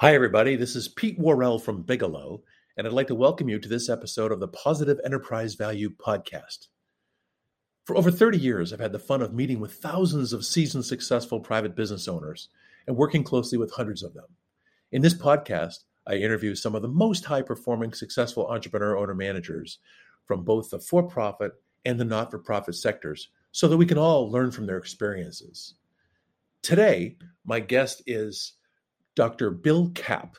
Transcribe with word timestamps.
Hi, 0.00 0.14
everybody. 0.14 0.56
This 0.56 0.76
is 0.76 0.88
Pete 0.88 1.18
Worrell 1.18 1.58
from 1.58 1.80
Bigelow, 1.80 2.42
and 2.76 2.86
I'd 2.86 2.92
like 2.92 3.06
to 3.06 3.14
welcome 3.14 3.48
you 3.48 3.58
to 3.58 3.66
this 3.66 3.88
episode 3.88 4.30
of 4.30 4.40
the 4.40 4.46
Positive 4.46 5.00
Enterprise 5.02 5.54
Value 5.54 5.88
Podcast. 5.88 6.66
For 7.86 7.96
over 7.96 8.10
30 8.10 8.36
years, 8.36 8.74
I've 8.74 8.80
had 8.80 8.92
the 8.92 8.98
fun 8.98 9.22
of 9.22 9.32
meeting 9.32 9.58
with 9.58 9.72
thousands 9.72 10.34
of 10.34 10.44
seasoned, 10.44 10.84
successful 10.84 11.40
private 11.40 11.74
business 11.74 12.08
owners 12.08 12.50
and 12.86 12.94
working 12.94 13.24
closely 13.24 13.56
with 13.56 13.72
hundreds 13.72 14.02
of 14.02 14.12
them. 14.12 14.26
In 14.92 15.00
this 15.00 15.14
podcast, 15.14 15.84
I 16.06 16.16
interview 16.16 16.54
some 16.54 16.74
of 16.74 16.82
the 16.82 16.88
most 16.88 17.24
high 17.24 17.40
performing, 17.40 17.94
successful 17.94 18.48
entrepreneur 18.48 18.98
owner 18.98 19.14
managers 19.14 19.78
from 20.26 20.44
both 20.44 20.68
the 20.68 20.78
for 20.78 21.04
profit 21.04 21.52
and 21.86 21.98
the 21.98 22.04
not 22.04 22.30
for 22.30 22.38
profit 22.38 22.74
sectors 22.74 23.30
so 23.50 23.66
that 23.66 23.78
we 23.78 23.86
can 23.86 23.96
all 23.96 24.30
learn 24.30 24.50
from 24.50 24.66
their 24.66 24.76
experiences. 24.76 25.72
Today, 26.60 27.16
my 27.46 27.60
guest 27.60 28.02
is 28.06 28.55
Dr. 29.16 29.50
Bill 29.50 29.90
Kapp. 29.94 30.36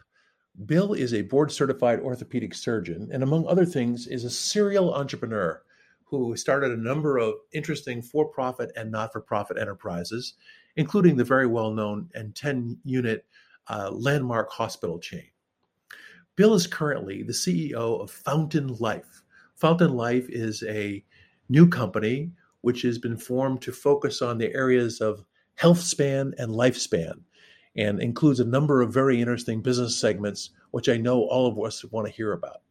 Bill 0.65 0.93
is 0.93 1.13
a 1.13 1.23
board 1.23 1.51
certified 1.51 1.99
orthopedic 1.99 2.53
surgeon 2.53 3.09
and, 3.11 3.23
among 3.23 3.47
other 3.47 3.65
things, 3.65 4.07
is 4.07 4.23
a 4.23 4.29
serial 4.29 4.93
entrepreneur 4.93 5.61
who 6.05 6.37
started 6.37 6.71
a 6.71 6.81
number 6.81 7.17
of 7.17 7.33
interesting 7.51 8.01
for 8.01 8.27
profit 8.27 8.71
and 8.75 8.91
not 8.91 9.11
for 9.11 9.19
profit 9.19 9.57
enterprises, 9.57 10.35
including 10.75 11.17
the 11.17 11.23
very 11.23 11.47
well 11.47 11.71
known 11.71 12.09
and 12.13 12.35
10 12.35 12.77
unit 12.85 13.25
uh, 13.67 13.89
landmark 13.91 14.51
hospital 14.51 14.99
chain. 14.99 15.25
Bill 16.35 16.53
is 16.53 16.67
currently 16.67 17.23
the 17.23 17.33
CEO 17.33 17.99
of 17.99 18.11
Fountain 18.11 18.67
Life. 18.79 19.23
Fountain 19.55 19.93
Life 19.93 20.29
is 20.29 20.63
a 20.63 21.03
new 21.49 21.67
company 21.67 22.31
which 22.61 22.83
has 22.83 22.99
been 22.99 23.17
formed 23.17 23.61
to 23.63 23.71
focus 23.71 24.21
on 24.21 24.37
the 24.37 24.53
areas 24.53 25.01
of 25.01 25.25
health 25.55 25.79
span 25.79 26.33
and 26.37 26.51
lifespan 26.51 27.23
and 27.77 28.01
includes 28.01 28.39
a 28.39 28.45
number 28.45 28.81
of 28.81 28.93
very 28.93 29.21
interesting 29.21 29.61
business 29.61 29.95
segments, 29.95 30.49
which 30.71 30.89
I 30.89 30.97
know 30.97 31.21
all 31.21 31.47
of 31.47 31.59
us 31.59 31.85
want 31.85 32.07
to 32.07 32.13
hear 32.13 32.33
about. 32.33 32.61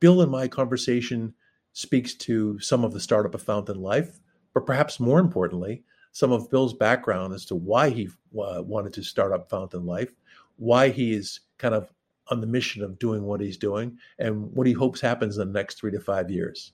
Bill, 0.00 0.22
in 0.22 0.30
my 0.30 0.48
conversation, 0.48 1.34
speaks 1.72 2.14
to 2.14 2.58
some 2.60 2.84
of 2.84 2.92
the 2.92 3.00
startup 3.00 3.34
of 3.34 3.42
Fountain 3.42 3.80
Life, 3.80 4.20
but 4.54 4.66
perhaps 4.66 5.00
more 5.00 5.18
importantly, 5.20 5.82
some 6.12 6.32
of 6.32 6.50
Bill's 6.50 6.74
background 6.74 7.34
as 7.34 7.44
to 7.46 7.56
why 7.56 7.90
he 7.90 8.08
uh, 8.40 8.62
wanted 8.62 8.92
to 8.94 9.02
start 9.02 9.32
up 9.32 9.50
Fountain 9.50 9.84
Life, 9.84 10.12
why 10.56 10.88
he 10.88 11.12
is 11.12 11.40
kind 11.58 11.74
of 11.74 11.92
on 12.28 12.40
the 12.40 12.46
mission 12.46 12.82
of 12.82 12.98
doing 12.98 13.24
what 13.24 13.40
he's 13.40 13.58
doing, 13.58 13.98
and 14.18 14.50
what 14.54 14.66
he 14.66 14.72
hopes 14.72 15.00
happens 15.00 15.36
in 15.36 15.48
the 15.48 15.58
next 15.58 15.78
three 15.78 15.90
to 15.90 16.00
five 16.00 16.30
years. 16.30 16.72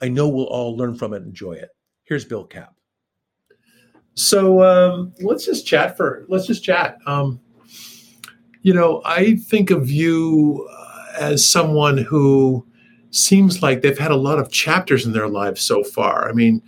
I 0.00 0.08
know 0.08 0.28
we'll 0.28 0.44
all 0.44 0.76
learn 0.76 0.94
from 0.94 1.12
it 1.12 1.18
and 1.18 1.26
enjoy 1.26 1.52
it. 1.52 1.70
Here's 2.04 2.24
Bill 2.24 2.44
Kapp. 2.44 2.74
So 4.14 4.62
um, 4.62 5.12
let's 5.20 5.44
just 5.44 5.66
chat 5.66 5.96
for 5.96 6.24
let's 6.28 6.46
just 6.46 6.62
chat. 6.62 6.98
Um, 7.06 7.40
you 8.62 8.74
know, 8.74 9.00
I 9.04 9.36
think 9.36 9.70
of 9.70 9.90
you 9.90 10.68
uh, 10.70 11.06
as 11.18 11.46
someone 11.46 11.98
who 11.98 12.66
seems 13.10 13.62
like 13.62 13.82
they've 13.82 13.98
had 13.98 14.10
a 14.10 14.16
lot 14.16 14.38
of 14.38 14.50
chapters 14.50 15.06
in 15.06 15.12
their 15.12 15.28
lives 15.28 15.60
so 15.60 15.82
far. 15.82 16.28
I 16.28 16.32
mean, 16.32 16.62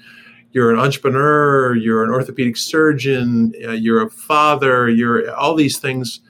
you're 0.53 0.73
an 0.73 0.79
entrepreneur, 0.79 1.75
you're 1.75 2.05
an 2.05 2.11
orthopedic 2.11 2.57
surgeon, 2.57 3.53
uh, 3.65 3.73
you're 3.73 4.03
a 4.03 4.11
father, 4.11 4.89
you're 4.89 5.35
all 5.35 5.55
these 5.55 5.79
things. 5.79 6.21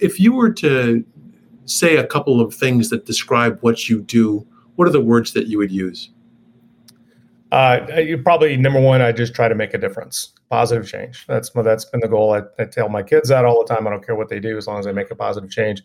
If 0.00 0.18
you 0.18 0.32
were 0.32 0.52
to 0.54 1.04
say 1.66 1.96
a 1.96 2.06
couple 2.06 2.40
of 2.40 2.54
things 2.54 2.90
that 2.90 3.06
describe 3.06 3.58
what 3.60 3.88
you 3.88 4.02
do, 4.02 4.46
what 4.76 4.88
are 4.88 4.92
the 4.92 5.00
words 5.00 5.32
that 5.34 5.46
you 5.46 5.58
would 5.58 5.70
use? 5.70 6.10
Uh, 7.52 7.80
probably 8.22 8.56
number 8.56 8.80
one, 8.80 9.00
I 9.00 9.10
just 9.10 9.34
try 9.34 9.48
to 9.48 9.56
make 9.56 9.74
a 9.74 9.78
difference, 9.78 10.32
positive 10.50 10.88
change. 10.88 11.26
That's 11.26 11.50
that's 11.50 11.84
been 11.84 12.00
the 12.00 12.08
goal. 12.08 12.32
I, 12.32 12.42
I, 12.62 12.64
tell 12.64 12.88
my 12.88 13.02
kids 13.02 13.28
that 13.28 13.44
all 13.44 13.64
the 13.64 13.74
time. 13.74 13.88
I 13.88 13.90
don't 13.90 14.06
care 14.06 14.14
what 14.14 14.28
they 14.28 14.38
do 14.38 14.56
as 14.56 14.68
long 14.68 14.78
as 14.78 14.84
they 14.84 14.92
make 14.92 15.10
a 15.10 15.16
positive 15.16 15.50
change. 15.50 15.82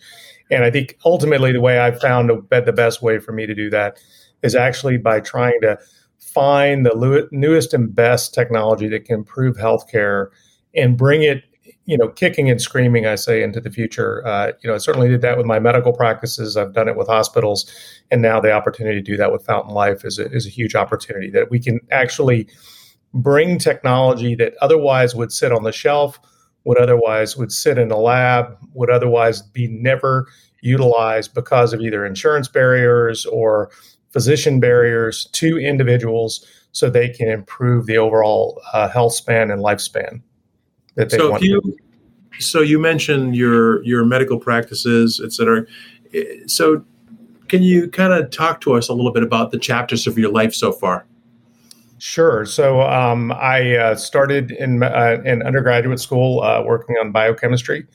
And 0.51 0.63
I 0.63 0.69
think 0.69 0.97
ultimately 1.05 1.51
the 1.51 1.61
way 1.61 1.79
I've 1.79 1.99
found 1.99 2.29
the 2.29 2.73
best 2.73 3.01
way 3.01 3.17
for 3.17 3.31
me 3.31 3.47
to 3.47 3.55
do 3.55 3.71
that 3.71 3.99
is 4.43 4.53
actually 4.53 4.97
by 4.97 5.19
trying 5.21 5.59
to 5.61 5.79
find 6.19 6.85
the 6.85 7.27
newest 7.31 7.73
and 7.73 7.95
best 7.95 8.33
technology 8.33 8.87
that 8.89 9.05
can 9.05 9.15
improve 9.15 9.57
healthcare 9.57 10.27
and 10.75 10.97
bring 10.97 11.23
it 11.23 11.43
you 11.85 11.97
know, 11.97 12.07
kicking 12.07 12.49
and 12.49 12.59
screaming, 12.59 13.05
I 13.05 13.15
say, 13.15 13.43
into 13.43 13.61
the 13.61 13.69
future. 13.69 14.25
Uh, 14.25 14.51
you 14.61 14.69
know, 14.69 14.75
I 14.75 14.79
certainly 14.79 15.07
did 15.07 15.21
that 15.21 15.37
with 15.37 15.45
my 15.45 15.59
medical 15.59 15.93
practices. 15.93 16.57
I've 16.57 16.73
done 16.73 16.87
it 16.87 16.95
with 16.95 17.07
hospitals, 17.07 17.71
and 18.09 18.21
now 18.21 18.39
the 18.39 18.51
opportunity 18.51 19.01
to 19.01 19.11
do 19.11 19.17
that 19.17 19.31
with 19.31 19.45
Fountain 19.45 19.73
Life 19.73 20.03
is 20.03 20.17
a, 20.17 20.31
is 20.31 20.47
a 20.47 20.49
huge 20.49 20.75
opportunity 20.75 21.29
that 21.31 21.51
we 21.51 21.59
can 21.59 21.79
actually 21.91 22.47
bring 23.13 23.59
technology 23.59 24.35
that 24.35 24.53
otherwise 24.61 25.15
would 25.15 25.31
sit 25.31 25.51
on 25.51 25.63
the 25.63 25.71
shelf, 25.71 26.19
would 26.63 26.79
otherwise 26.79 27.37
would 27.37 27.51
sit 27.51 27.77
in 27.77 27.91
a 27.91 27.97
lab, 27.97 28.57
would 28.73 28.89
otherwise 28.89 29.41
be 29.41 29.67
never 29.67 30.27
utilized 30.61 31.35
because 31.35 31.71
of 31.71 31.81
either 31.81 32.03
insurance 32.03 32.47
barriers 32.47 33.25
or 33.27 33.69
physician 34.11 34.59
barriers 34.59 35.25
to 35.33 35.59
individuals, 35.59 36.45
so 36.71 36.89
they 36.89 37.09
can 37.09 37.29
improve 37.29 37.85
the 37.85 37.97
overall 37.97 38.59
uh, 38.73 38.89
health 38.89 39.13
span 39.13 39.51
and 39.51 39.61
lifespan 39.61 40.21
that 40.95 41.09
they 41.09 41.17
so 41.17 41.31
want. 41.31 41.43
You, 41.43 41.61
so 42.39 42.61
you 42.61 42.79
mentioned 42.79 43.35
your 43.35 43.83
your 43.83 44.03
medical 44.05 44.39
practices, 44.39 45.21
et 45.23 45.31
cetera. 45.31 45.65
So 46.47 46.83
can 47.47 47.63
you 47.63 47.89
kind 47.89 48.13
of 48.13 48.29
talk 48.31 48.61
to 48.61 48.73
us 48.73 48.89
a 48.89 48.93
little 48.93 49.11
bit 49.11 49.23
about 49.23 49.51
the 49.51 49.59
chapters 49.59 50.07
of 50.07 50.17
your 50.17 50.31
life 50.31 50.53
so 50.53 50.71
far? 50.71 51.05
Sure. 51.97 52.45
So 52.45 52.81
um, 52.81 53.31
I 53.31 53.77
uh, 53.77 53.95
started 53.95 54.51
in 54.51 54.83
uh, 54.83 55.21
in 55.23 55.41
undergraduate 55.43 55.99
school 55.99 56.41
uh, 56.41 56.61
working 56.63 56.97
on 56.97 57.11
biochemistry 57.11 57.87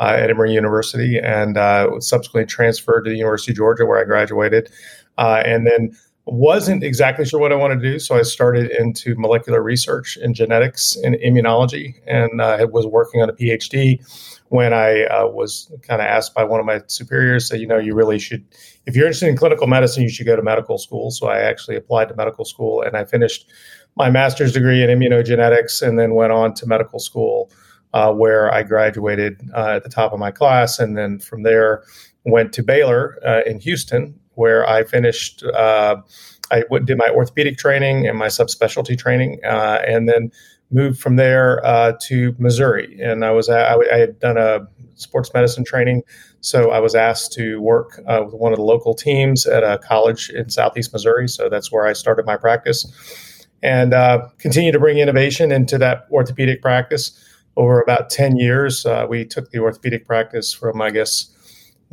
uh, 0.00 0.16
at 0.18 0.30
Emory 0.30 0.52
University, 0.52 1.18
and 1.18 1.56
uh, 1.56 2.00
subsequently 2.00 2.46
transferred 2.46 3.04
to 3.04 3.10
the 3.10 3.16
University 3.16 3.52
of 3.52 3.56
Georgia, 3.56 3.86
where 3.86 4.00
I 4.00 4.04
graduated, 4.04 4.70
uh, 5.18 5.42
and 5.46 5.66
then 5.66 5.96
wasn't 6.26 6.82
exactly 6.82 7.26
sure 7.26 7.38
what 7.38 7.52
I 7.52 7.56
wanted 7.56 7.80
to 7.82 7.92
do, 7.92 7.98
so 7.98 8.16
I 8.16 8.22
started 8.22 8.70
into 8.70 9.14
molecular 9.16 9.62
research 9.62 10.16
in 10.16 10.32
genetics 10.32 10.96
and 10.96 11.16
immunology, 11.16 11.94
and 12.06 12.40
uh, 12.40 12.66
was 12.70 12.86
working 12.86 13.20
on 13.20 13.28
a 13.28 13.34
PhD. 13.34 14.00
When 14.48 14.72
I 14.72 15.04
uh, 15.04 15.26
was 15.26 15.70
kind 15.82 16.00
of 16.00 16.06
asked 16.06 16.34
by 16.34 16.44
one 16.44 16.60
of 16.60 16.66
my 16.66 16.80
superiors, 16.86 17.48
that 17.50 17.58
you 17.58 17.66
know, 17.66 17.78
you 17.78 17.94
really 17.94 18.18
should, 18.18 18.44
if 18.86 18.96
you're 18.96 19.06
interested 19.06 19.28
in 19.28 19.36
clinical 19.36 19.66
medicine, 19.66 20.02
you 20.02 20.08
should 20.08 20.26
go 20.26 20.36
to 20.36 20.42
medical 20.42 20.78
school. 20.78 21.10
So 21.10 21.26
I 21.26 21.40
actually 21.40 21.76
applied 21.76 22.08
to 22.08 22.14
medical 22.14 22.46
school, 22.46 22.80
and 22.80 22.96
I 22.96 23.04
finished 23.04 23.46
my 23.96 24.10
master's 24.10 24.52
degree 24.52 24.82
in 24.82 24.88
immunogenetics, 24.88 25.86
and 25.86 25.98
then 25.98 26.14
went 26.14 26.32
on 26.32 26.54
to 26.54 26.66
medical 26.66 27.00
school, 27.00 27.52
uh, 27.92 28.12
where 28.12 28.52
I 28.52 28.62
graduated 28.62 29.42
uh, 29.54 29.76
at 29.76 29.82
the 29.82 29.90
top 29.90 30.14
of 30.14 30.18
my 30.18 30.30
class, 30.30 30.78
and 30.78 30.96
then 30.96 31.18
from 31.18 31.42
there 31.42 31.82
went 32.24 32.54
to 32.54 32.62
Baylor 32.62 33.18
uh, 33.26 33.42
in 33.44 33.60
Houston 33.60 34.18
where 34.34 34.68
I 34.68 34.84
finished. 34.84 35.42
Uh, 35.42 35.96
I 36.50 36.62
did 36.84 36.98
my 36.98 37.08
orthopedic 37.08 37.56
training 37.56 38.06
and 38.06 38.18
my 38.18 38.26
subspecialty 38.26 38.98
training, 38.98 39.40
uh, 39.44 39.80
and 39.86 40.08
then 40.08 40.30
moved 40.70 41.00
from 41.00 41.16
there 41.16 41.64
uh, 41.64 41.92
to 42.02 42.34
Missouri. 42.38 42.98
And 43.00 43.24
I 43.24 43.30
was 43.30 43.48
I, 43.48 43.76
I, 43.92 43.96
had 43.96 44.18
done 44.18 44.36
a 44.36 44.66
sports 44.94 45.30
medicine 45.32 45.64
training, 45.64 46.02
so 46.40 46.70
I 46.70 46.80
was 46.80 46.94
asked 46.94 47.32
to 47.34 47.60
work 47.60 48.00
uh, 48.06 48.22
with 48.24 48.34
one 48.34 48.52
of 48.52 48.58
the 48.58 48.64
local 48.64 48.94
teams 48.94 49.46
at 49.46 49.62
a 49.62 49.78
college 49.78 50.30
in 50.30 50.50
Southeast 50.50 50.92
Missouri. 50.92 51.28
So 51.28 51.48
that's 51.48 51.72
where 51.72 51.86
I 51.86 51.92
started 51.92 52.26
my 52.26 52.36
practice, 52.36 53.46
and 53.62 53.94
uh, 53.94 54.28
continue 54.38 54.72
to 54.72 54.78
bring 54.78 54.98
innovation 54.98 55.52
into 55.52 55.78
that 55.78 56.06
orthopedic 56.10 56.60
practice. 56.60 57.18
Over 57.56 57.80
about 57.80 58.10
ten 58.10 58.36
years, 58.36 58.84
uh, 58.84 59.06
we 59.08 59.24
took 59.24 59.50
the 59.50 59.60
orthopedic 59.60 60.06
practice 60.06 60.52
from 60.52 60.82
I 60.82 60.90
guess 60.90 61.33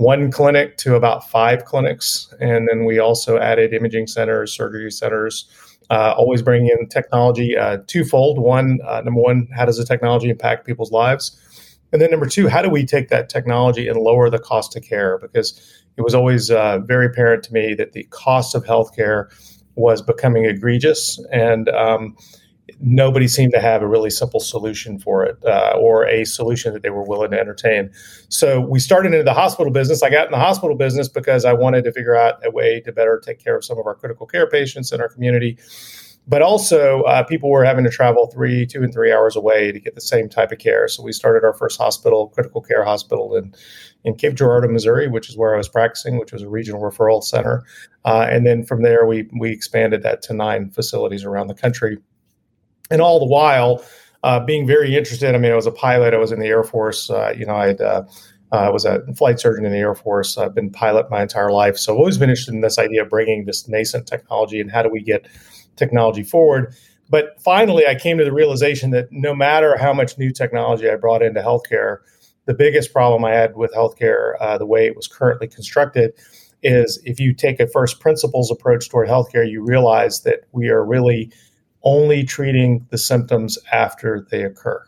one 0.02 0.32
clinic 0.32 0.78
to 0.78 0.96
about 0.96 1.30
five 1.30 1.66
clinics. 1.66 2.34
And 2.40 2.68
then 2.68 2.86
we 2.86 2.98
also 2.98 3.38
added 3.38 3.72
imaging 3.72 4.08
centers, 4.08 4.52
surgery 4.52 4.90
centers, 4.90 5.46
uh, 5.92 6.16
always 6.18 6.42
bringing 6.42 6.76
in 6.76 6.88
technology 6.88 7.56
uh, 7.56 7.78
twofold. 7.86 8.40
One, 8.40 8.80
uh, 8.88 9.02
number 9.02 9.22
one, 9.22 9.48
how 9.56 9.66
does 9.66 9.78
the 9.78 9.86
technology 9.86 10.30
impact 10.30 10.66
people's 10.66 10.92
lives? 10.92 11.38
And 11.94 12.02
then 12.02 12.10
number 12.10 12.26
two, 12.26 12.48
how 12.48 12.64
do 12.64 12.70
we 12.70 12.84
take 12.86 13.10
that 13.10 13.30
technology 13.30 13.88
and 13.88 14.00
lower 14.00 14.30
the 14.30 14.40
cost 14.40 14.76
of 14.76 14.84
care? 14.84 15.20
Because 15.20 15.86
it 15.98 16.02
was 16.02 16.16
always 16.16 16.50
uh, 16.50 16.80
very 16.80 17.06
apparent 17.06 17.44
to 17.44 17.54
me 17.54 17.76
that 17.76 17.92
the 17.92 18.06
cost 18.06 18.56
of 18.56 18.64
healthcare 18.64 19.26
was 19.76 20.02
becoming 20.02 20.46
egregious. 20.46 21.24
And 21.32 21.70
um, 21.70 22.16
nobody 22.80 23.28
seemed 23.28 23.52
to 23.54 23.60
have 23.60 23.82
a 23.82 23.88
really 23.88 24.10
simple 24.10 24.40
solution 24.40 25.00
for 25.00 25.24
it 25.24 25.38
uh, 25.46 25.74
or 25.80 26.06
a 26.08 26.26
solution 26.26 26.74
that 26.74 26.84
they 26.84 26.90
were 26.90 27.04
willing 27.04 27.32
to 27.32 27.40
entertain. 27.40 27.92
So 28.30 28.62
we 28.62 28.80
started 28.80 29.14
into 29.14 29.24
the 29.24 29.34
hospital 29.34 29.72
business. 29.72 30.04
I 30.04 30.10
got 30.10 30.26
in 30.26 30.32
the 30.32 30.38
hospital 30.38 30.76
business 30.76 31.08
because 31.08 31.46
I 31.46 31.54
wanted 31.54 31.84
to 31.86 31.92
figure 31.92 32.16
out 32.16 32.46
a 32.46 32.52
way 32.52 32.82
to 32.82 32.92
better 32.92 33.22
take 33.24 33.44
care 33.44 33.56
of 33.56 33.66
some 33.66 33.78
of 33.78 33.86
our 33.86 33.96
critical 33.96 34.26
care 34.26 34.48
patients 34.48 34.92
in 34.92 35.02
our 35.02 35.10
community. 35.10 35.58
But 36.28 36.44
also, 36.44 37.02
uh, 37.04 37.24
people 37.24 37.50
were 37.50 37.66
having 37.66 37.84
to 37.84 37.90
travel 37.90 38.28
three, 38.28 38.66
two, 38.68 38.84
and 38.84 38.94
three 38.94 39.12
hours 39.12 39.36
away 39.36 39.72
to 39.72 39.80
get 39.80 39.96
the 39.96 40.02
same 40.02 40.30
type 40.30 40.52
of 40.52 40.60
care. 40.60 40.88
So 40.88 41.02
we 41.02 41.12
started 41.12 41.44
our 41.44 41.54
first 41.54 41.80
hospital, 41.80 42.28
critical 42.28 42.62
care 42.62 42.86
hospital, 42.86 43.36
in 43.36 43.54
in 44.04 44.16
Cape 44.16 44.36
Girardeau, 44.36 44.68
Missouri, 44.68 45.08
which 45.08 45.30
is 45.30 45.38
where 45.38 45.54
I 45.54 45.58
was 45.58 45.68
practicing, 45.68 46.20
which 46.20 46.32
was 46.32 46.42
a 46.42 46.50
regional 46.50 46.82
referral 46.82 47.24
center. 47.24 47.64
Uh, 48.06 48.28
and 48.30 48.46
then 48.46 48.64
from 48.64 48.84
there, 48.84 49.06
we 49.06 49.28
we 49.40 49.52
expanded 49.52 50.04
that 50.04 50.22
to 50.24 50.34
nine 50.34 50.70
facilities 50.70 51.24
around 51.24 51.48
the 51.48 51.56
country 51.56 51.98
and 52.92 53.02
all 53.02 53.20
the 53.20 53.26
while 53.26 53.84
uh, 54.24 54.40
being 54.40 54.68
very 54.68 54.96
interested. 54.96 55.34
I 55.34 55.38
mean, 55.38 55.52
I 55.52 55.56
was 55.56 55.68
a 55.68 55.72
pilot. 55.72 56.14
I 56.14 56.18
was 56.18 56.32
in 56.32 56.40
the 56.40 56.48
Air 56.48 56.64
Force. 56.64 57.10
Uh, 57.10 57.34
you 57.38 57.46
know, 57.46 57.56
I'd 57.56 57.82
uh, 57.82 58.04
Uh, 58.54 58.70
was 58.70 58.84
a 58.84 59.00
flight 59.16 59.40
surgeon 59.40 59.66
in 59.66 59.72
the 59.72 59.78
Air 59.78 59.96
Force. 59.96 60.38
I've 60.38 60.54
been 60.54 60.70
pilot 60.70 61.10
my 61.10 61.22
entire 61.22 61.54
life, 61.54 61.78
so 61.78 61.94
I've 61.94 62.00
always 62.00 62.18
been 62.18 62.30
interested 62.30 62.54
in 62.54 62.60
this 62.60 62.78
idea 62.78 63.04
of 63.04 63.10
bringing 63.10 63.46
this 63.46 63.66
nascent 63.70 64.08
technology 64.08 64.60
and 64.60 64.70
how 64.70 64.84
do 64.84 64.90
we 64.90 65.02
get 65.02 65.26
technology 65.78 66.24
forward. 66.24 66.76
But 67.10 67.42
finally, 67.42 67.88
I 67.88 67.96
came 67.96 68.18
to 68.18 68.26
the 68.26 68.34
realization 68.34 68.92
that 68.92 69.08
no 69.10 69.34
matter 69.34 69.78
how 69.78 69.94
much 69.94 70.18
new 70.18 70.32
technology 70.34 70.90
I 70.90 70.98
brought 70.98 71.24
into 71.24 71.42
healthcare, 71.42 72.00
the 72.46 72.54
biggest 72.54 72.92
problem 72.92 73.24
I 73.24 73.34
had 73.34 73.56
with 73.56 73.72
healthcare, 73.74 74.36
uh, 74.42 74.58
the 74.58 74.68
way 74.68 74.86
it 74.86 74.98
was 74.98 75.08
currently 75.08 75.48
constructed, 75.48 76.12
is 76.62 77.02
if 77.06 77.22
you 77.22 77.34
take 77.34 77.62
a 77.62 77.68
first 77.68 78.02
principles 78.02 78.52
approach 78.52 78.90
toward 78.90 79.08
healthcare, 79.08 79.50
you 79.50 79.64
realize 79.64 80.24
that 80.24 80.40
we 80.52 80.68
are 80.68 80.84
really 80.86 81.32
only 81.84 82.24
treating 82.24 82.86
the 82.90 82.98
symptoms 82.98 83.58
after 83.72 84.28
they 84.30 84.44
occur. 84.44 84.84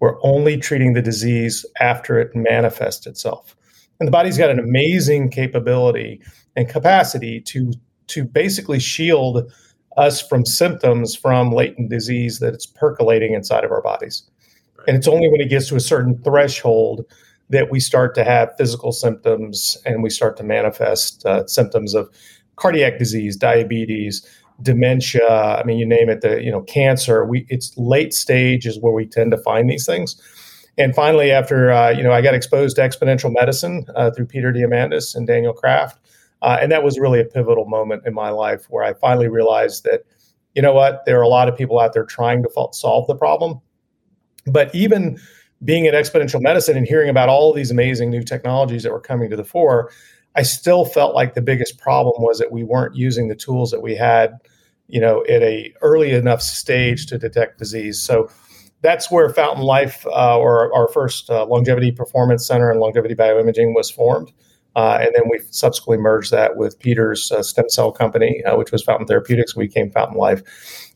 We're 0.00 0.22
only 0.22 0.56
treating 0.58 0.92
the 0.92 1.02
disease 1.02 1.64
after 1.80 2.18
it 2.18 2.34
manifests 2.34 3.06
itself. 3.06 3.56
And 3.98 4.06
the 4.06 4.12
body's 4.12 4.36
got 4.36 4.50
an 4.50 4.58
amazing 4.58 5.30
capability 5.30 6.20
and 6.54 6.68
capacity 6.68 7.40
to, 7.42 7.72
to 8.08 8.24
basically 8.24 8.78
shield 8.78 9.50
us 9.96 10.20
from 10.20 10.44
symptoms 10.44 11.16
from 11.16 11.50
latent 11.52 11.88
disease 11.88 12.38
that 12.40 12.52
it's 12.52 12.66
percolating 12.66 13.32
inside 13.32 13.64
of 13.64 13.70
our 13.70 13.80
bodies. 13.80 14.28
Right. 14.76 14.88
And 14.88 14.96
it's 14.96 15.08
only 15.08 15.30
when 15.30 15.40
it 15.40 15.48
gets 15.48 15.68
to 15.68 15.76
a 15.76 15.80
certain 15.80 16.22
threshold 16.22 17.06
that 17.48 17.70
we 17.70 17.80
start 17.80 18.14
to 18.16 18.24
have 18.24 18.54
physical 18.58 18.92
symptoms 18.92 19.78
and 19.86 20.02
we 20.02 20.10
start 20.10 20.36
to 20.36 20.42
manifest 20.42 21.24
uh, 21.24 21.46
symptoms 21.46 21.94
of 21.94 22.10
cardiac 22.56 22.98
disease, 22.98 23.36
diabetes, 23.36 24.26
dementia. 24.62 25.28
I 25.28 25.64
mean, 25.64 25.78
you 25.78 25.86
name 25.86 26.08
it. 26.08 26.20
The 26.20 26.42
you 26.42 26.50
know 26.50 26.62
cancer. 26.62 27.24
We 27.24 27.46
it's 27.48 27.76
late 27.76 28.14
stage 28.14 28.66
is 28.66 28.78
where 28.80 28.92
we 28.92 29.06
tend 29.06 29.30
to 29.32 29.38
find 29.38 29.68
these 29.68 29.86
things. 29.86 30.20
And 30.78 30.94
finally, 30.94 31.30
after 31.30 31.70
uh, 31.70 31.90
you 31.90 32.02
know, 32.02 32.12
I 32.12 32.20
got 32.20 32.34
exposed 32.34 32.76
to 32.76 32.82
exponential 32.82 33.32
medicine 33.32 33.86
uh, 33.94 34.10
through 34.10 34.26
Peter 34.26 34.52
Diamandis 34.52 35.14
and 35.14 35.26
Daniel 35.26 35.52
Kraft, 35.52 35.98
uh, 36.42 36.58
and 36.60 36.70
that 36.70 36.82
was 36.82 36.98
really 36.98 37.20
a 37.20 37.24
pivotal 37.24 37.66
moment 37.66 38.02
in 38.06 38.14
my 38.14 38.30
life 38.30 38.66
where 38.68 38.84
I 38.84 38.94
finally 38.94 39.28
realized 39.28 39.84
that, 39.84 40.02
you 40.54 40.62
know 40.62 40.72
what, 40.72 41.02
there 41.06 41.18
are 41.18 41.22
a 41.22 41.28
lot 41.28 41.48
of 41.48 41.56
people 41.56 41.78
out 41.78 41.92
there 41.92 42.04
trying 42.04 42.42
to 42.42 42.68
solve 42.72 43.06
the 43.06 43.16
problem, 43.16 43.60
but 44.46 44.74
even 44.74 45.18
being 45.64 45.86
in 45.86 45.94
exponential 45.94 46.40
medicine 46.42 46.76
and 46.76 46.86
hearing 46.86 47.08
about 47.08 47.28
all 47.28 47.52
these 47.52 47.70
amazing 47.70 48.10
new 48.10 48.22
technologies 48.22 48.82
that 48.82 48.92
were 48.92 49.00
coming 49.00 49.30
to 49.30 49.36
the 49.36 49.44
fore, 49.44 49.90
I 50.36 50.42
still 50.42 50.84
felt 50.84 51.14
like 51.14 51.34
the 51.34 51.42
biggest 51.42 51.78
problem 51.78 52.22
was 52.22 52.38
that 52.38 52.52
we 52.52 52.62
weren't 52.62 52.94
using 52.94 53.28
the 53.28 53.34
tools 53.34 53.70
that 53.70 53.82
we 53.82 53.96
had, 53.96 54.38
you 54.86 55.00
know, 55.00 55.24
at 55.24 55.42
a 55.42 55.72
early 55.80 56.12
enough 56.12 56.42
stage 56.42 57.06
to 57.06 57.18
detect 57.18 57.58
disease. 57.58 58.00
So 58.00 58.30
that's 58.82 59.10
where 59.10 59.28
Fountain 59.30 59.64
Life, 59.64 60.06
uh, 60.06 60.38
or 60.38 60.72
our 60.74 60.88
first 60.88 61.30
uh, 61.30 61.46
longevity 61.46 61.90
performance 61.90 62.46
center 62.46 62.70
and 62.70 62.78
longevity 62.78 63.14
bioimaging, 63.14 63.74
was 63.74 63.90
formed. 63.90 64.30
Uh, 64.76 64.98
and 65.00 65.10
then 65.14 65.22
we 65.30 65.40
subsequently 65.50 66.00
merged 66.02 66.30
that 66.30 66.56
with 66.56 66.78
Peter's 66.78 67.32
uh, 67.32 67.42
stem 67.42 67.70
cell 67.70 67.90
company, 67.90 68.44
uh, 68.44 68.56
which 68.56 68.70
was 68.70 68.82
Fountain 68.82 69.06
Therapeutics. 69.06 69.56
We 69.56 69.68
became 69.68 69.90
Fountain 69.90 70.18
Life. 70.18 70.42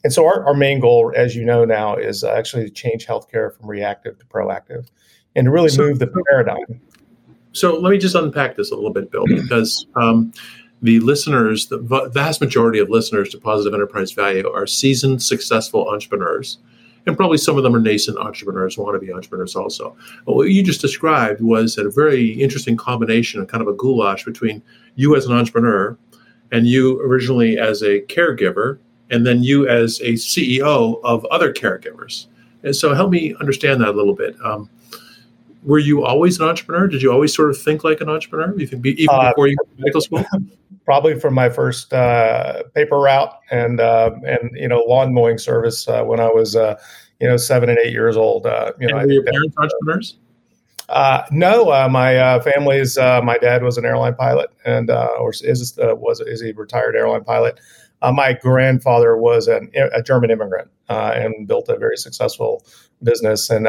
And 0.05 0.13
so 0.13 0.27
our, 0.27 0.45
our 0.45 0.55
main 0.55 0.81
goal, 0.81 1.13
as 1.17 1.35
you 1.35 1.47
know 1.47 1.65
now, 1.65 1.97
is 1.97 2.23
uh, 2.23 2.31
actually 2.31 2.65
to 2.65 2.71
change 2.71 3.07
healthcare 3.07 3.57
from 3.57 3.71
reactive 3.71 4.19
to 4.19 4.27
proactive 4.27 4.89
and 5.35 5.47
to 5.47 5.51
really 5.51 5.71
so, 5.71 5.89
move 5.89 5.99
the 5.99 6.13
paradigm. 6.29 6.83
So 7.53 7.79
let 7.79 7.91
me 7.91 7.99
just 7.99 8.15
unpack 8.15 8.57
this 8.57 8.71
a 8.71 8.75
little 8.75 8.93
bit, 8.93 9.11
Bill, 9.11 9.27
because 9.27 9.87
um, 9.97 10.33
the 10.83 11.01
listeners, 11.01 11.67
the 11.67 11.79
vast 12.13 12.41
majority 12.41 12.79
of 12.79 12.89
listeners 12.89 13.31
to 13.31 13.39
Positive 13.39 13.75
Enterprise 13.75 14.13
Value 14.13 14.49
are 14.51 14.67
seasoned, 14.67 15.23
successful 15.23 15.89
entrepreneurs 15.89 16.59
and 17.07 17.17
probably 17.17 17.39
some 17.39 17.57
of 17.57 17.63
them 17.63 17.75
are 17.75 17.81
nascent 17.81 18.19
entrepreneurs, 18.19 18.77
want 18.77 18.95
to 18.95 19.05
be 19.05 19.13
entrepreneurs 19.13 19.57
also. 19.57 19.97
But 20.27 20.35
what 20.37 20.49
you 20.49 20.63
just 20.63 20.81
described 20.81 21.41
was 21.41 21.79
a 21.79 21.89
very 21.89 22.31
interesting 22.33 22.77
combination, 22.77 23.41
and 23.41 23.49
kind 23.49 23.63
of 23.63 23.69
a 23.69 23.73
goulash 23.73 24.25
between 24.25 24.63
you 24.97 25.17
as 25.17 25.27
an 25.27 25.33
entrepreneur 25.33 25.97
and 26.53 26.67
you 26.67 27.01
originally 27.01 27.59
as 27.59 27.83
a 27.83 28.01
caregiver, 28.03 28.79
and 29.11 29.25
then 29.27 29.43
you 29.43 29.69
as 29.69 30.01
a 30.01 30.15
CEO 30.15 31.01
of 31.05 31.25
other 31.27 31.53
caregivers. 31.53 32.27
And 32.63 32.75
so 32.75 32.93
help 32.93 33.11
me 33.11 33.35
understand 33.41 33.81
that 33.81 33.89
a 33.89 33.93
little 33.93 34.15
bit. 34.15 34.37
Um, 34.45 34.69
were 35.63 35.79
you 35.79 36.05
always 36.05 36.39
an 36.41 36.49
entrepreneur? 36.49 36.87
Did 36.87 37.03
you 37.03 37.13
always 37.13 37.35
sort 37.35 37.51
of 37.51 37.59
think 37.59 37.85
like 37.85 38.01
an 38.01 38.09
entrepreneur, 38.09 38.53
think, 38.57 38.85
even 38.87 39.15
uh, 39.15 39.31
before 39.31 39.49
you 39.49 39.57
went 39.61 39.77
to 39.77 39.83
medical 39.83 40.01
school? 40.01 40.25
Probably 40.85 41.21
from 41.21 41.35
my 41.35 41.51
first 41.51 41.93
uh, 41.93 42.65
paper 42.75 42.99
route 42.99 43.33
and 43.51 43.81
uh, 43.81 44.11
and 44.25 44.51
you 44.55 44.67
know 44.67 44.81
lawn 44.89 45.13
mowing 45.13 45.39
service 45.39 45.87
uh, 45.87 46.03
when 46.03 46.19
I 46.19 46.29
was 46.29 46.57
uh, 46.57 46.81
you 47.21 47.29
know 47.29 47.37
seven 47.37 47.69
and 47.69 47.79
eight 47.79 47.93
years 47.93 48.17
old. 48.17 48.47
Uh, 48.47 48.73
you 48.81 48.89
know, 48.89 48.97
were 48.97 49.11
your 49.11 49.23
parents 49.23 49.57
entrepreneurs? 49.57 50.17
no, 51.31 51.89
my 51.89 52.41
family's 52.41 52.97
my 52.97 53.39
dad 53.41 53.63
was 53.63 53.77
an 53.79 53.85
airline 53.85 54.15
pilot 54.15 54.51
and 54.65 54.91
or 54.91 55.31
is 55.31 55.79
was 55.79 56.21
is 56.21 56.43
a 56.43 56.53
retired 56.53 56.97
airline 56.97 57.25
pilot. 57.25 57.61
my 58.03 58.33
grandfather 58.33 59.17
was 59.17 59.47
an, 59.47 59.71
a 59.93 60.03
German 60.03 60.31
immigrant 60.31 60.71
and 60.89 61.47
built 61.47 61.69
a 61.69 61.77
very 61.77 61.97
successful 61.97 62.65
business 63.03 63.49
and 63.49 63.69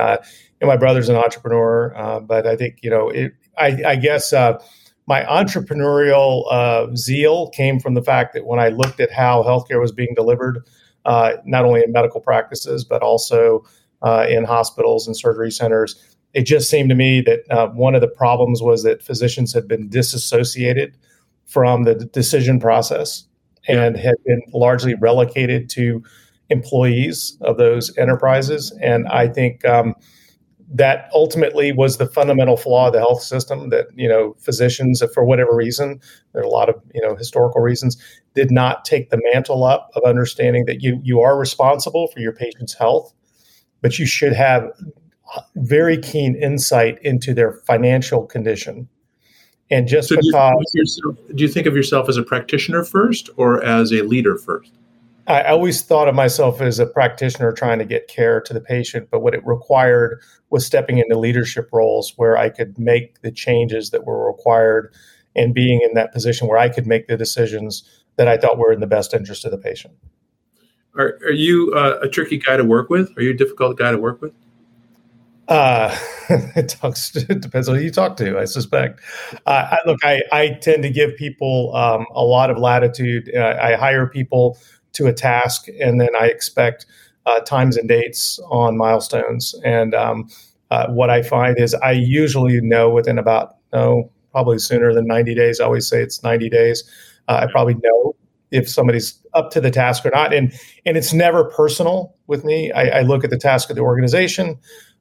know, 0.61 0.67
my 0.67 0.77
brother's 0.77 1.09
an 1.09 1.15
entrepreneur, 1.15 1.93
uh, 1.95 2.19
but 2.19 2.47
I 2.47 2.55
think 2.55 2.79
you 2.81 2.89
know, 2.89 3.09
it, 3.09 3.33
I, 3.57 3.81
I 3.85 3.95
guess 3.95 4.33
uh, 4.33 4.61
my 5.07 5.23
entrepreneurial 5.23 6.45
uh, 6.51 6.87
zeal 6.95 7.49
came 7.49 7.79
from 7.79 7.93
the 7.93 8.01
fact 8.01 8.33
that 8.33 8.45
when 8.45 8.59
I 8.59 8.69
looked 8.69 8.99
at 8.99 9.11
how 9.11 9.43
healthcare 9.43 9.79
was 9.79 9.91
being 9.91 10.13
delivered, 10.15 10.65
uh, 11.05 11.33
not 11.45 11.65
only 11.65 11.81
in 11.83 11.91
medical 11.91 12.21
practices 12.21 12.83
but 12.83 13.01
also 13.01 13.65
uh, 14.01 14.25
in 14.29 14.43
hospitals 14.43 15.07
and 15.07 15.17
surgery 15.17 15.51
centers, 15.51 16.15
it 16.33 16.43
just 16.43 16.69
seemed 16.69 16.89
to 16.89 16.95
me 16.95 17.21
that 17.21 17.39
uh, 17.49 17.67
one 17.69 17.95
of 17.95 18.01
the 18.01 18.07
problems 18.07 18.61
was 18.61 18.83
that 18.83 19.03
physicians 19.03 19.53
had 19.53 19.67
been 19.67 19.89
disassociated 19.89 20.95
from 21.45 21.83
the 21.83 21.95
decision 21.95 22.59
process 22.59 23.25
and 23.67 23.97
had 23.97 24.15
been 24.25 24.41
largely 24.53 24.95
relocated 24.95 25.69
to 25.69 26.03
employees 26.49 27.37
of 27.41 27.57
those 27.57 27.95
enterprises. 27.97 28.75
And 28.81 29.07
I 29.07 29.27
think 29.27 29.65
um, 29.65 29.95
that 30.73 31.09
ultimately 31.13 31.71
was 31.71 31.97
the 31.97 32.05
fundamental 32.05 32.55
flaw 32.55 32.87
of 32.87 32.93
the 32.93 32.99
health 32.99 33.21
system 33.21 33.69
that 33.69 33.87
you 33.93 34.07
know 34.07 34.35
physicians 34.39 35.03
for 35.13 35.25
whatever 35.25 35.55
reason 35.55 35.99
there 36.33 36.41
are 36.41 36.45
a 36.45 36.49
lot 36.49 36.69
of 36.69 36.75
you 36.93 37.01
know 37.01 37.15
historical 37.15 37.61
reasons 37.61 37.97
did 38.35 38.51
not 38.51 38.85
take 38.85 39.09
the 39.09 39.21
mantle 39.33 39.63
up 39.63 39.89
of 39.95 40.03
understanding 40.03 40.65
that 40.65 40.81
you 40.81 40.99
you 41.03 41.19
are 41.19 41.37
responsible 41.37 42.07
for 42.07 42.19
your 42.19 42.33
patient's 42.33 42.73
health 42.73 43.13
but 43.81 43.99
you 43.99 44.05
should 44.05 44.33
have 44.33 44.71
very 45.55 45.97
keen 45.97 46.35
insight 46.35 46.99
into 47.03 47.33
their 47.33 47.53
financial 47.53 48.25
condition. 48.25 48.87
And 49.69 49.87
just 49.87 50.09
so 50.09 50.17
because 50.17 50.31
do 50.31 50.65
you, 50.73 50.81
yourself, 50.81 51.15
do 51.35 51.43
you 51.43 51.47
think 51.47 51.65
of 51.65 51.75
yourself 51.75 52.09
as 52.09 52.17
a 52.17 52.23
practitioner 52.23 52.83
first 52.83 53.29
or 53.37 53.63
as 53.63 53.91
a 53.93 54.01
leader 54.01 54.37
first 54.37 54.73
I 55.27 55.43
always 55.43 55.81
thought 55.81 56.07
of 56.07 56.15
myself 56.15 56.61
as 56.61 56.79
a 56.79 56.85
practitioner 56.85 57.51
trying 57.53 57.79
to 57.79 57.85
get 57.85 58.07
care 58.07 58.41
to 58.41 58.53
the 58.53 58.61
patient, 58.61 59.09
but 59.11 59.21
what 59.21 59.35
it 59.35 59.45
required 59.45 60.19
was 60.49 60.65
stepping 60.65 60.97
into 60.97 61.17
leadership 61.17 61.69
roles 61.71 62.13
where 62.17 62.37
I 62.37 62.49
could 62.49 62.77
make 62.79 63.21
the 63.21 63.31
changes 63.31 63.91
that 63.91 64.05
were 64.05 64.25
required 64.25 64.93
and 65.35 65.53
being 65.53 65.81
in 65.81 65.93
that 65.93 66.11
position 66.11 66.47
where 66.47 66.57
I 66.57 66.69
could 66.69 66.87
make 66.87 67.07
the 67.07 67.17
decisions 67.17 67.83
that 68.17 68.27
I 68.27 68.37
thought 68.37 68.57
were 68.57 68.73
in 68.73 68.79
the 68.79 68.87
best 68.87 69.13
interest 69.13 69.45
of 69.45 69.51
the 69.51 69.57
patient. 69.57 69.93
Are, 70.95 71.19
are 71.23 71.31
you 71.31 71.71
uh, 71.75 71.99
a 72.01 72.09
tricky 72.09 72.37
guy 72.37 72.57
to 72.57 72.65
work 72.65 72.89
with? 72.89 73.15
Are 73.17 73.21
you 73.21 73.31
a 73.31 73.37
difficult 73.37 73.77
guy 73.77 73.91
to 73.91 73.97
work 73.97 74.21
with? 74.21 74.33
Uh, 75.47 75.97
it, 76.55 76.69
talks, 76.69 77.15
it 77.15 77.41
depends 77.41 77.69
on 77.69 77.75
who 77.75 77.81
you 77.81 77.91
talk 77.91 78.17
to, 78.17 78.37
I 78.37 78.45
suspect. 78.45 78.99
Uh, 79.45 79.67
I, 79.71 79.77
look, 79.85 79.99
I, 80.03 80.21
I 80.31 80.49
tend 80.61 80.83
to 80.83 80.89
give 80.89 81.15
people 81.15 81.75
um, 81.75 82.05
a 82.13 82.23
lot 82.23 82.49
of 82.49 82.57
latitude. 82.57 83.31
Uh, 83.35 83.57
I 83.61 83.75
hire 83.75 84.07
people 84.07 84.57
to 84.93 85.07
a 85.07 85.13
task, 85.13 85.67
and 85.79 85.99
then 85.99 86.09
I 86.19 86.27
expect 86.27 86.85
uh, 87.25 87.39
times 87.41 87.77
and 87.77 87.87
dates 87.87 88.39
on 88.49 88.77
milestones. 88.77 89.55
And 89.63 89.93
um, 89.93 90.29
uh, 90.69 90.87
what 90.87 91.09
I 91.09 91.21
find 91.21 91.59
is 91.59 91.73
I 91.75 91.91
usually 91.91 92.59
know 92.61 92.89
within 92.89 93.17
about 93.17 93.55
no 93.73 94.11
probably 94.31 94.59
sooner 94.59 94.93
than 94.93 95.05
90 95.05 95.35
days. 95.35 95.59
I 95.59 95.65
always 95.65 95.87
say 95.87 96.01
it's 96.01 96.23
90 96.23 96.49
days. 96.49 96.83
Uh, 97.27 97.45
I 97.47 97.51
probably 97.51 97.75
know 97.75 98.15
if 98.51 98.69
somebody's 98.69 99.19
up 99.33 99.51
to 99.51 99.61
the 99.61 99.71
task 99.71 100.05
or 100.05 100.09
not, 100.09 100.33
and 100.33 100.53
and 100.85 100.97
it's 100.97 101.13
never 101.13 101.45
personal 101.45 102.15
with 102.27 102.43
me. 102.43 102.71
I, 102.71 102.99
I 102.99 103.01
look 103.01 103.23
at 103.23 103.29
the 103.29 103.37
task 103.37 103.69
of 103.69 103.75
the 103.75 103.81
organization. 103.81 104.57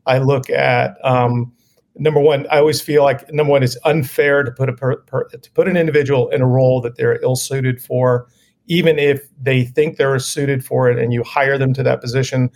I 0.06 0.18
look 0.18 0.48
at 0.50 0.96
um, 1.04 1.52
number 1.96 2.20
one. 2.20 2.46
I 2.50 2.58
always 2.58 2.80
feel 2.80 3.02
like 3.02 3.32
number 3.32 3.50
one, 3.50 3.62
it's 3.62 3.76
unfair 3.84 4.42
to 4.44 4.50
put 4.50 4.68
a 4.68 4.72
per, 4.72 4.96
per, 4.98 5.24
to 5.28 5.50
put 5.52 5.68
an 5.68 5.76
individual 5.76 6.28
in 6.30 6.42
a 6.42 6.46
role 6.46 6.80
that 6.82 6.96
they're 6.96 7.20
ill 7.22 7.36
suited 7.36 7.82
for 7.82 8.28
even 8.70 9.00
if 9.00 9.28
they 9.42 9.64
think 9.64 9.96
they're 9.96 10.18
suited 10.20 10.64
for 10.64 10.88
it 10.88 10.96
and 10.96 11.12
you 11.12 11.24
hire 11.24 11.58
them 11.58 11.74
to 11.74 11.82
that 11.82 12.00
position, 12.00 12.48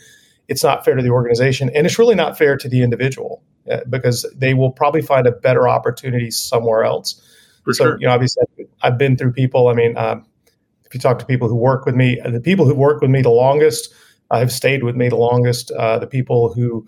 it's 0.47 0.63
not 0.63 0.85
fair 0.85 0.95
to 0.95 1.03
the 1.03 1.11
organization. 1.11 1.71
And 1.75 1.87
it's 1.87 1.99
really 1.99 2.15
not 2.15 2.39
fair 2.39 2.57
to 2.57 2.69
the 2.69 2.83
individual 2.85 3.43
uh, 3.69 3.81
because 3.91 4.25
they 4.37 4.55
will 4.55 4.71
probably 4.71 5.03
find 5.03 5.27
a 5.27 5.33
better 5.33 5.69
opportunity 5.69 6.31
somewhere 6.31 6.85
else. 6.85 7.21
For 7.65 7.73
so, 7.73 7.85
sure. 7.85 7.99
you 8.01 8.07
know, 8.07 8.13
obviously, 8.13 8.45
I've 8.83 8.97
been 8.97 9.17
through 9.17 9.33
people. 9.33 9.67
I 9.67 9.75
mean, 9.75 9.97
um, 9.97 10.25
if 10.85 10.95
you 10.95 11.01
talk 11.01 11.19
to 11.19 11.27
people 11.27 11.49
who 11.49 11.57
work 11.57 11.85
with 11.85 11.97
me, 11.97 12.21
the 12.25 12.41
people 12.41 12.65
who 12.65 12.75
work 12.75 13.01
with 13.01 13.11
me 13.11 13.21
the 13.21 13.31
longest 13.31 13.93
uh, 14.31 14.39
have 14.39 14.53
stayed 14.53 14.85
with 14.85 14.95
me 14.95 15.09
the 15.09 15.17
longest. 15.17 15.73
Uh, 15.73 15.99
the 15.99 16.07
people 16.07 16.55
who 16.55 16.87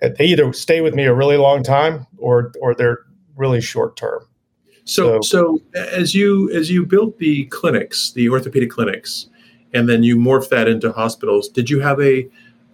they 0.00 0.26
either 0.26 0.52
stay 0.52 0.80
with 0.80 0.94
me 0.94 1.04
a 1.06 1.14
really 1.14 1.38
long 1.38 1.64
time 1.64 2.06
or 2.18 2.52
or 2.60 2.74
they're 2.74 2.98
really 3.34 3.60
short 3.60 3.96
term. 3.96 4.20
So, 4.84 5.20
so, 5.20 5.60
so 5.72 5.80
as 5.80 6.14
you 6.14 6.50
as 6.50 6.70
you 6.70 6.84
built 6.86 7.18
the 7.18 7.44
clinics, 7.46 8.12
the 8.12 8.28
orthopedic 8.28 8.70
clinics, 8.70 9.28
and 9.72 9.88
then 9.88 10.02
you 10.02 10.16
morphed 10.16 10.48
that 10.50 10.68
into 10.68 10.92
hospitals, 10.92 11.48
did 11.48 11.70
you 11.70 11.80
have 11.80 12.00
a 12.00 12.28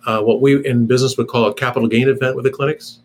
uh, 0.07 0.23
what 0.23 0.41
we 0.41 0.65
in 0.65 0.87
business 0.87 1.17
would 1.17 1.29
call 1.29 1.47
a 1.47 1.55
capital 1.55 1.89
gain 1.89 2.09
event 2.09 2.37
with 2.37 2.45
the 2.45 2.51
clinics? 2.51 3.01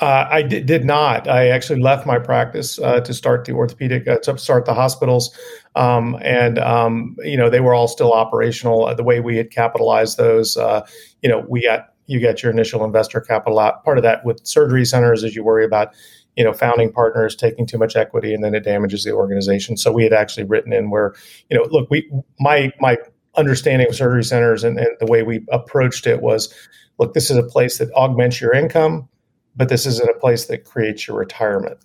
Uh, 0.00 0.26
I 0.28 0.42
did, 0.42 0.66
did, 0.66 0.84
not. 0.84 1.28
I 1.28 1.48
actually 1.48 1.80
left 1.80 2.04
my 2.04 2.18
practice 2.18 2.80
uh, 2.80 3.00
to 3.00 3.14
start 3.14 3.44
the 3.44 3.52
orthopedic, 3.52 4.08
uh, 4.08 4.18
to 4.18 4.36
start 4.36 4.64
the 4.64 4.74
hospitals, 4.74 5.30
um, 5.76 6.18
and 6.20 6.58
um, 6.58 7.16
you 7.22 7.36
know 7.36 7.48
they 7.48 7.60
were 7.60 7.74
all 7.74 7.86
still 7.86 8.12
operational. 8.12 8.86
Uh, 8.86 8.94
the 8.94 9.04
way 9.04 9.20
we 9.20 9.36
had 9.36 9.52
capitalized 9.52 10.18
those, 10.18 10.56
uh, 10.56 10.84
you 11.22 11.28
know, 11.28 11.46
we 11.48 11.62
got 11.62 11.94
you 12.06 12.18
get 12.18 12.42
your 12.42 12.50
initial 12.50 12.84
investor 12.84 13.20
capital 13.20 13.58
out. 13.58 13.84
Part 13.84 13.96
of 13.96 14.02
that 14.02 14.24
with 14.24 14.44
surgery 14.44 14.84
centers 14.84 15.22
is 15.22 15.36
you 15.36 15.44
worry 15.44 15.64
about, 15.64 15.94
you 16.36 16.44
know, 16.44 16.52
founding 16.52 16.92
partners 16.92 17.36
taking 17.36 17.66
too 17.66 17.78
much 17.78 17.96
equity 17.96 18.34
and 18.34 18.42
then 18.42 18.54
it 18.54 18.64
damages 18.64 19.04
the 19.04 19.12
organization. 19.12 19.76
So 19.76 19.92
we 19.92 20.04
had 20.04 20.12
actually 20.12 20.44
written 20.44 20.72
in 20.72 20.90
where, 20.90 21.14
you 21.50 21.56
know, 21.56 21.64
look, 21.70 21.88
we 21.90 22.10
my 22.40 22.72
my 22.80 22.96
understanding 23.36 23.88
of 23.88 23.94
surgery 23.94 24.24
centers 24.24 24.64
and, 24.64 24.78
and 24.78 24.88
the 25.00 25.06
way 25.06 25.22
we 25.22 25.44
approached 25.50 26.06
it 26.06 26.22
was, 26.22 26.54
look, 26.98 27.14
this 27.14 27.30
is 27.30 27.36
a 27.36 27.42
place 27.42 27.78
that 27.78 27.92
augments 27.94 28.40
your 28.40 28.52
income 28.54 29.08
but 29.56 29.68
this 29.68 29.86
isn't 29.86 30.08
a 30.08 30.18
place 30.18 30.46
that 30.46 30.64
creates 30.64 31.06
your 31.06 31.16
retirement. 31.16 31.78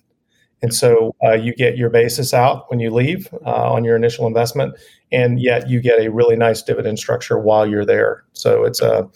And 0.61 0.73
so 0.73 1.15
uh, 1.23 1.33
you 1.33 1.53
get 1.55 1.77
your 1.77 1.89
basis 1.89 2.33
out 2.33 2.69
when 2.69 2.79
you 2.79 2.91
leave 2.91 3.29
uh, 3.45 3.71
on 3.71 3.85
your 3.85 3.95
initial 3.95 4.27
investment, 4.27 4.75
and 5.11 5.41
yet 5.41 5.69
you 5.69 5.79
get 5.79 6.01
a 6.01 6.11
really 6.11 6.35
nice 6.35 6.61
dividend 6.61 6.99
structure 6.99 7.39
while 7.39 7.65
you're 7.65 7.85
there. 7.85 8.25
So 8.33 8.65
it's 8.65 8.81
a, 8.81 9.07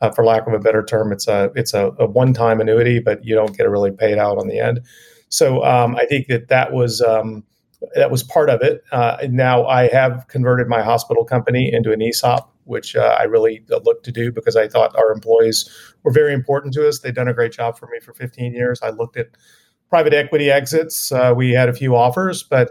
uh, 0.00 0.10
for 0.10 0.24
lack 0.24 0.46
of 0.46 0.52
a 0.52 0.58
better 0.58 0.82
term, 0.82 1.12
it's 1.12 1.28
a 1.28 1.50
it's 1.54 1.74
a, 1.74 1.92
a 1.98 2.06
one-time 2.06 2.60
annuity, 2.60 3.00
but 3.00 3.24
you 3.24 3.34
don't 3.34 3.56
get 3.56 3.66
a 3.66 3.70
really 3.70 3.90
paid 3.90 4.18
out 4.18 4.38
on 4.38 4.48
the 4.48 4.58
end. 4.58 4.80
So 5.28 5.64
um, 5.64 5.96
I 5.96 6.06
think 6.06 6.26
that 6.28 6.48
that 6.48 6.72
was 6.72 7.00
um, 7.00 7.44
that 7.94 8.10
was 8.10 8.22
part 8.22 8.50
of 8.50 8.62
it. 8.62 8.82
Uh, 8.92 9.18
now 9.28 9.66
I 9.66 9.88
have 9.88 10.26
converted 10.28 10.68
my 10.68 10.82
hospital 10.82 11.24
company 11.24 11.72
into 11.72 11.92
an 11.92 12.02
ESOP 12.02 12.50
which 12.70 12.94
uh, 12.94 13.16
I 13.18 13.24
really 13.24 13.64
looked 13.84 14.04
to 14.04 14.12
do 14.12 14.30
because 14.30 14.54
I 14.54 14.68
thought 14.68 14.96
our 14.96 15.12
employees 15.12 15.68
were 16.04 16.12
very 16.12 16.32
important 16.32 16.72
to 16.74 16.86
us. 16.86 17.00
They'd 17.00 17.16
done 17.16 17.26
a 17.26 17.34
great 17.34 17.52
job 17.52 17.76
for 17.76 17.88
me 17.88 17.98
for 17.98 18.14
15 18.14 18.54
years. 18.54 18.80
I 18.80 18.90
looked 18.90 19.16
at 19.16 19.26
private 19.88 20.14
equity 20.14 20.50
exits. 20.50 21.10
Uh, 21.10 21.34
we 21.36 21.50
had 21.50 21.68
a 21.68 21.72
few 21.72 21.96
offers, 21.96 22.44
but 22.44 22.70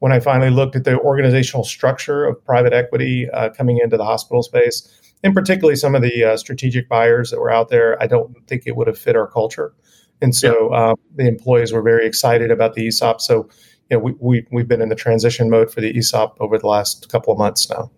when 0.00 0.12
I 0.12 0.20
finally 0.20 0.50
looked 0.50 0.76
at 0.76 0.84
the 0.84 0.98
organizational 1.00 1.64
structure 1.64 2.26
of 2.26 2.44
private 2.44 2.74
equity 2.74 3.28
uh, 3.30 3.48
coming 3.48 3.78
into 3.82 3.96
the 3.96 4.04
hospital 4.04 4.42
space, 4.42 4.86
and 5.24 5.34
particularly 5.34 5.76
some 5.76 5.94
of 5.94 6.02
the 6.02 6.24
uh, 6.24 6.36
strategic 6.36 6.88
buyers 6.88 7.30
that 7.30 7.40
were 7.40 7.50
out 7.50 7.68
there, 7.68 8.00
I 8.02 8.06
don't 8.06 8.34
think 8.46 8.64
it 8.66 8.76
would 8.76 8.86
have 8.86 8.98
fit 8.98 9.16
our 9.16 9.26
culture. 9.26 9.72
And 10.20 10.34
so 10.34 10.72
yeah. 10.72 10.90
Um, 10.90 10.96
the 11.16 11.26
employees 11.26 11.72
were 11.72 11.82
very 11.82 12.06
excited 12.06 12.50
about 12.50 12.74
the 12.74 12.86
ESOP. 12.88 13.20
So 13.20 13.48
you 13.90 13.96
know, 13.96 13.98
we, 13.98 14.14
we, 14.18 14.46
we've 14.50 14.68
been 14.68 14.82
in 14.82 14.88
the 14.88 14.94
transition 14.94 15.48
mode 15.50 15.70
for 15.72 15.80
the 15.80 15.96
ESOP 15.96 16.36
over 16.40 16.58
the 16.58 16.66
last 16.66 17.08
couple 17.08 17.32
of 17.32 17.38
months 17.38 17.68
now. 17.70 17.90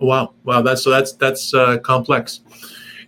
Wow, 0.00 0.32
wow, 0.44 0.62
that's 0.62 0.82
so 0.82 0.90
that's 0.90 1.12
that's 1.12 1.52
uh, 1.52 1.78
complex. 1.78 2.40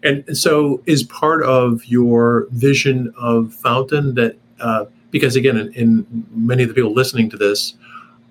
And 0.02 0.36
so, 0.36 0.82
is 0.86 1.04
part 1.04 1.42
of 1.44 1.84
your 1.84 2.48
vision 2.50 3.12
of 3.16 3.54
Fountain 3.54 4.14
that 4.14 4.36
uh, 4.58 4.86
because 5.10 5.36
again, 5.36 5.56
in, 5.56 5.72
in, 5.74 6.26
many 6.30 6.62
of 6.62 6.68
the 6.68 6.74
people 6.74 6.92
listening 6.92 7.30
to 7.30 7.36
this 7.36 7.74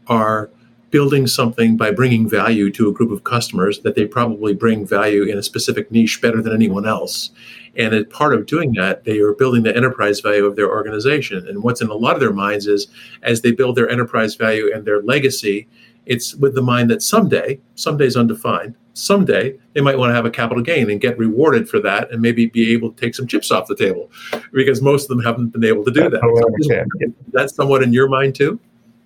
are 0.07 0.49
building 0.91 1.27
something 1.27 1.77
by 1.77 1.91
bringing 1.91 2.27
value 2.27 2.71
to 2.71 2.89
a 2.89 2.91
group 2.91 3.11
of 3.11 3.23
customers 3.23 3.79
that 3.79 3.95
they 3.95 4.05
probably 4.05 4.53
bring 4.53 4.85
value 4.85 5.23
in 5.23 5.37
a 5.37 5.43
specific 5.43 5.91
niche 5.91 6.21
better 6.21 6.41
than 6.41 6.53
anyone 6.53 6.85
else. 6.85 7.31
And 7.75 7.93
as 7.93 8.05
part 8.07 8.33
of 8.33 8.45
doing 8.45 8.73
that, 8.73 9.03
they 9.03 9.19
are 9.19 9.33
building 9.33 9.63
the 9.63 9.75
enterprise 9.75 10.19
value 10.19 10.45
of 10.45 10.55
their 10.55 10.69
organization. 10.69 11.47
And 11.47 11.63
what's 11.63 11.81
in 11.81 11.89
a 11.89 11.93
lot 11.93 12.15
of 12.15 12.19
their 12.19 12.33
minds 12.33 12.67
is 12.67 12.87
as 13.21 13.41
they 13.41 13.51
build 13.51 13.75
their 13.75 13.89
enterprise 13.89 14.35
value 14.35 14.71
and 14.73 14.85
their 14.85 15.01
legacy, 15.01 15.67
it's 16.05 16.33
with 16.35 16.55
the 16.55 16.61
mind 16.61 16.89
that 16.89 17.03
someday, 17.03 17.59
someday 17.75 18.05
is 18.05 18.17
undefined, 18.17 18.75
someday 18.93 19.57
they 19.73 19.81
might 19.81 19.97
want 19.97 20.09
to 20.09 20.15
have 20.15 20.25
a 20.25 20.31
capital 20.31 20.63
gain 20.63 20.89
and 20.89 20.99
get 20.99 21.17
rewarded 21.17 21.69
for 21.69 21.79
that 21.79 22.11
and 22.11 22.21
maybe 22.21 22.47
be 22.47 22.73
able 22.73 22.91
to 22.91 22.99
take 22.99 23.15
some 23.15 23.27
chips 23.27 23.51
off 23.51 23.67
the 23.67 23.75
table 23.75 24.11
because 24.51 24.81
most 24.81 25.03
of 25.03 25.09
them 25.09 25.23
haven't 25.23 25.49
been 25.49 25.63
able 25.63 25.85
to 25.85 25.91
do 25.91 26.09
that. 26.09 26.19
So 26.63 27.23
that's 27.31 27.55
somewhat 27.55 27.83
in 27.83 27.93
your 27.93 28.09
mind 28.09 28.35
too? 28.35 28.59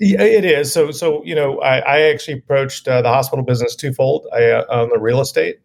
It 0.05 0.43
is. 0.43 0.73
So, 0.73 0.91
so 0.91 1.23
you 1.23 1.35
know, 1.35 1.59
I, 1.61 1.77
I 1.79 2.01
actually 2.01 2.39
approached 2.39 2.87
uh, 2.87 3.01
the 3.01 3.09
hospital 3.09 3.43
business 3.45 3.75
twofold. 3.75 4.27
I 4.33 4.49
uh, 4.49 4.65
own 4.69 4.89
the 4.89 4.99
real 4.99 5.21
estate, 5.21 5.59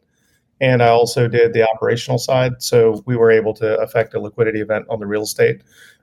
and 0.61 0.83
I 0.83 0.89
also 0.89 1.29
did 1.29 1.55
the 1.55 1.69
operational 1.69 2.19
side. 2.19 2.63
So 2.63 3.03
we 3.07 3.17
were 3.17 3.31
able 3.31 3.55
to 3.55 3.79
affect 3.81 4.15
a 4.15 4.21
liquidity 4.21 4.61
event 4.61 4.87
on 4.89 5.01
the 5.01 5.07
real 5.07 5.23
estate, 5.23 5.63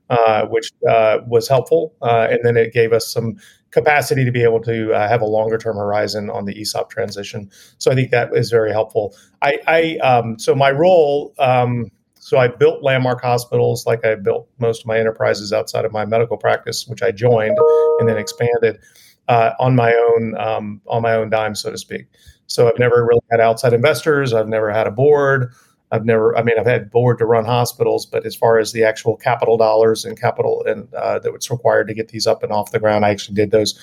uh, 0.09 0.47
which 0.47 0.71
uh, 0.89 1.19
was 1.27 1.47
helpful, 1.47 1.95
uh, 2.01 2.27
and 2.29 2.39
then 2.43 2.57
it 2.57 2.73
gave 2.73 2.93
us 2.93 3.07
some 3.07 3.37
capacity 3.71 4.25
to 4.25 4.31
be 4.31 4.43
able 4.43 4.61
to 4.61 4.93
uh, 4.93 5.07
have 5.07 5.21
a 5.21 5.25
longer 5.25 5.57
term 5.57 5.77
horizon 5.77 6.29
on 6.29 6.45
the 6.45 6.59
ESOP 6.59 6.89
transition. 6.89 7.49
So 7.77 7.91
I 7.91 7.95
think 7.95 8.11
that 8.11 8.35
is 8.35 8.49
very 8.49 8.71
helpful. 8.71 9.15
I, 9.41 9.59
I 9.67 9.97
um, 9.97 10.39
so 10.39 10.55
my 10.55 10.71
role. 10.71 11.33
Um, 11.39 11.91
so 12.25 12.39
I 12.39 12.47
built 12.47 12.81
landmark 12.81 13.21
hospitals, 13.21 13.85
like 13.85 14.03
I 14.03 14.15
built 14.15 14.49
most 14.57 14.81
of 14.81 14.87
my 14.87 14.97
enterprises 14.97 15.53
outside 15.53 15.85
of 15.85 15.91
my 15.91 16.05
medical 16.05 16.37
practice, 16.37 16.87
which 16.87 17.03
I 17.03 17.11
joined 17.11 17.55
and 17.99 18.09
then 18.09 18.17
expanded 18.17 18.79
uh, 19.27 19.51
on 19.59 19.75
my 19.75 19.93
own 19.93 20.35
um, 20.39 20.81
on 20.87 21.03
my 21.03 21.13
own 21.13 21.29
dime, 21.29 21.53
so 21.53 21.69
to 21.69 21.77
speak. 21.77 22.07
So 22.47 22.67
I've 22.67 22.79
never 22.79 23.05
really 23.05 23.21
had 23.29 23.39
outside 23.39 23.73
investors. 23.73 24.33
I've 24.33 24.47
never 24.47 24.71
had 24.71 24.87
a 24.87 24.91
board. 24.91 25.51
I've 25.91 26.03
never, 26.03 26.35
I 26.35 26.41
mean, 26.41 26.57
I've 26.57 26.65
had 26.65 26.89
board 26.89 27.19
to 27.19 27.27
run 27.27 27.45
hospitals, 27.45 28.07
but 28.07 28.25
as 28.25 28.35
far 28.35 28.57
as 28.57 28.71
the 28.71 28.83
actual 28.83 29.17
capital 29.17 29.55
dollars 29.55 30.03
and 30.03 30.19
capital 30.19 30.63
and 30.65 30.91
uh, 30.95 31.19
that 31.19 31.31
was 31.31 31.51
required 31.51 31.87
to 31.89 31.93
get 31.93 32.07
these 32.07 32.25
up 32.25 32.41
and 32.41 32.51
off 32.51 32.71
the 32.71 32.79
ground, 32.79 33.05
I 33.05 33.11
actually 33.11 33.35
did 33.35 33.51
those 33.51 33.79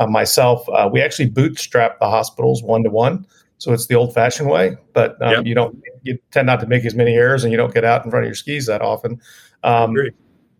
uh, 0.00 0.06
myself. 0.06 0.66
Uh, 0.70 0.88
we 0.90 1.02
actually 1.02 1.28
bootstrap 1.28 1.98
the 1.98 2.08
hospitals 2.08 2.62
one 2.62 2.84
to 2.84 2.90
one, 2.90 3.26
so 3.62 3.72
it's 3.72 3.86
the 3.86 3.94
old-fashioned 3.94 4.48
way. 4.48 4.76
But 4.92 5.20
um, 5.22 5.30
yep. 5.30 5.46
you 5.46 5.54
don't, 5.54 5.80
you 6.02 6.18
tend 6.32 6.46
not 6.46 6.58
to 6.60 6.66
make 6.66 6.84
as 6.84 6.96
many 6.96 7.14
errors, 7.14 7.44
and 7.44 7.52
you 7.52 7.56
don't 7.56 7.72
get 7.72 7.84
out 7.84 8.04
in 8.04 8.10
front 8.10 8.24
of 8.24 8.28
your 8.28 8.34
skis 8.34 8.66
that 8.66 8.82
often. 8.82 9.20
Um, 9.62 9.94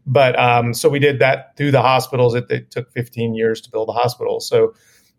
but 0.06 0.38
um, 0.38 0.72
so 0.72 0.88
we 0.88 1.00
did 1.00 1.18
that 1.18 1.56
through 1.56 1.72
the 1.72 1.82
hospitals. 1.82 2.34
It, 2.34 2.48
it 2.48 2.70
took 2.70 2.92
15 2.92 3.34
years 3.34 3.60
to 3.62 3.70
build 3.70 3.88
a 3.88 3.92
hospital, 3.92 4.38
so 4.38 4.72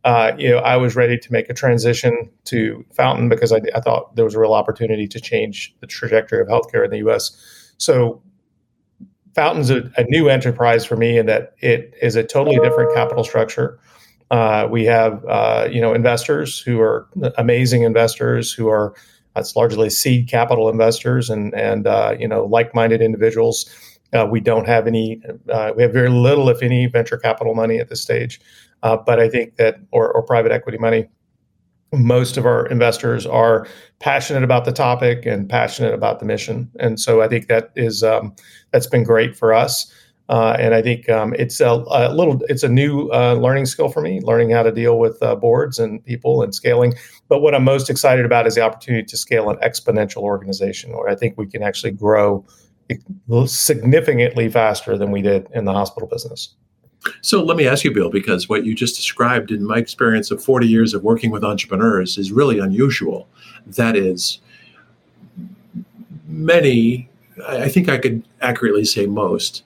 uh, 0.06 0.34
you 0.38 0.50
know, 0.50 0.58
I 0.58 0.78
was 0.78 0.96
ready 0.96 1.18
to 1.18 1.32
make 1.32 1.50
a 1.50 1.54
transition 1.54 2.30
to 2.46 2.86
Fountain 2.94 3.30
because 3.30 3.52
I, 3.54 3.62
I, 3.74 3.80
thought 3.80 4.16
there 4.18 4.26
was 4.26 4.36
a 4.36 4.40
real 4.40 4.54
opportunity 4.54 5.08
to 5.08 5.20
change 5.20 5.74
the 5.80 5.88
trajectory 5.88 6.42
of 6.42 6.48
healthcare 6.48 6.84
in 6.84 6.92
the 6.92 6.98
U.S. 6.98 7.74
So, 7.78 8.22
Fountain's 9.34 9.70
a, 9.70 9.90
a 9.98 10.04
new 10.10 10.28
enterprise 10.30 10.86
for 10.86 10.98
me 10.98 11.18
in 11.18 11.26
that 11.28 11.56
it 11.60 11.94
is 12.02 12.16
a 12.16 12.24
totally 12.24 12.60
different 12.60 12.94
capital 12.94 13.24
structure. 13.24 13.80
Uh, 14.34 14.68
we 14.68 14.84
have, 14.84 15.24
uh, 15.30 15.68
you 15.72 15.80
know, 15.80 15.94
investors 15.94 16.60
who 16.60 16.82
are 16.82 17.08
amazing 17.38 17.84
investors 17.84 18.52
who 18.52 18.68
are 18.68 18.96
it's 19.36 19.56
largely 19.56 19.92
seed 19.92 20.28
capital 20.28 20.70
investors 20.70 21.30
and 21.30 21.54
and 21.54 21.86
uh, 21.86 22.16
you 22.20 22.28
know 22.28 22.46
like-minded 22.46 23.00
individuals. 23.00 23.70
Uh, 24.12 24.28
we 24.30 24.40
don't 24.40 24.68
have 24.68 24.88
any. 24.88 25.22
Uh, 25.50 25.72
we 25.76 25.84
have 25.84 25.94
very 25.94 26.10
little, 26.10 26.50
if 26.50 26.64
any, 26.64 26.88
venture 26.88 27.18
capital 27.18 27.54
money 27.54 27.78
at 27.78 27.90
this 27.90 28.02
stage. 28.02 28.40
Uh, 28.82 28.98
but 28.98 29.20
I 29.20 29.30
think 29.30 29.56
that, 29.58 29.76
or, 29.92 30.12
or 30.12 30.24
private 30.24 30.52
equity 30.52 30.78
money, 30.78 31.08
most 31.94 32.38
of 32.38 32.46
our 32.46 32.66
investors 32.68 33.28
are 33.28 33.68
passionate 34.00 34.44
about 34.44 34.66
the 34.66 34.72
topic 34.72 35.28
and 35.28 35.48
passionate 35.48 35.94
about 35.94 36.20
the 36.20 36.26
mission, 36.26 36.72
and 36.80 37.00
so 37.00 37.22
I 37.22 37.28
think 37.28 37.50
that 37.50 37.72
is 37.76 38.02
um, 38.02 38.36
that's 38.72 38.88
been 38.88 39.04
great 39.04 39.36
for 39.36 39.54
us. 39.54 39.94
Uh, 40.30 40.56
and 40.58 40.74
I 40.74 40.82
think 40.82 41.10
um, 41.10 41.34
it's 41.38 41.60
a, 41.60 41.68
a, 41.68 42.14
little, 42.14 42.42
it's 42.48 42.64
a 42.64 42.70
new 42.70 43.10
uh, 43.12 43.34
learning 43.34 43.66
skill 43.66 43.90
for 43.90 44.02
me, 44.02 44.22
learning 44.22 44.52
how 44.52 44.64
to 44.64 44.72
deal 44.72 44.98
with 44.98 45.22
uh, 45.22 45.36
boards 45.36 45.80
and 45.80 46.04
people 46.06 46.42
and 46.42 46.56
scaling. 46.56 46.94
But 47.28 47.42
what 47.42 47.54
I'm 47.54 47.64
most 47.64 47.90
excited 47.90 48.26
about 48.26 48.48
is 48.48 48.56
the 48.56 48.62
opportunity 48.62 49.04
to 49.04 49.18
scale 49.18 49.50
an 49.50 49.58
exponential 49.58 50.22
organization, 50.22 50.96
where 50.96 51.10
I 51.10 51.16
think 51.16 51.38
we 51.38 51.46
can 51.46 51.62
actually 51.62 51.92
grow 51.92 52.46
significantly 53.46 54.50
faster 54.50 54.98
than 54.98 55.12
we 55.12 55.22
did 55.22 55.48
in 55.54 55.66
the 55.66 55.74
hospital 55.74 56.08
business. 56.08 56.56
So 57.22 57.44
let 57.44 57.58
me 57.58 57.68
ask 57.68 57.84
you, 57.84 57.92
Bill, 57.92 58.10
because 58.10 58.48
what 58.48 58.66
you 58.66 58.74
just 58.76 58.96
described 58.96 59.52
in 59.52 59.66
my 59.66 59.78
experience 59.78 60.32
of 60.32 60.44
40 60.44 60.68
years 60.68 60.94
of 60.94 61.04
working 61.04 61.32
with 61.32 61.44
entrepreneurs 61.44 62.18
is 62.18 62.32
really 62.32 62.60
unusual. 62.60 63.28
That 63.66 63.98
is, 63.98 64.40
many, 66.28 67.10
I 67.46 67.68
think 67.68 67.90
I 67.90 67.98
could 67.98 68.24
accurately 68.42 68.86
say 68.86 69.06
most, 69.06 69.64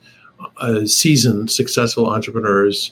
uh, 0.58 0.86
seasoned, 0.86 1.52
successful 1.52 2.08
entrepreneurs 2.08 2.92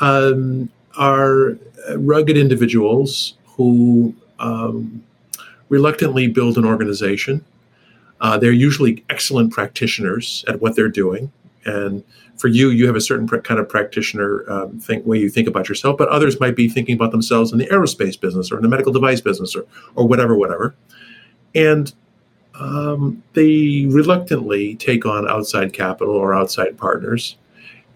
um, 0.00 0.70
are 0.96 1.56
rugged 1.96 2.36
individuals 2.36 3.34
who 3.44 4.14
um, 4.38 5.02
reluctantly 5.68 6.26
build 6.28 6.56
an 6.58 6.64
organization. 6.64 7.44
Uh, 8.20 8.38
they're 8.38 8.52
usually 8.52 9.04
excellent 9.10 9.52
practitioners 9.52 10.44
at 10.48 10.60
what 10.60 10.76
they're 10.76 10.88
doing. 10.88 11.32
And 11.64 12.04
for 12.36 12.48
you, 12.48 12.70
you 12.70 12.86
have 12.86 12.96
a 12.96 13.00
certain 13.00 13.28
kind 13.28 13.60
of 13.60 13.68
practitioner 13.68 14.50
um, 14.50 14.78
think, 14.80 15.06
way 15.06 15.18
you 15.18 15.28
think 15.28 15.48
about 15.48 15.68
yourself, 15.68 15.96
but 15.96 16.08
others 16.08 16.40
might 16.40 16.56
be 16.56 16.68
thinking 16.68 16.94
about 16.94 17.10
themselves 17.10 17.52
in 17.52 17.58
the 17.58 17.66
aerospace 17.66 18.20
business 18.20 18.50
or 18.50 18.56
in 18.56 18.62
the 18.62 18.68
medical 18.68 18.92
device 18.92 19.20
business 19.20 19.54
or, 19.54 19.64
or 19.94 20.06
whatever, 20.06 20.34
whatever. 20.34 20.74
And 21.54 21.92
um, 22.58 23.22
they 23.32 23.86
reluctantly 23.88 24.76
take 24.76 25.06
on 25.06 25.28
outside 25.28 25.72
capital 25.72 26.14
or 26.14 26.34
outside 26.34 26.76
partners. 26.76 27.36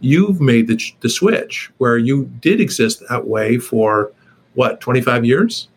You've 0.01 0.41
made 0.41 0.69
the, 0.69 0.81
the 1.01 1.09
switch 1.09 1.71
where 1.79 1.99
you 1.99 2.25
did 2.41 2.61
exist 2.61 3.03
that 3.09 3.27
way 3.27 3.59
for 3.59 4.13
what, 4.55 4.81
25 4.81 5.25
years? 5.25 5.69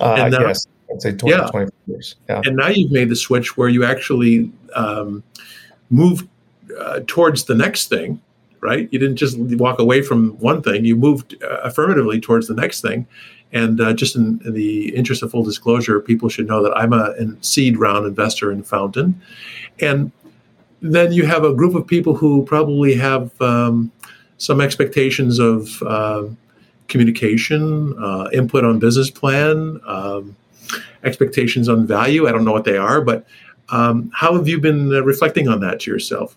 Uh, 0.00 0.28
now, 0.28 0.40
yes, 0.40 0.66
I'd 0.92 1.02
say 1.02 1.12
20, 1.12 1.36
yeah. 1.36 1.46
25 1.50 1.72
years. 1.86 2.16
Yeah. 2.28 2.42
And 2.44 2.56
now 2.56 2.68
you've 2.68 2.90
made 2.90 3.08
the 3.08 3.16
switch 3.16 3.56
where 3.56 3.68
you 3.68 3.84
actually 3.84 4.50
um, 4.74 5.22
move 5.90 6.26
uh, 6.78 7.00
towards 7.06 7.44
the 7.44 7.54
next 7.54 7.88
thing, 7.88 8.20
right? 8.60 8.88
You 8.90 8.98
didn't 8.98 9.16
just 9.16 9.38
walk 9.38 9.78
away 9.78 10.02
from 10.02 10.30
one 10.38 10.62
thing, 10.62 10.84
you 10.84 10.96
moved 10.96 11.42
uh, 11.42 11.58
affirmatively 11.62 12.20
towards 12.20 12.48
the 12.48 12.54
next 12.54 12.80
thing. 12.80 13.06
And 13.52 13.80
uh, 13.80 13.92
just 13.92 14.14
in, 14.16 14.40
in, 14.44 14.54
the 14.54 14.94
interest 14.94 15.22
of 15.22 15.32
full 15.32 15.42
disclosure, 15.42 16.00
people 16.00 16.28
should 16.28 16.46
know 16.46 16.62
that 16.62 16.76
I'm 16.76 16.92
a, 16.92 17.14
seed 17.42 17.78
round 17.78 18.06
investor 18.06 18.52
in 18.52 18.62
Fountain. 18.62 19.20
And 19.80 20.12
then 20.80 21.12
you 21.12 21.26
have 21.26 21.44
a 21.44 21.52
group 21.52 21.74
of 21.74 21.86
people 21.86 22.14
who 22.14 22.44
probably 22.44 22.94
have 22.94 23.40
um, 23.40 23.90
some 24.38 24.60
expectations 24.60 25.38
of 25.38 25.82
uh, 25.82 26.24
communication, 26.88 27.94
uh, 28.02 28.28
input 28.32 28.64
on 28.64 28.78
business 28.78 29.10
plan, 29.10 29.80
um, 29.86 30.36
expectations 31.04 31.68
on 31.68 31.86
value. 31.86 32.28
I 32.28 32.32
don't 32.32 32.44
know 32.44 32.52
what 32.52 32.64
they 32.64 32.76
are, 32.76 33.00
but 33.00 33.26
um, 33.70 34.10
how 34.14 34.34
have 34.34 34.48
you 34.48 34.60
been 34.60 34.94
uh, 34.94 35.02
reflecting 35.02 35.48
on 35.48 35.60
that 35.60 35.80
to 35.80 35.90
yourself? 35.90 36.36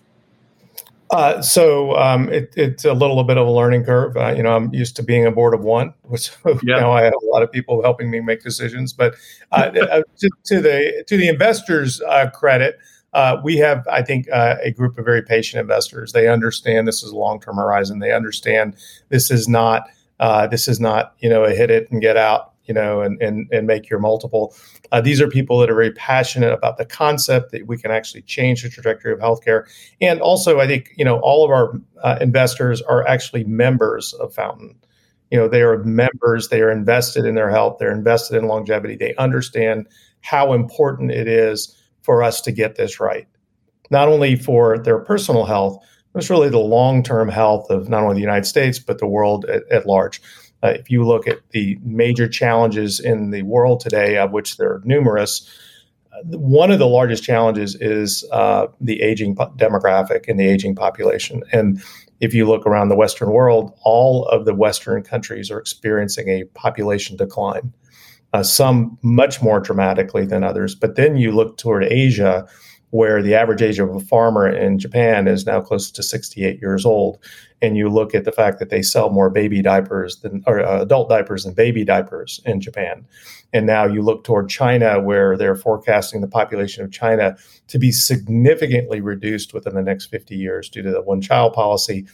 Uh, 1.10 1.40
so 1.40 1.94
um, 1.96 2.28
it, 2.32 2.52
it's 2.56 2.84
a 2.84 2.92
little 2.92 3.22
bit 3.24 3.36
of 3.36 3.46
a 3.46 3.50
learning 3.50 3.84
curve. 3.84 4.16
Uh, 4.16 4.32
you 4.36 4.42
know, 4.42 4.56
I'm 4.56 4.72
used 4.72 4.96
to 4.96 5.02
being 5.02 5.26
a 5.26 5.30
board 5.30 5.54
of 5.54 5.60
one, 5.60 5.94
which 6.02 6.30
yeah. 6.44 6.80
now 6.80 6.92
I 6.92 7.02
have 7.02 7.14
a 7.14 7.26
lot 7.26 7.42
of 7.42 7.52
people 7.52 7.82
helping 7.82 8.10
me 8.10 8.20
make 8.20 8.42
decisions. 8.42 8.92
But 8.92 9.14
uh, 9.52 9.70
uh 9.90 10.02
to, 10.18 10.30
to, 10.44 10.60
the 10.60 11.04
to 11.06 11.16
the 11.16 11.28
investors' 11.28 12.00
uh, 12.00 12.30
credit, 12.30 12.78
we 13.42 13.56
have, 13.58 13.86
I 13.88 14.02
think, 14.02 14.26
a 14.28 14.70
group 14.72 14.98
of 14.98 15.04
very 15.04 15.22
patient 15.22 15.60
investors. 15.60 16.12
They 16.12 16.28
understand 16.28 16.88
this 16.88 17.02
is 17.02 17.10
a 17.10 17.16
long 17.16 17.40
term 17.40 17.56
horizon. 17.56 17.98
They 17.98 18.12
understand 18.12 18.76
this 19.10 19.30
is 19.30 19.46
not 19.46 19.88
this 20.50 20.68
is 20.68 20.80
not 20.80 21.14
you 21.20 21.28
know 21.28 21.44
a 21.44 21.50
hit 21.50 21.70
it 21.70 21.90
and 21.90 22.00
get 22.00 22.16
out 22.16 22.53
you 22.66 22.74
know, 22.74 23.00
and 23.00 23.20
and, 23.22 23.48
and 23.52 23.66
make 23.66 23.88
your 23.88 23.98
multiple. 23.98 24.54
Uh, 24.92 25.00
these 25.00 25.20
are 25.20 25.28
people 25.28 25.58
that 25.58 25.70
are 25.70 25.74
very 25.74 25.92
passionate 25.92 26.52
about 26.52 26.76
the 26.78 26.84
concept 26.84 27.52
that 27.52 27.66
we 27.66 27.76
can 27.76 27.90
actually 27.90 28.22
change 28.22 28.62
the 28.62 28.68
trajectory 28.68 29.12
of 29.12 29.18
healthcare. 29.18 29.64
And 30.00 30.20
also, 30.20 30.60
I 30.60 30.66
think 30.66 30.92
you 30.96 31.04
know 31.04 31.18
all 31.20 31.44
of 31.44 31.50
our 31.50 31.80
uh, 32.02 32.18
investors 32.20 32.82
are 32.82 33.06
actually 33.06 33.44
members 33.44 34.12
of 34.14 34.34
Fountain. 34.34 34.76
You 35.30 35.38
know, 35.38 35.48
they 35.48 35.62
are 35.62 35.78
members. 35.84 36.48
They 36.48 36.62
are 36.62 36.70
invested 36.70 37.24
in 37.24 37.34
their 37.34 37.50
health. 37.50 37.78
They're 37.78 37.92
invested 37.92 38.36
in 38.36 38.46
longevity. 38.46 38.96
They 38.96 39.14
understand 39.16 39.88
how 40.20 40.52
important 40.52 41.10
it 41.10 41.28
is 41.28 41.76
for 42.02 42.22
us 42.22 42.40
to 42.42 42.52
get 42.52 42.76
this 42.76 43.00
right, 43.00 43.26
not 43.90 44.08
only 44.08 44.36
for 44.36 44.78
their 44.78 44.98
personal 44.98 45.44
health, 45.44 45.82
but 46.12 46.22
it's 46.22 46.30
really 46.30 46.48
the 46.48 46.58
long-term 46.58 47.28
health 47.28 47.68
of 47.70 47.88
not 47.88 48.04
only 48.04 48.14
the 48.14 48.20
United 48.20 48.46
States 48.46 48.78
but 48.78 48.98
the 48.98 49.06
world 49.06 49.44
at, 49.46 49.64
at 49.70 49.86
large. 49.86 50.22
Uh, 50.64 50.68
if 50.68 50.90
you 50.90 51.04
look 51.04 51.28
at 51.28 51.40
the 51.50 51.78
major 51.82 52.26
challenges 52.26 52.98
in 52.98 53.30
the 53.30 53.42
world 53.42 53.80
today, 53.80 54.16
of 54.16 54.32
which 54.32 54.56
there 54.56 54.70
are 54.70 54.82
numerous, 54.84 55.48
uh, 56.12 56.38
one 56.38 56.70
of 56.70 56.78
the 56.78 56.86
largest 56.86 57.22
challenges 57.22 57.74
is 57.80 58.24
uh, 58.32 58.66
the 58.80 59.02
aging 59.02 59.36
po- 59.36 59.52
demographic 59.56 60.26
and 60.26 60.40
the 60.40 60.48
aging 60.48 60.74
population. 60.74 61.42
And 61.52 61.82
if 62.20 62.32
you 62.32 62.46
look 62.46 62.66
around 62.66 62.88
the 62.88 62.96
Western 62.96 63.30
world, 63.30 63.78
all 63.82 64.26
of 64.28 64.46
the 64.46 64.54
Western 64.54 65.02
countries 65.02 65.50
are 65.50 65.58
experiencing 65.58 66.28
a 66.28 66.44
population 66.54 67.16
decline. 67.16 67.72
Uh, 68.32 68.42
some 68.42 68.98
much 69.02 69.42
more 69.42 69.60
dramatically 69.60 70.24
than 70.26 70.42
others. 70.42 70.74
But 70.74 70.96
then 70.96 71.16
you 71.16 71.30
look 71.30 71.56
toward 71.56 71.84
Asia, 71.84 72.48
where 72.94 73.20
the 73.20 73.34
average 73.34 73.60
age 73.60 73.80
of 73.80 73.92
a 73.92 73.98
farmer 73.98 74.48
in 74.48 74.78
Japan 74.78 75.26
is 75.26 75.44
now 75.44 75.60
close 75.60 75.90
to 75.90 76.00
68 76.00 76.60
years 76.60 76.86
old. 76.86 77.18
And 77.60 77.76
you 77.76 77.88
look 77.88 78.14
at 78.14 78.24
the 78.24 78.30
fact 78.30 78.60
that 78.60 78.70
they 78.70 78.82
sell 78.82 79.10
more 79.10 79.30
baby 79.30 79.62
diapers 79.62 80.20
than, 80.20 80.44
or 80.46 80.60
uh, 80.64 80.82
adult 80.82 81.08
diapers 81.08 81.42
than 81.42 81.54
baby 81.54 81.84
diapers 81.84 82.40
in 82.44 82.60
Japan. 82.60 83.04
And 83.52 83.66
now 83.66 83.84
you 83.84 84.00
look 84.00 84.22
toward 84.22 84.48
China, 84.48 85.02
where 85.02 85.36
they're 85.36 85.56
forecasting 85.56 86.20
the 86.20 86.28
population 86.28 86.84
of 86.84 86.92
China 86.92 87.36
to 87.66 87.80
be 87.80 87.90
significantly 87.90 89.00
reduced 89.00 89.52
within 89.52 89.74
the 89.74 89.82
next 89.82 90.06
50 90.06 90.36
years 90.36 90.68
due 90.68 90.82
to 90.82 90.92
the 90.92 91.02
one 91.02 91.20
child 91.20 91.52
policy. 91.52 92.06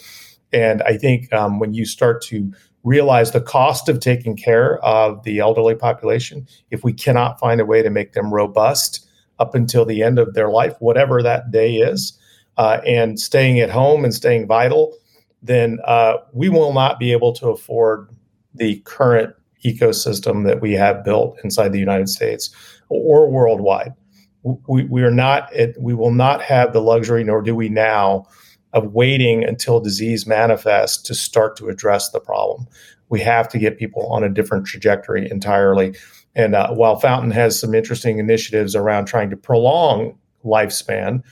And 0.50 0.80
I 0.84 0.96
think 0.96 1.30
um, 1.30 1.58
when 1.58 1.74
you 1.74 1.84
start 1.84 2.22
to 2.28 2.54
realize 2.84 3.32
the 3.32 3.42
cost 3.42 3.90
of 3.90 4.00
taking 4.00 4.34
care 4.34 4.82
of 4.82 5.24
the 5.24 5.40
elderly 5.40 5.74
population, 5.74 6.48
if 6.70 6.82
we 6.84 6.94
cannot 6.94 7.38
find 7.38 7.60
a 7.60 7.66
way 7.66 7.82
to 7.82 7.90
make 7.90 8.14
them 8.14 8.32
robust, 8.32 9.08
up 9.40 9.55
until 9.55 9.85
the 9.85 10.03
end 10.03 10.18
of 10.18 10.35
their 10.35 10.50
life, 10.50 10.74
whatever 10.79 11.22
that 11.22 11.50
day 11.50 11.76
is, 11.76 12.16
uh, 12.59 12.81
and 12.87 13.18
staying 13.18 13.59
at 13.59 13.70
home 13.70 14.05
and 14.05 14.14
staying 14.14 14.46
vital, 14.46 14.94
then 15.42 15.79
uh, 15.85 16.18
we 16.33 16.48
will 16.48 16.72
not 16.72 16.98
be 16.98 17.11
able 17.11 17.33
to 17.33 17.48
afford 17.48 18.09
the 18.55 18.81
current 18.81 19.35
ecosystem 19.64 20.46
that 20.46 20.61
we 20.61 20.72
have 20.72 21.05
built 21.05 21.38
inside 21.42 21.72
the 21.72 21.79
United 21.79 22.09
States 22.09 22.55
or 22.88 23.31
worldwide. 23.31 23.94
We, 24.42 24.85
we 24.85 25.03
are 25.03 25.11
not 25.11 25.53
we 25.79 25.94
will 25.94 26.12
not 26.12 26.42
have 26.42 26.72
the 26.72 26.81
luxury, 26.81 27.24
nor 27.24 27.42
do 27.42 27.55
we 27.55 27.68
now, 27.68 28.26
of 28.72 28.92
waiting 28.92 29.44
until 29.44 29.81
disease 29.81 30.26
manifests 30.26 31.03
to 31.03 31.14
start 31.14 31.57
to 31.57 31.68
address 31.68 32.11
the 32.11 32.20
problem. 32.20 32.66
We 33.11 33.20
have 33.20 33.48
to 33.48 33.59
get 33.59 33.79
people 33.79 34.07
on 34.07 34.24
a 34.24 34.29
different 34.29 34.66
trajectory 34.66 35.31
entirely. 35.31 35.94
And 36.34 36.54
uh, 36.54 36.72
while 36.72 36.98
Fountain 36.98 37.30
has 37.32 37.58
some 37.58 37.74
interesting 37.74 38.18
initiatives 38.18 38.76
around 38.76 39.06
trying 39.06 39.30
to 39.30 39.36
prolong 39.36 40.16
lifespan, 40.44 41.22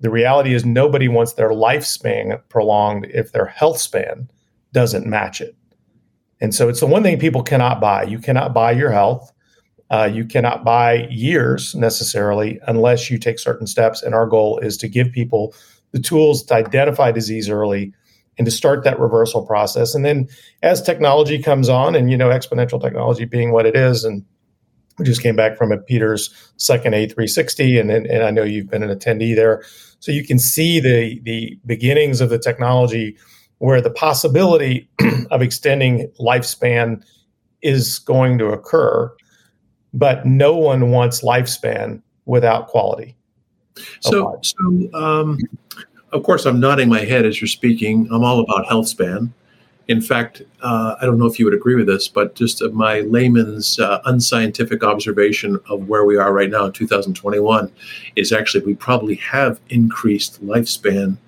the 0.00 0.10
reality 0.10 0.54
is 0.54 0.64
nobody 0.64 1.08
wants 1.08 1.34
their 1.34 1.50
lifespan 1.50 2.40
prolonged 2.48 3.06
if 3.10 3.32
their 3.32 3.46
health 3.46 3.78
span 3.78 4.30
doesn't 4.72 5.06
match 5.06 5.40
it. 5.40 5.54
And 6.40 6.54
so 6.54 6.68
it's 6.68 6.80
the 6.80 6.86
one 6.86 7.02
thing 7.02 7.18
people 7.18 7.42
cannot 7.42 7.80
buy. 7.80 8.04
You 8.04 8.18
cannot 8.18 8.54
buy 8.54 8.72
your 8.72 8.90
health. 8.90 9.32
Uh, 9.90 10.08
you 10.12 10.24
cannot 10.24 10.64
buy 10.64 11.06
years 11.10 11.74
necessarily 11.74 12.60
unless 12.66 13.10
you 13.10 13.18
take 13.18 13.38
certain 13.38 13.66
steps. 13.66 14.02
And 14.02 14.14
our 14.14 14.26
goal 14.26 14.58
is 14.58 14.76
to 14.78 14.88
give 14.88 15.12
people 15.12 15.54
the 15.92 15.98
tools 15.98 16.44
to 16.44 16.54
identify 16.54 17.12
disease 17.12 17.50
early 17.50 17.92
and 18.38 18.46
to 18.46 18.50
start 18.50 18.84
that 18.84 18.98
reversal 18.98 19.44
process. 19.44 19.94
And 19.94 20.04
then 20.04 20.28
as 20.62 20.80
technology 20.80 21.42
comes 21.42 21.68
on, 21.68 21.94
and 21.94 22.10
you 22.10 22.16
know, 22.16 22.28
exponential 22.28 22.80
technology 22.80 23.24
being 23.24 23.52
what 23.52 23.66
it 23.66 23.76
is, 23.76 24.04
and 24.04 24.24
we 25.00 25.06
just 25.06 25.22
came 25.22 25.34
back 25.34 25.56
from 25.56 25.72
a 25.72 25.78
Peter's 25.78 26.52
second 26.58 26.92
A360, 26.92 27.80
and, 27.80 27.90
and, 27.90 28.06
and 28.06 28.22
I 28.22 28.30
know 28.30 28.42
you've 28.42 28.68
been 28.68 28.82
an 28.82 28.96
attendee 28.96 29.34
there. 29.34 29.64
So 29.98 30.12
you 30.12 30.24
can 30.26 30.38
see 30.38 30.78
the, 30.78 31.18
the 31.20 31.58
beginnings 31.64 32.20
of 32.20 32.28
the 32.28 32.38
technology 32.38 33.16
where 33.58 33.80
the 33.80 33.90
possibility 33.90 34.88
of 35.30 35.40
extending 35.40 36.06
lifespan 36.20 37.02
is 37.62 37.98
going 38.00 38.36
to 38.38 38.48
occur, 38.48 39.10
but 39.94 40.26
no 40.26 40.54
one 40.54 40.90
wants 40.90 41.22
lifespan 41.22 42.02
without 42.26 42.68
quality. 42.68 43.16
So, 44.00 44.38
so 44.42 44.90
um, 44.92 45.38
of 46.12 46.22
course, 46.24 46.44
I'm 46.44 46.60
nodding 46.60 46.90
my 46.90 47.00
head 47.00 47.24
as 47.24 47.40
you're 47.40 47.48
speaking. 47.48 48.06
I'm 48.12 48.22
all 48.22 48.40
about 48.40 48.66
health 48.66 48.88
span. 48.88 49.32
In 49.90 50.00
fact, 50.00 50.42
uh, 50.62 50.94
I 51.00 51.04
don't 51.04 51.18
know 51.18 51.26
if 51.26 51.40
you 51.40 51.44
would 51.46 51.52
agree 51.52 51.74
with 51.74 51.88
this, 51.88 52.06
but 52.06 52.36
just 52.36 52.62
my 52.72 53.00
layman's 53.00 53.76
uh, 53.80 54.00
unscientific 54.04 54.84
observation 54.84 55.58
of 55.68 55.88
where 55.88 56.04
we 56.04 56.16
are 56.16 56.32
right 56.32 56.48
now 56.48 56.66
in 56.66 56.72
2021 56.72 57.72
is 58.14 58.30
actually 58.30 58.64
we 58.64 58.76
probably 58.76 59.16
have 59.16 59.58
increased 59.68 60.46
lifespan 60.46 61.18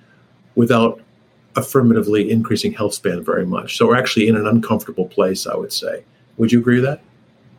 without 0.55 1.01
affirmatively 1.57 2.31
increasing 2.31 2.73
health 2.73 2.95
span 2.95 3.25
very 3.25 3.45
much. 3.45 3.77
So 3.77 3.89
we're 3.89 3.97
actually 3.97 4.29
in 4.29 4.37
an 4.37 4.47
uncomfortable 4.47 5.09
place, 5.09 5.45
I 5.45 5.57
would 5.57 5.73
say. 5.73 6.05
Would 6.37 6.53
you 6.53 6.61
agree 6.61 6.77
with 6.77 6.85
that? 6.85 7.01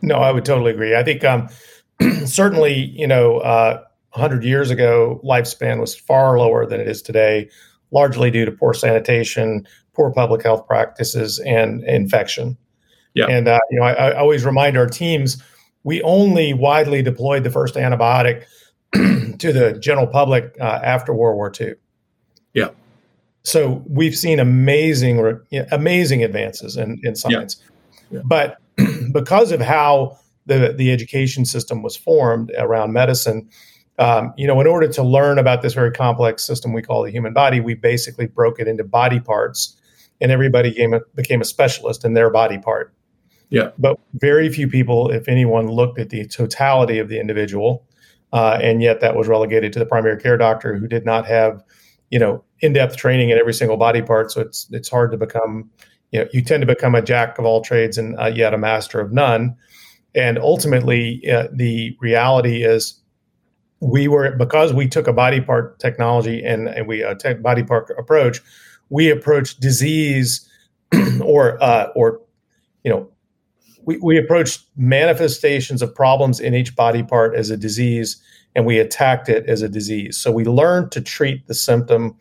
No, 0.01 0.19
I 0.19 0.31
would 0.31 0.45
totally 0.45 0.71
agree. 0.71 0.95
I 0.95 1.03
think 1.03 1.25
um, 1.25 1.49
certainly, 2.25 2.75
you 2.95 3.07
know, 3.07 3.39
uh, 3.39 3.83
100 4.11 4.45
years 4.45 4.71
ago, 4.71 5.19
lifespan 5.21 5.81
was 5.81 5.93
far 5.93 6.39
lower 6.39 6.65
than 6.65 6.79
it 6.79 6.87
is 6.87 7.01
today, 7.01 7.49
largely 7.91 8.31
due 8.31 8.45
to 8.45 8.51
poor 8.53 8.73
sanitation, 8.73 9.67
poor 9.93 10.11
public 10.11 10.43
health 10.43 10.67
practices 10.67 11.39
and 11.39 11.83
infection. 11.83 12.57
Yeah. 13.13 13.27
And 13.27 13.47
uh, 13.47 13.59
you 13.69 13.79
know, 13.79 13.85
I, 13.85 13.93
I, 13.93 14.17
always 14.17 14.43
remind 14.43 14.75
our 14.75 14.87
teams 14.87 15.41
we 15.83 16.01
only 16.01 16.53
widely 16.53 17.01
deployed 17.01 17.43
the 17.43 17.51
first 17.51 17.75
antibiotic 17.75 18.45
to 18.93 19.53
the 19.53 19.77
general 19.79 20.07
public 20.07 20.55
uh, 20.59 20.79
after 20.83 21.13
World 21.13 21.35
War 21.35 21.51
II. 21.59 21.73
Yeah. 22.53 22.69
So 23.43 23.83
we've 23.87 24.15
seen 24.15 24.39
amazing, 24.39 25.41
amazing 25.71 26.23
advances 26.23 26.77
in, 26.77 26.99
in 27.03 27.15
science, 27.15 27.61
yeah. 28.09 28.17
Yeah. 28.17 28.21
but 28.25 28.57
because 29.11 29.51
of 29.51 29.61
how 29.61 30.17
the 30.45 30.73
the 30.75 30.91
education 30.91 31.45
system 31.45 31.83
was 31.83 31.95
formed 31.95 32.51
around 32.57 32.93
medicine, 32.93 33.49
um, 33.99 34.33
you 34.37 34.47
know, 34.47 34.59
in 34.59 34.67
order 34.67 34.87
to 34.87 35.03
learn 35.03 35.37
about 35.37 35.61
this 35.61 35.73
very 35.73 35.91
complex 35.91 36.43
system 36.43 36.73
we 36.73 36.81
call 36.81 37.03
the 37.03 37.11
human 37.11 37.33
body, 37.33 37.59
we 37.59 37.75
basically 37.75 38.27
broke 38.27 38.59
it 38.59 38.67
into 38.67 38.83
body 38.83 39.19
parts 39.19 39.77
and 40.23 40.31
everybody 40.31 40.71
became 40.71 40.95
a, 40.95 41.01
became 41.13 41.41
a 41.41 41.45
specialist 41.45 42.03
in 42.03 42.15
their 42.15 42.31
body 42.31 42.57
part. 42.57 42.91
Yeah. 43.49 43.69
But 43.77 43.99
very 44.15 44.49
few 44.49 44.67
people, 44.67 45.11
if 45.11 45.27
anyone, 45.27 45.67
looked 45.67 45.99
at 45.99 46.09
the 46.09 46.25
totality 46.25 46.97
of 46.97 47.09
the 47.09 47.19
individual 47.19 47.85
uh, 48.31 48.57
and 48.59 48.81
yet 48.81 48.99
that 49.01 49.15
was 49.15 49.27
relegated 49.27 49.71
to 49.73 49.79
the 49.79 49.85
primary 49.85 50.19
care 50.19 50.37
doctor 50.37 50.75
who 50.75 50.87
did 50.87 51.05
not 51.05 51.27
have, 51.27 51.63
you 52.09 52.17
know, 52.17 52.43
in-depth 52.61 52.95
training 52.97 53.29
in 53.29 53.37
every 53.37 53.53
single 53.53 53.77
body 53.77 54.01
part. 54.01 54.31
So 54.31 54.41
it's 54.41 54.67
it's 54.71 54.89
hard 54.89 55.11
to 55.11 55.17
become, 55.17 55.69
you 56.11 56.21
know, 56.21 56.27
you 56.33 56.41
tend 56.41 56.61
to 56.61 56.67
become 56.67 56.95
a 56.95 57.01
jack 57.01 57.37
of 57.37 57.45
all 57.45 57.61
trades 57.61 57.97
and 57.97 58.19
uh, 58.19 58.31
yet 58.33 58.53
a 58.53 58.57
master 58.57 58.99
of 58.99 59.11
none. 59.11 59.55
And 60.15 60.39
ultimately, 60.39 61.21
uh, 61.29 61.47
the 61.51 61.95
reality 61.99 62.63
is, 62.63 62.99
we 63.79 64.07
were 64.07 64.31
because 64.37 64.73
we 64.73 64.87
took 64.87 65.07
a 65.07 65.13
body 65.13 65.41
part 65.41 65.77
technology 65.79 66.41
and, 66.43 66.69
and 66.69 66.87
we 66.87 67.03
a 67.03 67.15
tech 67.15 67.41
body 67.41 67.63
part 67.63 67.89
approach, 67.97 68.41
we 68.93 69.09
approach 69.09 69.57
disease 69.57 70.47
or 71.23 71.61
uh, 71.61 71.87
or 71.95 72.21
you 72.83 72.91
know 72.91 73.09
we, 73.85 73.97
we 73.97 74.25
manifestations 74.77 75.81
of 75.81 75.93
problems 75.93 76.39
in 76.39 76.53
each 76.53 76.75
body 76.75 77.01
part 77.01 77.35
as 77.35 77.49
a 77.49 77.57
disease 77.57 78.21
and 78.55 78.67
we 78.67 78.77
attacked 78.77 79.29
it 79.29 79.49
as 79.49 79.63
a 79.63 79.67
disease. 79.67 80.15
So 80.15 80.31
we 80.31 80.45
learned 80.45 80.91
to 80.91 81.01
treat 81.01 81.47
the 81.47 81.55
symptom. 81.55 82.15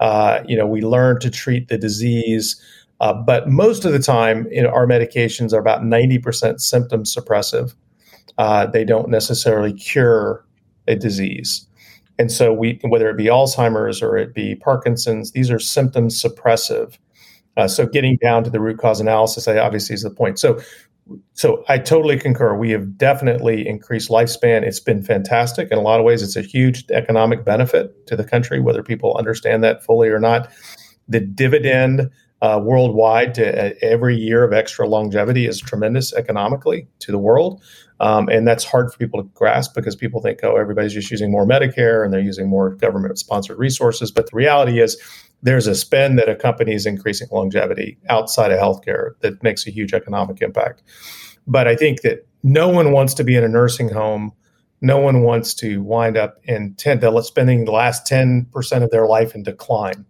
Uh, 0.00 0.40
you 0.46 0.56
know, 0.56 0.66
we 0.66 0.82
learned 0.82 1.20
to 1.20 1.30
treat 1.30 1.68
the 1.68 1.78
disease. 1.78 2.60
Uh, 3.00 3.12
but 3.12 3.48
most 3.48 3.84
of 3.84 3.92
the 3.92 4.00
time, 4.00 4.48
you 4.50 4.62
know, 4.62 4.70
our 4.70 4.86
medications 4.86 5.52
are 5.52 5.60
about 5.60 5.82
90% 5.82 6.60
symptom 6.60 7.04
suppressive. 7.04 7.74
Uh, 8.36 8.66
they 8.66 8.84
don't 8.84 9.08
necessarily 9.08 9.72
cure 9.72 10.44
a 10.88 10.96
disease. 10.96 11.66
And 12.18 12.32
so 12.32 12.52
we, 12.52 12.80
whether 12.82 13.10
it 13.10 13.16
be 13.16 13.26
Alzheimer's 13.26 14.02
or 14.02 14.16
it 14.16 14.34
be 14.34 14.54
Parkinson's, 14.54 15.32
these 15.32 15.50
are 15.50 15.58
symptom 15.58 16.08
suppressive. 16.08 16.98
Uh, 17.56 17.68
so 17.68 17.86
getting 17.86 18.16
down 18.16 18.44
to 18.44 18.50
the 18.50 18.60
root 18.60 18.78
cause 18.78 19.00
analysis, 19.00 19.48
I 19.48 19.58
obviously 19.58 19.94
is 19.94 20.02
the 20.02 20.10
point. 20.10 20.38
So 20.38 20.60
so 21.34 21.64
I 21.68 21.78
totally 21.78 22.18
concur. 22.18 22.56
We 22.56 22.70
have 22.70 22.98
definitely 22.98 23.66
increased 23.66 24.10
lifespan. 24.10 24.62
It's 24.62 24.80
been 24.80 25.02
fantastic. 25.02 25.70
In 25.70 25.78
a 25.78 25.82
lot 25.82 26.00
of 26.00 26.04
ways, 26.04 26.22
it's 26.22 26.36
a 26.36 26.42
huge 26.42 26.84
economic 26.90 27.44
benefit 27.44 28.06
to 28.08 28.16
the 28.16 28.24
country, 28.24 28.60
whether 28.60 28.82
people 28.82 29.16
understand 29.16 29.62
that 29.62 29.84
fully 29.84 30.08
or 30.08 30.18
not. 30.18 30.50
The 31.08 31.20
dividend 31.20 32.10
uh, 32.42 32.60
worldwide 32.62 33.34
to 33.34 33.66
uh, 33.66 33.74
every 33.82 34.16
year 34.16 34.44
of 34.44 34.52
extra 34.52 34.86
longevity 34.86 35.46
is 35.46 35.58
tremendous 35.58 36.12
economically 36.12 36.86
to 37.00 37.10
the 37.10 37.18
world. 37.18 37.62
Um, 37.98 38.28
and 38.28 38.46
that's 38.46 38.64
hard 38.64 38.92
for 38.92 38.98
people 38.98 39.22
to 39.22 39.28
grasp 39.30 39.74
because 39.74 39.96
people 39.96 40.20
think, 40.20 40.40
oh, 40.42 40.56
everybody's 40.56 40.92
just 40.92 41.10
using 41.10 41.30
more 41.30 41.46
Medicare 41.46 42.04
and 42.04 42.12
they're 42.12 42.20
using 42.20 42.48
more 42.48 42.70
government 42.70 43.18
sponsored 43.18 43.58
resources. 43.58 44.10
But 44.10 44.30
the 44.30 44.36
reality 44.36 44.80
is, 44.80 45.00
there's 45.42 45.66
a 45.66 45.74
spend 45.74 46.18
that 46.18 46.28
accompanies 46.28 46.86
increasing 46.86 47.28
longevity 47.30 47.98
outside 48.08 48.50
of 48.50 48.58
healthcare 48.58 49.10
that 49.20 49.42
makes 49.42 49.66
a 49.66 49.70
huge 49.70 49.92
economic 49.92 50.40
impact. 50.42 50.82
But 51.46 51.68
I 51.68 51.76
think 51.76 52.00
that 52.02 52.26
no 52.42 52.68
one 52.68 52.92
wants 52.92 53.14
to 53.14 53.24
be 53.24 53.36
in 53.36 53.44
a 53.44 53.48
nursing 53.48 53.88
home. 53.88 54.32
No 54.80 54.98
one 54.98 55.22
wants 55.22 55.54
to 55.54 55.82
wind 55.82 56.16
up 56.16 56.38
in 56.44 56.74
10 56.74 57.00
to 57.00 57.22
spending 57.22 57.64
the 57.64 57.72
last 57.72 58.06
10% 58.10 58.82
of 58.82 58.90
their 58.90 59.06
life 59.06 59.34
in 59.34 59.42
decline. 59.42 60.04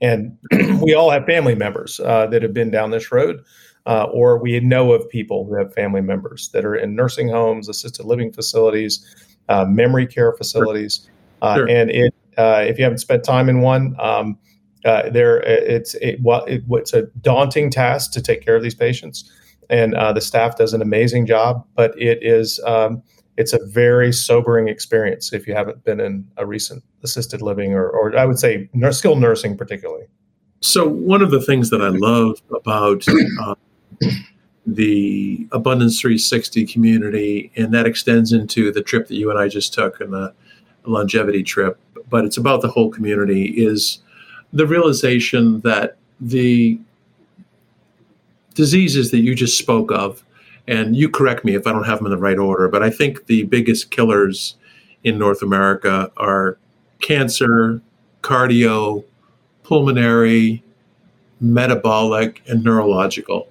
And 0.00 0.36
we 0.82 0.94
all 0.94 1.10
have 1.10 1.24
family 1.24 1.54
members 1.54 2.00
uh, 2.00 2.26
that 2.26 2.42
have 2.42 2.52
been 2.52 2.70
down 2.70 2.90
this 2.90 3.10
road, 3.10 3.42
uh, 3.86 4.04
or 4.04 4.38
we 4.38 4.58
know 4.60 4.92
of 4.92 5.08
people 5.08 5.46
who 5.46 5.54
have 5.54 5.72
family 5.72 6.00
members 6.00 6.50
that 6.50 6.64
are 6.64 6.74
in 6.74 6.94
nursing 6.94 7.28
homes, 7.28 7.68
assisted 7.68 8.04
living 8.04 8.32
facilities, 8.32 9.04
uh, 9.48 9.64
memory 9.64 10.06
care 10.06 10.32
facilities. 10.32 11.08
Uh, 11.42 11.56
sure. 11.56 11.68
And 11.68 11.90
it, 11.90 12.14
uh, 12.36 12.64
if 12.66 12.78
you 12.78 12.84
haven't 12.84 12.98
spent 12.98 13.24
time 13.24 13.48
in 13.48 13.60
one, 13.60 13.96
um, 13.98 14.38
uh, 14.84 15.10
there 15.10 15.40
it's 15.42 15.94
it, 15.96 16.20
well, 16.22 16.44
it, 16.44 16.62
it's 16.70 16.92
a 16.92 17.02
daunting 17.20 17.70
task 17.70 18.12
to 18.12 18.22
take 18.22 18.44
care 18.44 18.54
of 18.54 18.62
these 18.62 18.74
patients, 18.74 19.30
and 19.68 19.94
uh, 19.94 20.12
the 20.12 20.20
staff 20.20 20.56
does 20.56 20.72
an 20.72 20.80
amazing 20.80 21.26
job. 21.26 21.66
But 21.74 22.00
it 22.00 22.22
is 22.22 22.60
um, 22.64 23.02
it's 23.36 23.52
a 23.52 23.64
very 23.66 24.12
sobering 24.12 24.68
experience 24.68 25.32
if 25.32 25.46
you 25.46 25.54
haven't 25.54 25.84
been 25.84 26.00
in 26.00 26.26
a 26.36 26.46
recent 26.46 26.82
assisted 27.02 27.42
living 27.42 27.74
or, 27.74 27.88
or 27.88 28.16
I 28.16 28.24
would 28.24 28.38
say 28.38 28.68
skilled 28.90 29.20
nursing 29.20 29.56
particularly. 29.56 30.06
So 30.60 30.88
one 30.88 31.22
of 31.22 31.30
the 31.30 31.40
things 31.40 31.70
that 31.70 31.82
I 31.82 31.88
love 31.88 32.40
about 32.54 33.04
uh, 33.40 33.54
the 34.66 35.46
Abundance 35.52 36.00
360 36.00 36.66
community, 36.66 37.52
and 37.56 37.72
that 37.72 37.86
extends 37.86 38.32
into 38.32 38.72
the 38.72 38.82
trip 38.82 39.06
that 39.08 39.14
you 39.14 39.30
and 39.30 39.38
I 39.38 39.48
just 39.48 39.72
took 39.72 40.00
and 40.00 40.12
the 40.12 40.34
longevity 40.84 41.42
trip, 41.42 41.78
but 42.08 42.24
it's 42.24 42.36
about 42.36 42.62
the 42.62 42.68
whole 42.68 42.90
community, 42.90 43.44
is 43.44 43.98
the 44.52 44.66
realization 44.66 45.60
that 45.60 45.96
the 46.20 46.80
diseases 48.54 49.10
that 49.10 49.18
you 49.18 49.34
just 49.34 49.58
spoke 49.58 49.92
of, 49.92 50.24
and 50.68 50.96
you 50.96 51.08
correct 51.08 51.44
me 51.44 51.54
if 51.54 51.66
I 51.66 51.72
don't 51.72 51.84
have 51.84 51.98
them 51.98 52.06
in 52.06 52.10
the 52.10 52.18
right 52.18 52.38
order, 52.38 52.68
but 52.68 52.82
I 52.82 52.90
think 52.90 53.26
the 53.26 53.44
biggest 53.44 53.90
killers 53.90 54.56
in 55.04 55.18
North 55.18 55.42
America 55.42 56.10
are 56.16 56.58
cancer, 57.00 57.80
cardio, 58.22 59.04
pulmonary, 59.62 60.62
metabolic, 61.40 62.42
and 62.48 62.64
neurological. 62.64 63.48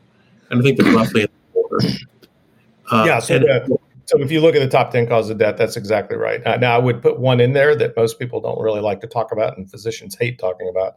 And 0.50 0.60
I 0.60 0.64
think 0.64 0.78
they're 0.78 0.94
roughly 0.94 1.24
in 1.24 1.30
order. 1.54 1.88
Uh, 2.92 3.04
yeah, 3.08 3.20
so, 3.20 3.36
and, 3.36 3.46
the, 3.46 3.78
so 4.06 4.22
if 4.22 4.32
you 4.32 4.42
look 4.42 4.56
at 4.56 4.60
the 4.60 4.68
top 4.68 4.92
10 4.92 5.08
causes 5.08 5.32
of 5.32 5.38
death, 5.38 5.58
that's 5.58 5.78
exactly 5.78 6.18
right. 6.18 6.46
Uh, 6.46 6.58
now, 6.58 6.76
I 6.76 6.78
would 6.78 7.02
put 7.02 7.20
one 7.20 7.40
in 7.40 7.54
there 7.54 7.76
that 7.76 7.96
most 7.96 8.20
people 8.20 8.40
don't 8.42 8.62
really 8.62 8.82
like 8.82 9.02
to 9.02 9.08
talk 9.08 9.32
about 9.32 9.58
and 9.58 9.70
physicians 9.70 10.16
hate 10.20 10.38
talking 10.38 10.70
about. 10.70 10.96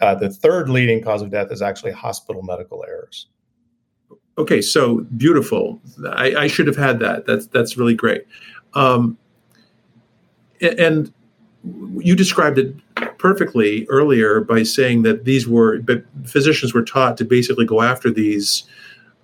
Uh, 0.00 0.14
the 0.14 0.30
third 0.30 0.68
leading 0.68 1.02
cause 1.02 1.22
of 1.22 1.30
death 1.30 1.52
is 1.52 1.62
actually 1.62 1.92
hospital 1.92 2.42
medical 2.42 2.84
errors. 2.88 3.26
Okay, 4.38 4.62
so 4.62 5.00
beautiful. 5.16 5.80
I, 6.08 6.34
I 6.34 6.46
should 6.46 6.66
have 6.66 6.76
had 6.76 6.98
that. 7.00 7.26
That's 7.26 7.46
that's 7.48 7.76
really 7.76 7.94
great. 7.94 8.26
Um, 8.74 9.18
and 10.60 11.12
you 11.98 12.14
described 12.14 12.58
it 12.58 12.74
perfectly 13.18 13.86
earlier 13.88 14.40
by 14.40 14.62
saying 14.62 15.02
that 15.02 15.24
these 15.24 15.46
were, 15.46 15.80
but 15.80 16.04
physicians 16.24 16.72
were 16.72 16.82
taught 16.82 17.16
to 17.18 17.24
basically 17.24 17.66
go 17.66 17.82
after 17.82 18.10
these 18.10 18.64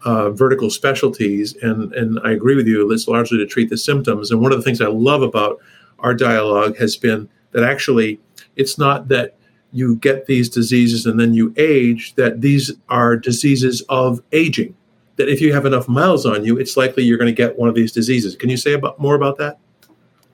uh, 0.05 0.31
vertical 0.31 0.71
specialties, 0.71 1.57
and 1.63 1.93
and 1.95 2.21
I 2.23 2.33
agree 2.33 2.55
with 2.55 2.67
you. 2.67 2.91
It's 2.93 3.09
largely 3.09 3.39
to 3.39 3.47
treat 3.47 3.71
the 3.71 3.79
symptoms. 3.79 4.31
And 4.31 4.41
one 4.41 4.53
of 4.53 4.59
the 4.59 4.65
things 4.65 4.81
I 4.81 4.89
love 4.89 5.23
about 5.23 5.59
our 6.01 6.15
dialogue 6.15 6.77
has 6.77 6.97
been 6.97 7.29
that 7.53 7.65
actually 7.65 8.21
it's 8.57 8.79
not 8.79 9.09
that 9.09 9.37
you 9.73 9.97
get 9.97 10.27
these 10.27 10.49
diseases 10.49 11.07
and 11.07 11.19
then 11.19 11.35
you 11.35 11.55
age; 11.57 12.15
that 12.15 12.41
these 12.41 12.73
are 12.89 13.17
diseases 13.17 13.83
of 13.89 14.23
aging. 14.33 14.77
That 15.17 15.29
if 15.29 15.41
you 15.41 15.53
have 15.53 15.65
enough 15.65 15.89
miles 15.89 16.27
on 16.27 16.45
you, 16.45 16.59
it's 16.59 16.77
likely 16.77 17.05
you're 17.05 17.19
going 17.19 17.35
to 17.35 17.37
get 17.37 17.59
one 17.59 17.69
of 17.69 17.75
these 17.75 17.93
diseases. 17.93 18.37
Can 18.37 18.51
you 18.51 18.57
say 18.57 18.73
about 18.75 19.01
more 19.01 19.15
about 19.15 19.39
that? 19.39 19.59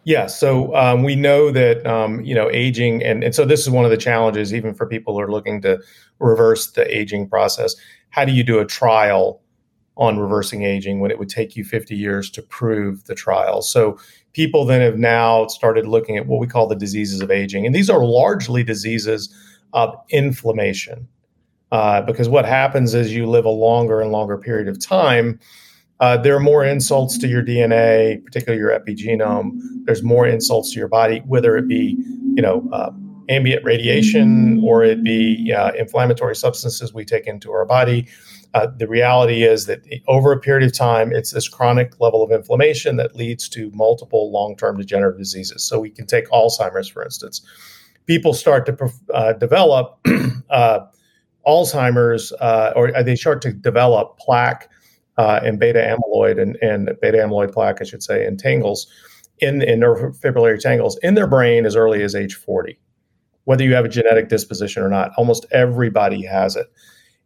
Yeah, 0.04 0.26
so 0.26 0.74
um, 0.74 1.04
we 1.04 1.14
know 1.14 1.52
that 1.52 1.86
um, 1.86 2.20
you 2.22 2.34
know 2.34 2.50
aging, 2.50 3.02
and, 3.04 3.22
and 3.22 3.34
so 3.34 3.44
this 3.44 3.60
is 3.60 3.70
one 3.70 3.84
of 3.84 3.90
the 3.92 3.96
challenges, 3.96 4.52
even 4.52 4.74
for 4.74 4.86
people 4.86 5.14
who 5.14 5.20
are 5.20 5.30
looking 5.30 5.62
to 5.62 5.80
reverse 6.18 6.72
the 6.72 6.96
aging 6.96 7.28
process. 7.28 7.76
How 8.10 8.24
do 8.24 8.32
you 8.32 8.42
do 8.42 8.58
a 8.58 8.66
trial 8.66 9.42
on 9.96 10.18
reversing 10.18 10.62
aging 10.62 11.00
when 11.00 11.10
it 11.10 11.18
would 11.18 11.28
take 11.28 11.56
you 11.56 11.64
50 11.64 11.94
years 11.94 12.30
to 12.30 12.42
prove 12.42 13.04
the 13.04 13.14
trial. 13.14 13.60
So 13.62 13.98
people 14.32 14.64
then 14.64 14.80
have 14.80 14.98
now 14.98 15.46
started 15.48 15.86
looking 15.86 16.16
at 16.16 16.26
what 16.26 16.40
we 16.40 16.46
call 16.46 16.66
the 16.66 16.74
diseases 16.74 17.20
of 17.20 17.30
aging. 17.30 17.66
And 17.66 17.74
these 17.74 17.90
are 17.90 18.04
largely 18.04 18.64
diseases 18.64 19.34
of 19.74 19.94
inflammation. 20.08 21.08
Uh, 21.72 22.02
because 22.02 22.28
what 22.28 22.44
happens 22.44 22.94
is 22.94 23.12
you 23.12 23.26
live 23.26 23.44
a 23.44 23.50
longer 23.50 24.00
and 24.00 24.12
longer 24.12 24.38
period 24.38 24.68
of 24.68 24.78
time. 24.78 25.40
Uh, 25.98 26.16
there 26.16 26.36
are 26.36 26.40
more 26.40 26.64
insults 26.64 27.18
to 27.18 27.26
your 27.26 27.42
DNA, 27.42 28.22
particularly 28.24 28.60
your 28.60 28.70
epigenome. 28.70 29.50
There's 29.84 30.02
more 30.02 30.26
insults 30.26 30.72
to 30.72 30.78
your 30.78 30.88
body, 30.88 31.22
whether 31.26 31.56
it 31.56 31.66
be, 31.66 31.96
you 32.34 32.42
know, 32.42 32.68
uh, 32.72 32.90
ambient 33.28 33.64
radiation 33.64 34.62
or 34.64 34.84
it 34.84 35.02
be 35.02 35.52
uh, 35.52 35.72
inflammatory 35.72 36.36
substances 36.36 36.92
we 36.92 37.04
take 37.04 37.26
into 37.26 37.50
our 37.50 37.64
body 37.64 38.06
uh, 38.54 38.66
the 38.76 38.86
reality 38.86 39.44
is 39.44 39.66
that 39.66 39.80
over 40.08 40.32
a 40.32 40.38
period 40.38 40.66
of 40.66 40.76
time, 40.76 41.12
it's 41.12 41.30
this 41.30 41.48
chronic 41.48 41.98
level 42.00 42.22
of 42.22 42.30
inflammation 42.30 42.96
that 42.96 43.16
leads 43.16 43.48
to 43.48 43.70
multiple 43.72 44.30
long 44.30 44.56
term 44.56 44.76
degenerative 44.76 45.18
diseases. 45.18 45.64
So 45.64 45.80
we 45.80 45.90
can 45.90 46.06
take 46.06 46.28
Alzheimer's, 46.28 46.88
for 46.88 47.02
instance. 47.02 47.40
People 48.06 48.34
start 48.34 48.66
to 48.66 48.90
uh, 49.14 49.32
develop 49.34 49.98
Alzheimer's, 51.46 52.32
uh, 52.40 52.72
or 52.76 52.92
they 53.02 53.16
start 53.16 53.42
to 53.42 53.52
develop 53.52 54.18
plaque 54.18 54.70
uh, 55.18 55.40
and 55.44 55.58
beta 55.58 55.78
amyloid 55.78 56.40
and, 56.40 56.56
and 56.62 56.90
beta 57.00 57.18
amyloid 57.18 57.52
plaque, 57.52 57.80
I 57.80 57.84
should 57.84 58.02
say, 58.02 58.24
and 58.24 58.38
tangles 58.38 58.86
in, 59.38 59.62
in 59.62 59.80
neurofibrillary 59.80 60.60
tangles 60.60 60.98
in 61.02 61.14
their 61.14 61.26
brain 61.26 61.66
as 61.66 61.76
early 61.76 62.02
as 62.02 62.14
age 62.14 62.34
40. 62.34 62.78
Whether 63.44 63.64
you 63.64 63.74
have 63.74 63.84
a 63.84 63.88
genetic 63.88 64.28
disposition 64.28 64.82
or 64.82 64.88
not, 64.88 65.10
almost 65.16 65.46
everybody 65.50 66.24
has 66.24 66.56
it. 66.56 66.66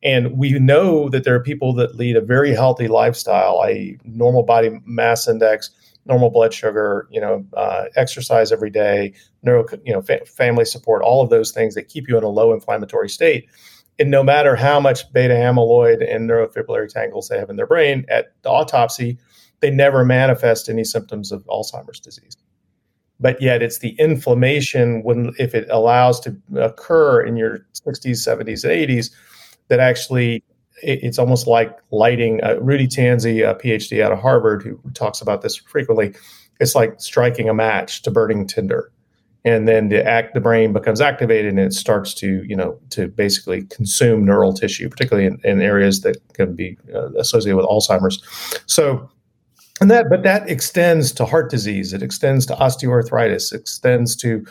And 0.02 0.36
we 0.36 0.58
know 0.58 1.08
that 1.08 1.24
there 1.24 1.34
are 1.34 1.42
people 1.42 1.72
that 1.74 1.96
lead 1.96 2.16
a 2.16 2.20
very 2.20 2.54
healthy 2.54 2.88
lifestyle, 2.88 3.62
a 3.66 3.98
normal 4.04 4.42
body 4.42 4.80
mass 4.84 5.28
index, 5.28 5.70
normal 6.06 6.30
blood 6.30 6.54
sugar, 6.54 7.08
you 7.10 7.20
know, 7.20 7.44
uh, 7.56 7.84
exercise 7.96 8.52
every 8.52 8.70
day, 8.70 9.12
neuro, 9.42 9.66
you 9.84 9.92
know, 9.92 10.00
fa- 10.00 10.24
family 10.24 10.64
support, 10.64 11.02
all 11.02 11.22
of 11.22 11.30
those 11.30 11.50
things 11.50 11.74
that 11.74 11.88
keep 11.88 12.08
you 12.08 12.16
in 12.16 12.24
a 12.24 12.28
low 12.28 12.52
inflammatory 12.52 13.08
state. 13.08 13.48
And 13.98 14.10
no 14.10 14.22
matter 14.22 14.56
how 14.56 14.78
much 14.78 15.10
beta 15.12 15.34
amyloid 15.34 16.06
and 16.06 16.28
neurofibrillary 16.28 16.92
tangles 16.92 17.28
they 17.28 17.38
have 17.38 17.48
in 17.48 17.56
their 17.56 17.66
brain, 17.66 18.04
at 18.08 18.32
the 18.42 18.50
autopsy, 18.50 19.18
they 19.60 19.70
never 19.70 20.04
manifest 20.04 20.68
any 20.68 20.84
symptoms 20.84 21.32
of 21.32 21.44
Alzheimer's 21.46 22.00
disease. 22.00 22.36
but 23.18 23.40
yet 23.40 23.62
it's 23.62 23.78
the 23.78 23.94
inflammation 23.98 25.02
when 25.02 25.32
if 25.38 25.54
it 25.54 25.66
allows 25.70 26.20
to 26.20 26.36
occur 26.56 27.22
in 27.22 27.36
your 27.36 27.66
60s 27.72 28.26
70s 28.26 28.64
and 28.64 28.72
80s 28.72 29.10
that 29.68 29.80
actually 29.80 30.44
it's 30.82 31.18
almost 31.18 31.46
like 31.46 31.78
lighting 31.90 32.42
uh, 32.44 32.56
rudy 32.60 32.86
tanzi 32.86 33.48
a 33.48 33.54
phd 33.54 34.02
out 34.02 34.12
of 34.12 34.18
harvard 34.18 34.62
who 34.62 34.78
talks 34.92 35.20
about 35.22 35.42
this 35.42 35.56
frequently 35.56 36.14
it's 36.60 36.74
like 36.74 37.00
striking 37.00 37.48
a 37.48 37.54
match 37.54 38.02
to 38.02 38.10
burning 38.10 38.46
tinder 38.46 38.92
and 39.46 39.68
then 39.68 39.88
the 39.88 40.04
act 40.04 40.34
the 40.34 40.40
brain 40.40 40.72
becomes 40.72 41.00
activated 41.00 41.50
and 41.50 41.60
it 41.60 41.72
starts 41.72 42.12
to 42.12 42.42
you 42.44 42.56
know 42.56 42.78
to 42.90 43.06
basically 43.06 43.62
consume 43.66 44.24
neural 44.26 44.52
tissue 44.52 44.90
particularly 44.90 45.26
in, 45.26 45.40
in 45.44 45.62
areas 45.62 46.00
that 46.00 46.16
can 46.34 46.54
be 46.54 46.76
uh, 46.94 47.12
associated 47.12 47.56
with 47.56 47.64
alzheimer's. 47.64 48.22
So 48.66 49.08
and 49.80 49.90
that 49.90 50.10
but 50.10 50.24
that 50.24 50.50
extends 50.50 51.12
to 51.12 51.24
heart 51.24 51.50
disease. 51.50 51.92
It 51.92 52.02
extends 52.02 52.44
to 52.46 52.54
osteoarthritis. 52.54 53.54
Extends 53.54 54.16
to 54.16 54.44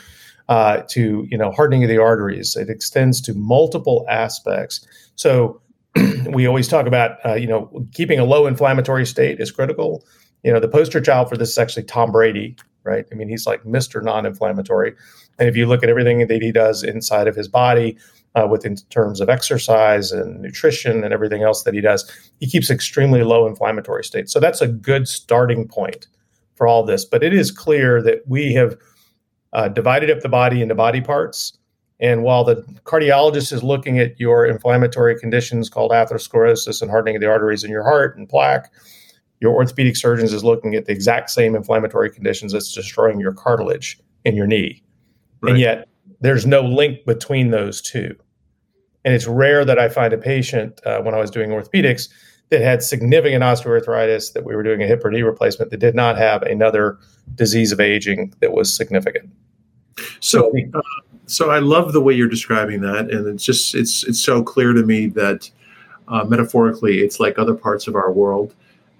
uh, 0.48 0.82
to 0.88 1.26
you 1.30 1.36
know 1.36 1.52
hardening 1.52 1.84
of 1.84 1.90
the 1.90 1.98
arteries. 1.98 2.56
It 2.56 2.70
extends 2.70 3.20
to 3.22 3.34
multiple 3.34 4.06
aspects. 4.08 4.86
So 5.16 5.60
we 6.30 6.46
always 6.46 6.68
talk 6.68 6.86
about 6.86 7.18
uh, 7.24 7.34
you 7.34 7.46
know 7.46 7.86
keeping 7.92 8.18
a 8.18 8.24
low 8.24 8.46
inflammatory 8.46 9.04
state 9.04 9.40
is 9.40 9.50
critical. 9.50 10.04
You 10.42 10.52
know 10.52 10.60
the 10.60 10.68
poster 10.68 11.00
child 11.00 11.28
for 11.28 11.36
this 11.36 11.50
is 11.50 11.58
actually 11.58 11.82
tom 11.84 12.12
brady 12.12 12.56
right? 12.86 13.04
I 13.10 13.14
mean, 13.14 13.28
he's 13.28 13.46
like 13.46 13.64
Mr. 13.64 14.02
Non-inflammatory, 14.02 14.94
and 15.38 15.48
if 15.48 15.56
you 15.56 15.66
look 15.66 15.82
at 15.82 15.88
everything 15.88 16.26
that 16.26 16.42
he 16.42 16.52
does 16.52 16.82
inside 16.82 17.28
of 17.28 17.36
his 17.36 17.48
body, 17.48 17.98
uh, 18.36 18.46
within 18.46 18.76
terms 18.90 19.20
of 19.20 19.30
exercise 19.30 20.12
and 20.12 20.40
nutrition 20.42 21.02
and 21.02 21.12
everything 21.12 21.42
else 21.42 21.62
that 21.62 21.72
he 21.72 21.80
does, 21.80 22.10
he 22.38 22.46
keeps 22.46 22.70
extremely 22.70 23.22
low 23.22 23.46
inflammatory 23.46 24.04
state. 24.04 24.28
So 24.28 24.38
that's 24.38 24.60
a 24.60 24.68
good 24.68 25.08
starting 25.08 25.66
point 25.66 26.06
for 26.54 26.66
all 26.66 26.84
this. 26.84 27.04
But 27.04 27.22
it 27.22 27.32
is 27.32 27.50
clear 27.50 28.02
that 28.02 28.22
we 28.26 28.52
have 28.52 28.76
uh, 29.54 29.68
divided 29.68 30.10
up 30.10 30.20
the 30.20 30.28
body 30.28 30.60
into 30.60 30.74
body 30.74 31.00
parts. 31.00 31.56
And 31.98 32.22
while 32.22 32.44
the 32.44 32.56
cardiologist 32.84 33.54
is 33.54 33.62
looking 33.62 33.98
at 33.98 34.20
your 34.20 34.44
inflammatory 34.44 35.18
conditions 35.18 35.70
called 35.70 35.92
atherosclerosis 35.92 36.82
and 36.82 36.90
hardening 36.90 37.16
of 37.16 37.22
the 37.22 37.28
arteries 37.28 37.64
in 37.64 37.70
your 37.70 37.84
heart 37.84 38.18
and 38.18 38.28
plaque, 38.28 38.70
your 39.40 39.54
orthopedic 39.54 39.96
surgeons 39.96 40.32
is 40.32 40.44
looking 40.44 40.74
at 40.74 40.86
the 40.86 40.92
exact 40.92 41.30
same 41.30 41.54
inflammatory 41.54 42.10
conditions 42.10 42.52
that's 42.52 42.72
destroying 42.72 43.20
your 43.20 43.32
cartilage 43.32 43.98
in 44.24 44.34
your 44.34 44.46
knee. 44.46 44.82
Right. 45.40 45.50
And 45.50 45.60
yet 45.60 45.88
there's 46.20 46.46
no 46.46 46.62
link 46.62 47.04
between 47.04 47.50
those 47.50 47.82
two. 47.82 48.16
And 49.04 49.14
it's 49.14 49.26
rare 49.26 49.64
that 49.64 49.78
I 49.78 49.88
find 49.88 50.12
a 50.12 50.18
patient 50.18 50.80
uh, 50.84 51.00
when 51.00 51.14
I 51.14 51.18
was 51.18 51.30
doing 51.30 51.50
orthopedics 51.50 52.08
that 52.48 52.60
had 52.60 52.82
significant 52.82 53.42
osteoarthritis 53.42 54.32
that 54.32 54.44
we 54.44 54.54
were 54.54 54.62
doing 54.62 54.82
a 54.82 54.86
hip 54.86 55.04
or 55.04 55.10
knee 55.10 55.22
replacement 55.22 55.70
that 55.70 55.78
did 55.78 55.94
not 55.94 56.16
have 56.16 56.42
another 56.42 56.98
disease 57.34 57.72
of 57.72 57.80
aging 57.80 58.32
that 58.40 58.52
was 58.52 58.72
significant. 58.72 59.30
So, 60.20 60.52
uh, 60.74 60.80
so 61.26 61.50
I 61.50 61.58
love 61.58 61.92
the 61.92 62.00
way 62.00 62.14
you're 62.14 62.28
describing 62.28 62.80
that, 62.82 63.10
and 63.10 63.26
it's 63.26 63.44
just 63.44 63.74
it's 63.74 64.04
it's 64.04 64.20
so 64.20 64.42
clear 64.42 64.72
to 64.72 64.82
me 64.82 65.06
that 65.08 65.50
uh, 66.08 66.24
metaphorically, 66.24 67.00
it's 67.00 67.18
like 67.18 67.38
other 67.38 67.54
parts 67.54 67.86
of 67.86 67.96
our 67.96 68.12
world 68.12 68.54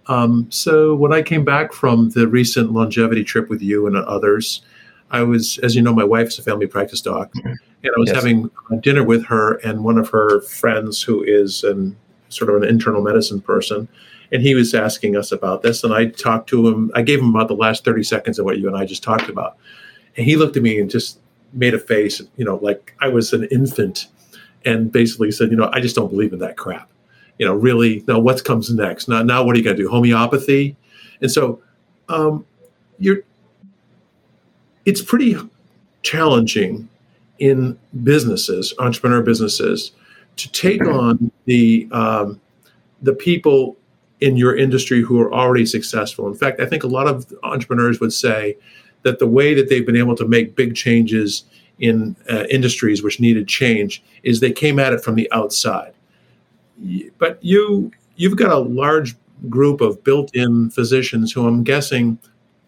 um, 0.08 0.46
so 0.50 0.94
when 0.94 1.12
I 1.12 1.22
came 1.22 1.44
back 1.44 1.72
from 1.72 2.10
the 2.10 2.28
recent 2.28 2.72
longevity 2.72 3.24
trip 3.24 3.48
with 3.48 3.60
you 3.60 3.86
and 3.86 3.96
others, 3.96 4.62
I 5.10 5.22
was, 5.22 5.58
as 5.58 5.74
you 5.74 5.82
know, 5.82 5.92
my 5.92 6.04
wife's 6.04 6.38
a 6.38 6.42
family 6.42 6.66
practice 6.66 7.00
doc, 7.00 7.32
mm-hmm. 7.34 7.48
and 7.48 7.92
I 7.96 7.98
was 7.98 8.08
yes. 8.08 8.16
having 8.16 8.50
dinner 8.80 9.04
with 9.04 9.24
her 9.26 9.54
and 9.58 9.84
one 9.84 9.98
of 9.98 10.08
her 10.10 10.40
friends 10.42 11.02
who 11.02 11.22
is 11.22 11.64
an 11.64 11.96
sort 12.28 12.50
of 12.50 12.60
an 12.60 12.68
internal 12.68 13.02
medicine 13.02 13.40
person, 13.40 13.88
and 14.32 14.42
he 14.42 14.54
was 14.54 14.74
asking 14.74 15.16
us 15.16 15.30
about 15.30 15.62
this, 15.62 15.84
and 15.84 15.94
I 15.94 16.06
talked 16.06 16.48
to 16.50 16.66
him. 16.66 16.90
I 16.94 17.02
gave 17.02 17.20
him 17.20 17.30
about 17.30 17.48
the 17.48 17.54
last 17.54 17.84
thirty 17.84 18.02
seconds 18.02 18.38
of 18.38 18.44
what 18.44 18.58
you 18.58 18.66
and 18.66 18.76
I 18.76 18.84
just 18.84 19.02
talked 19.02 19.28
about, 19.28 19.56
and 20.16 20.26
he 20.26 20.36
looked 20.36 20.56
at 20.56 20.62
me 20.62 20.78
and 20.78 20.90
just 20.90 21.20
made 21.52 21.74
a 21.74 21.78
face, 21.78 22.20
you 22.36 22.44
know, 22.44 22.56
like 22.56 22.94
I 23.00 23.08
was 23.08 23.32
an 23.32 23.44
infant, 23.44 24.08
and 24.64 24.90
basically 24.90 25.30
said, 25.30 25.50
you 25.50 25.56
know, 25.56 25.70
I 25.72 25.80
just 25.80 25.94
don't 25.94 26.10
believe 26.10 26.32
in 26.32 26.40
that 26.40 26.56
crap 26.56 26.90
you 27.38 27.46
know, 27.46 27.54
really, 27.54 28.04
now 28.06 28.18
what 28.18 28.44
comes 28.44 28.72
next? 28.72 29.08
Now, 29.08 29.22
now 29.22 29.44
what 29.44 29.54
are 29.54 29.58
you 29.58 29.64
going 29.64 29.76
to 29.76 29.82
do? 29.82 29.88
Homeopathy? 29.88 30.76
And 31.20 31.30
so 31.30 31.60
um, 32.08 32.46
you're, 32.98 33.22
it's 34.84 35.02
pretty 35.02 35.36
challenging 36.02 36.88
in 37.38 37.78
businesses, 38.04 38.72
entrepreneur 38.78 39.22
businesses, 39.22 39.92
to 40.36 40.50
take 40.52 40.82
on 40.86 41.30
the 41.46 41.88
um, 41.92 42.40
the 43.02 43.12
people 43.12 43.76
in 44.20 44.36
your 44.36 44.56
industry 44.56 45.02
who 45.02 45.20
are 45.20 45.32
already 45.32 45.66
successful. 45.66 46.26
In 46.26 46.34
fact, 46.34 46.60
I 46.60 46.66
think 46.66 46.82
a 46.82 46.86
lot 46.86 47.06
of 47.06 47.30
entrepreneurs 47.42 48.00
would 48.00 48.12
say 48.12 48.56
that 49.02 49.18
the 49.18 49.26
way 49.26 49.54
that 49.54 49.68
they've 49.68 49.84
been 49.84 49.96
able 49.96 50.16
to 50.16 50.26
make 50.26 50.56
big 50.56 50.74
changes 50.74 51.44
in 51.78 52.16
uh, 52.30 52.44
industries 52.50 53.02
which 53.02 53.20
needed 53.20 53.46
change 53.46 54.02
is 54.22 54.40
they 54.40 54.52
came 54.52 54.78
at 54.78 54.94
it 54.94 55.04
from 55.04 55.14
the 55.14 55.30
outside 55.32 55.92
but 57.18 57.42
you 57.42 57.90
you've 58.16 58.36
got 58.36 58.50
a 58.50 58.58
large 58.58 59.14
group 59.48 59.80
of 59.80 60.02
built-in 60.02 60.70
physicians 60.70 61.32
who 61.32 61.46
I'm 61.46 61.62
guessing 61.62 62.18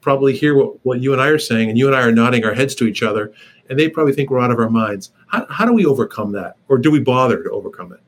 probably 0.01 0.37
hear 0.37 0.55
what, 0.55 0.85
what 0.85 1.01
you 1.01 1.13
and 1.13 1.21
I 1.21 1.29
are 1.29 1.39
saying, 1.39 1.69
and 1.69 1.79
you 1.79 1.87
and 1.87 1.97
I 1.97 2.03
are 2.03 2.13
nodding 2.13 2.45
our 2.45 2.55
heads 2.55 2.75
to 2.77 2.87
each 2.87 3.03
other, 3.03 3.33
and 3.69 3.79
they 3.79 3.89
probably 3.89 4.13
think 4.13 4.31
we're 4.31 4.41
out 4.41 4.51
of 4.51 4.59
our 4.59 4.71
minds. 4.71 5.11
How, 5.27 5.47
how 5.51 5.65
do 5.65 5.73
we 5.73 5.85
overcome 5.85 6.33
that, 6.33 6.57
or 6.69 6.79
do 6.79 6.91
we 6.91 7.01
bother 7.01 7.43
to 7.43 7.51
overcome 7.51 7.93
it? 7.93 8.01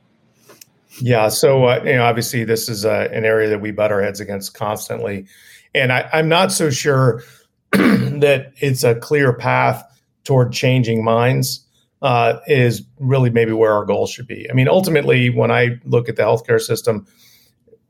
Yeah, 1.00 1.28
so 1.28 1.64
uh, 1.64 1.82
you 1.84 1.94
know, 1.94 2.04
obviously, 2.04 2.44
this 2.44 2.68
is 2.68 2.84
uh, 2.84 3.08
an 3.12 3.24
area 3.24 3.48
that 3.48 3.60
we 3.60 3.70
butt 3.70 3.92
our 3.92 4.02
heads 4.02 4.20
against 4.20 4.54
constantly, 4.54 5.26
and 5.74 5.92
I, 5.92 6.08
I'm 6.12 6.28
not 6.28 6.52
so 6.52 6.70
sure 6.70 7.22
that 7.72 8.52
it's 8.58 8.84
a 8.84 8.94
clear 8.94 9.32
path 9.32 9.84
toward 10.24 10.52
changing 10.52 11.02
minds 11.02 11.66
uh, 12.02 12.40
is 12.46 12.82
really 12.98 13.30
maybe 13.30 13.52
where 13.52 13.72
our 13.72 13.84
goal 13.84 14.06
should 14.06 14.26
be. 14.26 14.46
I 14.50 14.54
mean, 14.54 14.68
ultimately, 14.68 15.30
when 15.30 15.50
I 15.50 15.78
look 15.84 16.08
at 16.08 16.16
the 16.16 16.22
healthcare 16.22 16.60
system, 16.60 17.06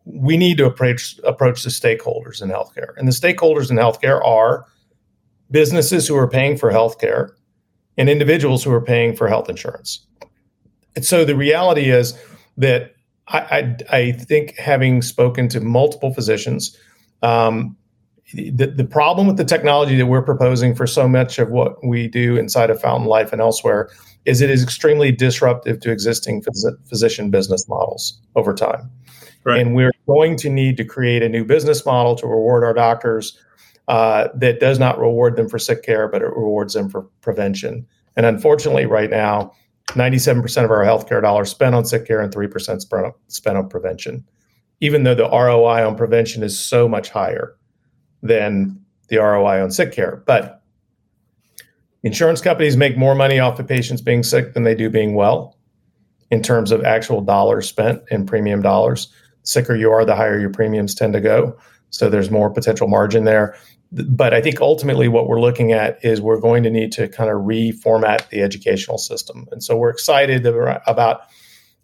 we 0.04 0.36
need 0.36 0.58
to 0.58 0.66
approach 0.66 1.18
approach 1.24 1.62
the 1.62 1.70
stakeholders 1.70 2.42
in 2.42 2.48
healthcare, 2.48 2.96
and 2.96 3.06
the 3.06 3.12
stakeholders 3.12 3.70
in 3.70 3.76
healthcare 3.76 4.24
are 4.24 4.66
businesses 5.50 6.08
who 6.08 6.16
are 6.16 6.28
paying 6.28 6.56
for 6.56 6.70
healthcare 6.72 7.30
and 7.98 8.08
individuals 8.08 8.64
who 8.64 8.72
are 8.72 8.80
paying 8.80 9.14
for 9.14 9.28
health 9.28 9.48
insurance. 9.48 10.06
And 10.96 11.04
so 11.04 11.24
the 11.24 11.36
reality 11.36 11.90
is 11.90 12.18
that 12.56 12.94
I, 13.28 13.38
I, 13.90 13.96
I 13.98 14.12
think 14.12 14.56
having 14.56 15.02
spoken 15.02 15.48
to 15.48 15.60
multiple 15.60 16.12
physicians, 16.12 16.76
um, 17.22 17.76
the, 18.32 18.66
the 18.66 18.84
problem 18.84 19.26
with 19.26 19.36
the 19.36 19.44
technology 19.44 19.96
that 19.96 20.06
we're 20.06 20.22
proposing 20.22 20.74
for 20.74 20.86
so 20.86 21.08
much 21.08 21.38
of 21.38 21.50
what 21.50 21.84
we 21.84 22.08
do 22.08 22.36
inside 22.36 22.70
of 22.70 22.80
Fountain 22.80 23.08
Life 23.08 23.32
and 23.32 23.40
elsewhere 23.40 23.90
is 24.24 24.40
it 24.40 24.50
is 24.50 24.62
extremely 24.62 25.10
disruptive 25.10 25.80
to 25.80 25.90
existing 25.90 26.42
phys- 26.42 26.88
physician 26.88 27.30
business 27.30 27.68
models 27.68 28.20
over 28.36 28.54
time. 28.54 28.90
Right. 29.44 29.60
And 29.60 29.74
we're 29.74 29.92
going 30.06 30.36
to 30.36 30.50
need 30.50 30.76
to 30.76 30.84
create 30.84 31.22
a 31.22 31.28
new 31.28 31.44
business 31.44 31.84
model 31.86 32.14
to 32.16 32.26
reward 32.26 32.62
our 32.62 32.74
doctors 32.74 33.38
uh, 33.88 34.28
that 34.34 34.60
does 34.60 34.78
not 34.78 34.98
reward 34.98 35.36
them 35.36 35.48
for 35.48 35.58
sick 35.58 35.82
care, 35.82 36.06
but 36.08 36.20
it 36.22 36.26
rewards 36.26 36.74
them 36.74 36.90
for 36.90 37.02
prevention. 37.22 37.86
And 38.16 38.26
unfortunately, 38.26 38.86
right 38.86 39.10
now, 39.10 39.52
97% 39.88 40.64
of 40.64 40.70
our 40.70 40.84
healthcare 40.84 41.22
dollars 41.22 41.50
spent 41.50 41.74
on 41.74 41.84
sick 41.84 42.06
care 42.06 42.20
and 42.20 42.32
3% 42.32 42.80
spent 42.80 43.06
on, 43.06 43.12
spent 43.28 43.56
on 43.56 43.68
prevention, 43.68 44.24
even 44.80 45.02
though 45.02 45.14
the 45.14 45.28
ROI 45.28 45.84
on 45.86 45.96
prevention 45.96 46.42
is 46.42 46.56
so 46.56 46.86
much 46.86 47.08
higher 47.08 47.56
than 48.22 48.80
the 49.08 49.18
ROI 49.18 49.62
on 49.62 49.70
sick 49.70 49.92
care. 49.92 50.22
But 50.26 50.62
insurance 52.02 52.40
companies 52.40 52.76
make 52.76 52.96
more 52.96 53.14
money 53.14 53.38
off 53.38 53.56
the 53.56 53.64
patients 53.64 54.00
being 54.00 54.22
sick 54.22 54.54
than 54.54 54.62
they 54.62 54.74
do 54.74 54.88
being 54.88 55.14
well 55.14 55.56
in 56.30 56.42
terms 56.42 56.72
of 56.72 56.84
actual 56.84 57.20
dollars 57.20 57.68
spent 57.68 58.02
in 58.10 58.24
premium 58.26 58.62
dollars. 58.62 59.08
The 59.42 59.48
sicker 59.48 59.74
you 59.74 59.90
are, 59.90 60.04
the 60.04 60.16
higher 60.16 60.38
your 60.38 60.50
premiums 60.50 60.94
tend 60.94 61.12
to 61.14 61.20
go. 61.20 61.58
So 61.90 62.08
there's 62.08 62.30
more 62.30 62.50
potential 62.50 62.88
margin 62.88 63.24
there. 63.24 63.56
But 63.92 64.32
I 64.32 64.40
think 64.40 64.60
ultimately 64.60 65.08
what 65.08 65.26
we're 65.26 65.40
looking 65.40 65.72
at 65.72 66.04
is 66.04 66.20
we're 66.20 66.40
going 66.40 66.62
to 66.62 66.70
need 66.70 66.92
to 66.92 67.08
kind 67.08 67.28
of 67.28 67.38
reformat 67.38 68.28
the 68.28 68.42
educational 68.42 68.98
system. 68.98 69.48
And 69.50 69.64
so 69.64 69.76
we're 69.76 69.90
excited 69.90 70.46
about 70.46 71.22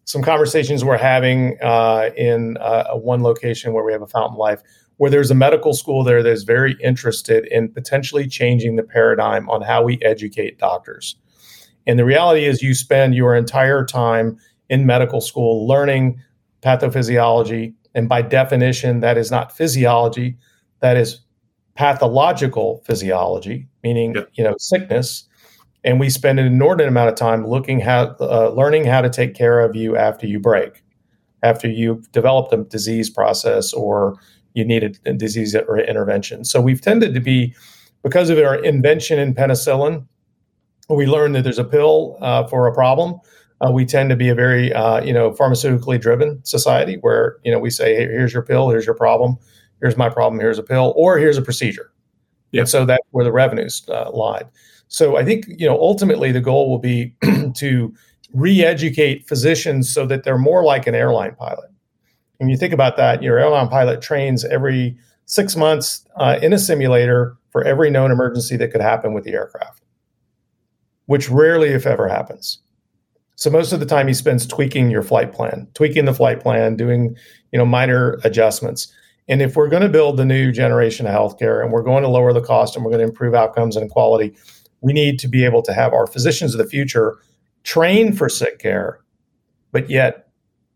some 0.05 0.22
conversations 0.22 0.85
we're 0.85 0.99
having 0.99 1.59
uh, 1.61 2.11
in 2.16 2.57
uh, 2.59 2.94
one 2.94 3.25
location 3.25 3.72
where 3.72 3.85
we 3.85 3.92
have 3.92 4.03
a 4.03 4.07
Fountain 4.07 4.38
Life 4.38 4.62
where 4.98 5.11
there's 5.11 5.30
a 5.30 5.35
medical 5.35 5.74
school 5.74 6.02
there 6.02 6.22
that's 6.22 6.42
very 6.42 6.76
interested 6.82 7.46
in 7.46 7.68
potentially 7.68 8.26
changing 8.26 8.76
the 8.76 8.82
paradigm 8.82 9.48
on 9.50 9.62
how 9.62 9.82
we 9.82 9.98
educate 10.02 10.59
doctors. 10.59 11.16
And 11.87 11.98
the 11.98 12.04
reality 12.04 12.46
is, 12.46 12.62
you 12.62 12.74
spend 12.74 13.14
your 13.14 13.35
entire 13.35 13.85
time 13.85 14.38
in 14.68 14.87
medical 14.87 15.20
school 15.20 15.66
learning 15.66 16.20
pathophysiology. 16.62 17.74
And 17.94 18.09
by 18.09 18.22
definition, 18.22 19.00
that 19.00 19.16
is 19.16 19.30
not 19.30 19.56
physiology, 19.56 20.37
that 20.80 20.96
is 20.96 21.20
pathological 21.74 22.82
physiology, 22.85 23.68
meaning 23.85 24.14
yeah. 24.14 24.22
you 24.35 24.44
know 24.44 24.54
sickness. 24.59 25.28
And 25.85 26.00
we 26.00 26.11
spend 26.11 26.40
an 26.40 26.46
inordinate 26.46 26.88
amount 26.88 27.11
of 27.11 27.14
time 27.14 27.46
looking 27.46 27.78
how, 27.78 28.16
uh, 28.18 28.50
learning 28.56 28.87
how 28.87 29.02
to 29.02 29.09
take 29.09 29.35
care 29.37 29.61
of 29.61 29.76
you 29.76 29.96
after 29.96 30.26
you 30.26 30.40
break, 30.40 30.82
after 31.44 31.68
you've 31.68 32.11
developed 32.11 32.52
a 32.52 32.64
disease 32.64 33.09
process 33.09 33.72
or 33.72 34.16
you 34.56 34.64
need 34.64 34.98
a, 35.04 35.12
disease 35.12 35.54
or 35.54 35.78
intervention. 35.78 36.44
So 36.44 36.60
we've 36.60 36.80
tended 36.80 37.14
to 37.14 37.20
be 37.20 37.54
because 38.02 38.30
of 38.30 38.38
our 38.38 38.56
invention 38.56 39.18
in 39.18 39.34
penicillin, 39.34 40.06
we 40.88 41.06
learned 41.06 41.34
that 41.34 41.42
there's 41.42 41.58
a 41.58 41.64
pill 41.64 42.16
uh, 42.20 42.46
for 42.46 42.66
a 42.66 42.72
problem. 42.72 43.20
Uh, 43.60 43.70
we 43.70 43.84
tend 43.84 44.10
to 44.10 44.16
be 44.16 44.28
a 44.28 44.34
very, 44.34 44.72
uh, 44.72 45.02
you 45.02 45.12
know, 45.12 45.30
pharmaceutically 45.32 46.00
driven 46.00 46.42
society 46.44 46.96
where, 47.00 47.36
you 47.44 47.52
know, 47.52 47.58
we 47.58 47.70
say, 47.70 47.94
hey, 47.94 48.02
here's 48.02 48.32
your 48.32 48.42
pill, 48.42 48.70
here's 48.70 48.86
your 48.86 48.94
problem, 48.94 49.36
here's 49.80 49.96
my 49.96 50.08
problem, 50.08 50.40
here's 50.40 50.58
a 50.58 50.62
pill, 50.62 50.94
or 50.96 51.18
here's 51.18 51.36
a 51.36 51.42
procedure. 51.42 51.92
Yeah. 52.52 52.60
And 52.60 52.68
so 52.68 52.84
that's 52.86 53.04
where 53.10 53.24
the 53.24 53.32
revenues 53.32 53.84
uh, 53.88 54.10
lied. 54.10 54.46
So 54.88 55.16
I 55.16 55.24
think, 55.24 55.46
you 55.48 55.66
know, 55.66 55.78
ultimately 55.78 56.32
the 56.32 56.40
goal 56.40 56.70
will 56.70 56.78
be 56.78 57.14
to 57.56 57.94
re-educate 58.32 59.26
physicians 59.26 59.92
so 59.92 60.06
that 60.06 60.24
they're 60.24 60.38
more 60.38 60.62
like 60.64 60.86
an 60.86 60.94
airline 60.94 61.34
pilot. 61.34 61.70
When 62.38 62.49
you 62.49 62.57
think 62.57 62.72
about 62.72 62.96
that, 62.96 63.22
your 63.22 63.38
airline 63.38 63.68
pilot 63.68 64.03
trains 64.03 64.44
every 64.44 64.96
six 65.27 65.57
months 65.57 66.07
uh, 66.16 66.38
in 66.42 66.53
a 66.53 66.59
simulator 66.59 67.37
for 67.51 67.64
every 67.64 67.90
known 67.90 68.11
emergency 68.11 68.57
that 68.57 68.70
could 68.70 68.81
happen 68.81 69.14
with 69.14 69.25
the 69.25 69.33
aircraft, 69.33 69.83
which 71.07 71.31
rarely, 71.31 71.70
if 71.70 71.87
ever, 71.87 72.09
happens. 72.09 72.59
So 73.37 73.51
most 73.51 73.72
of 73.72 73.81
the 73.81 73.87
time, 73.87 74.09
he 74.09 74.14
spends 74.14 74.46
tweaking 74.46 74.90
your 74.90 75.03
flight 75.03 75.33
plan, 75.33 75.68
tweaking 75.75 76.07
the 76.07 76.14
flight 76.14 76.40
plan, 76.40 76.77
doing 76.77 77.16
you 77.53 77.59
know 77.59 77.66
minor 77.66 78.18
adjustments. 78.25 78.92
And 79.29 79.42
if 79.42 79.57
we're 79.57 79.68
going 79.68 79.83
to 79.83 79.88
build 79.88 80.16
the 80.16 80.25
new 80.25 80.53
generation 80.53 81.07
of 81.07 81.12
healthcare 81.12 81.62
and 81.62 81.72
we're 81.72 81.83
going 81.83 82.03
to 82.03 82.09
lower 82.09 82.33
the 82.33 82.40
cost 82.40 82.77
and 82.77 82.85
we're 82.85 82.92
going 82.92 83.03
to 83.03 83.09
improve 83.09 83.35
outcomes 83.35 83.75
and 83.75 83.90
quality, 83.90 84.37
we 84.83 84.92
need 84.92 85.18
to 85.18 85.29
be 85.29 85.44
able 85.44 85.62
to 85.62 85.72
have 85.72 85.92
our 85.92 86.07
physicians 86.07 86.55
of 86.55 86.59
the 86.59 86.66
future 86.66 87.16
train 87.64 88.12
for 88.12 88.29
sick 88.29 88.61
care, 88.61 89.01
but 89.72 89.90
yet 89.90 90.25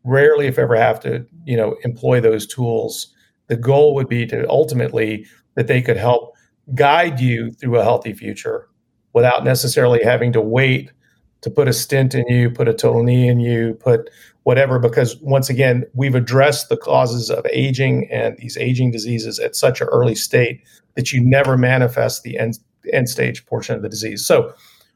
rarely, 0.04 0.46
if 0.46 0.58
ever, 0.58 0.76
have 0.76 1.00
to 1.00 1.26
you 1.44 1.56
know 1.56 1.76
employ 1.84 2.20
those 2.20 2.46
tools. 2.46 3.14
The 3.48 3.56
goal 3.56 3.94
would 3.94 4.08
be 4.08 4.26
to 4.26 4.48
ultimately 4.48 5.26
that 5.56 5.66
they 5.66 5.82
could 5.82 5.96
help 5.96 6.34
guide 6.74 7.20
you 7.20 7.50
through 7.50 7.78
a 7.78 7.82
healthy 7.82 8.12
future 8.12 8.68
without 9.12 9.44
necessarily 9.44 10.02
having 10.04 10.32
to 10.32 10.40
wait 10.40 10.92
to 11.40 11.50
put 11.50 11.68
a 11.68 11.72
stent 11.72 12.14
in 12.14 12.26
you, 12.28 12.50
put 12.50 12.68
a 12.68 12.74
total 12.74 13.02
knee 13.02 13.28
in 13.28 13.40
you, 13.40 13.74
put 13.80 14.10
whatever, 14.44 14.78
because 14.78 15.16
once 15.18 15.48
again, 15.48 15.84
we've 15.94 16.14
addressed 16.14 16.68
the 16.68 16.76
causes 16.76 17.30
of 17.30 17.46
aging 17.52 18.08
and 18.10 18.36
these 18.38 18.56
aging 18.56 18.90
diseases 18.90 19.38
at 19.38 19.56
such 19.56 19.80
an 19.80 19.88
early 19.88 20.14
state 20.14 20.62
that 20.96 21.12
you 21.12 21.22
never 21.22 21.56
manifest 21.56 22.22
the 22.22 22.38
end, 22.38 22.58
end 22.92 23.08
stage 23.08 23.44
portion 23.46 23.74
of 23.74 23.82
the 23.82 23.88
disease. 23.88 24.24
So 24.24 24.52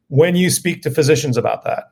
when 0.08 0.36
you 0.36 0.50
speak 0.50 0.82
to 0.82 0.90
physicians 0.90 1.36
about 1.36 1.64
that, 1.64 1.84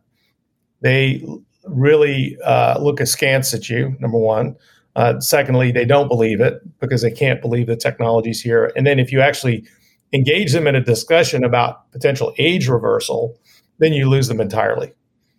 they 0.80 1.24
really 1.66 2.36
uh, 2.44 2.78
look 2.80 3.00
askance 3.00 3.54
at 3.54 3.68
you, 3.68 3.96
number 4.00 4.18
one. 4.18 4.56
Uh, 4.94 5.18
secondly, 5.20 5.72
they 5.72 5.84
don't 5.84 6.08
believe 6.08 6.40
it 6.40 6.60
because 6.80 7.02
they 7.02 7.10
can't 7.10 7.40
believe 7.40 7.66
the 7.66 7.76
technology's 7.76 8.40
here. 8.40 8.72
And 8.76 8.86
then 8.86 8.98
if 8.98 9.10
you 9.10 9.20
actually 9.20 9.64
engage 10.12 10.52
them 10.52 10.66
in 10.66 10.74
a 10.74 10.80
discussion 10.80 11.44
about 11.44 11.90
potential 11.92 12.34
age 12.38 12.68
reversal, 12.68 13.38
then 13.78 13.92
you 13.92 14.08
lose 14.08 14.28
them 14.28 14.40
entirely. 14.40 14.92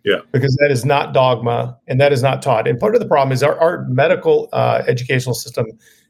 Yeah. 0.04 0.20
Because 0.32 0.56
that 0.60 0.72
is 0.72 0.84
not 0.84 1.14
dogma 1.14 1.78
and 1.88 2.02
that 2.02 2.12
is 2.12 2.22
not 2.22 2.42
taught. 2.42 2.68
And 2.68 2.80
part 2.80 2.96
of 2.96 3.02
the 3.02 3.08
problem 3.08 3.32
is 3.32 3.44
our, 3.44 3.58
our 3.60 3.86
medical 3.88 4.50
uh, 4.52 4.84
educational 4.88 5.36
system 5.36 5.68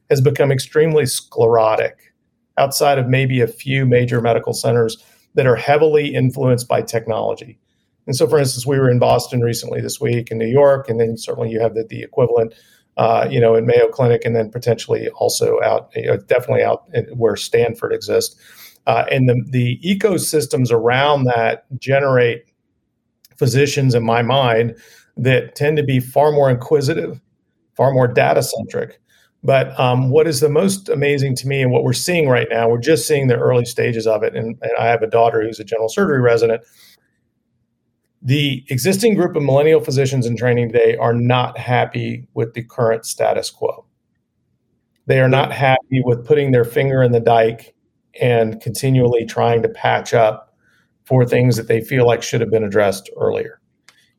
has 0.09 0.21
become 0.21 0.51
extremely 0.51 1.05
sclerotic 1.05 2.13
outside 2.57 2.97
of 2.97 3.07
maybe 3.07 3.41
a 3.41 3.47
few 3.47 3.85
major 3.85 4.21
medical 4.21 4.53
centers 4.53 5.03
that 5.35 5.45
are 5.45 5.55
heavily 5.55 6.13
influenced 6.13 6.67
by 6.67 6.81
technology. 6.81 7.59
And 8.05 8.15
so, 8.15 8.27
for 8.27 8.37
instance, 8.37 8.65
we 8.65 8.77
were 8.77 8.89
in 8.89 8.99
Boston 8.99 9.41
recently 9.41 9.81
this 9.81 9.99
week, 10.01 10.29
in 10.31 10.37
New 10.37 10.47
York, 10.47 10.89
and 10.89 10.99
then 10.99 11.17
certainly 11.17 11.49
you 11.49 11.59
have 11.61 11.73
the, 11.73 11.85
the 11.85 12.03
equivalent, 12.03 12.53
uh, 12.97 13.27
you 13.29 13.39
know, 13.39 13.55
in 13.55 13.65
Mayo 13.65 13.87
Clinic, 13.87 14.23
and 14.25 14.35
then 14.35 14.51
potentially 14.51 15.07
also 15.09 15.61
out, 15.61 15.91
you 15.95 16.07
know, 16.07 16.17
definitely 16.17 16.63
out 16.63 16.83
where 17.15 17.35
Stanford 17.35 17.93
exists. 17.93 18.35
Uh, 18.85 19.05
and 19.09 19.29
the, 19.29 19.41
the 19.49 19.79
ecosystems 19.83 20.71
around 20.71 21.23
that 21.23 21.65
generate 21.79 22.43
physicians, 23.37 23.95
in 23.95 24.03
my 24.03 24.21
mind, 24.21 24.75
that 25.15 25.55
tend 25.55 25.77
to 25.77 25.83
be 25.83 25.99
far 25.99 26.31
more 26.31 26.49
inquisitive, 26.49 27.21
far 27.75 27.93
more 27.93 28.07
data 28.07 28.43
centric. 28.43 28.99
But 29.45 29.77
um, 29.79 30.09
what 30.09 30.27
is 30.27 30.39
the 30.39 30.49
most 30.49 30.89
amazing 30.89 31.35
to 31.37 31.47
me, 31.47 31.61
and 31.61 31.71
what 31.71 31.83
we're 31.83 31.93
seeing 31.93 32.29
right 32.29 32.47
now, 32.49 32.69
we're 32.69 32.77
just 32.77 33.07
seeing 33.07 33.27
the 33.27 33.37
early 33.37 33.65
stages 33.65 34.07
of 34.07 34.23
it. 34.23 34.35
And, 34.35 34.57
and 34.61 34.71
I 34.79 34.87
have 34.87 35.01
a 35.01 35.07
daughter 35.07 35.41
who's 35.41 35.59
a 35.59 35.65
general 35.65 35.89
surgery 35.89 36.21
resident 36.21 36.63
the 38.23 38.63
existing 38.69 39.15
group 39.15 39.35
of 39.35 39.43
millennial 39.43 39.81
physicians 39.81 40.25
in 40.25 40.37
training 40.37 40.71
today 40.71 40.95
are 40.95 41.13
not 41.13 41.57
happy 41.57 42.25
with 42.33 42.53
the 42.53 42.63
current 42.63 43.05
status 43.05 43.49
quo. 43.49 43.85
They 45.07 45.19
are 45.19 45.27
not 45.27 45.51
happy 45.51 46.01
with 46.05 46.25
putting 46.25 46.53
their 46.53 46.63
finger 46.63 47.03
in 47.03 47.11
the 47.11 47.19
dike 47.19 47.75
and 48.21 48.61
continually 48.61 49.25
trying 49.25 49.61
to 49.63 49.69
patch 49.69 50.13
up 50.13 50.55
for 51.03 51.25
things 51.25 51.57
that 51.57 51.67
they 51.67 51.81
feel 51.81 52.07
like 52.07 52.23
should 52.23 52.39
have 52.39 52.49
been 52.49 52.63
addressed 52.63 53.09
earlier. 53.17 53.59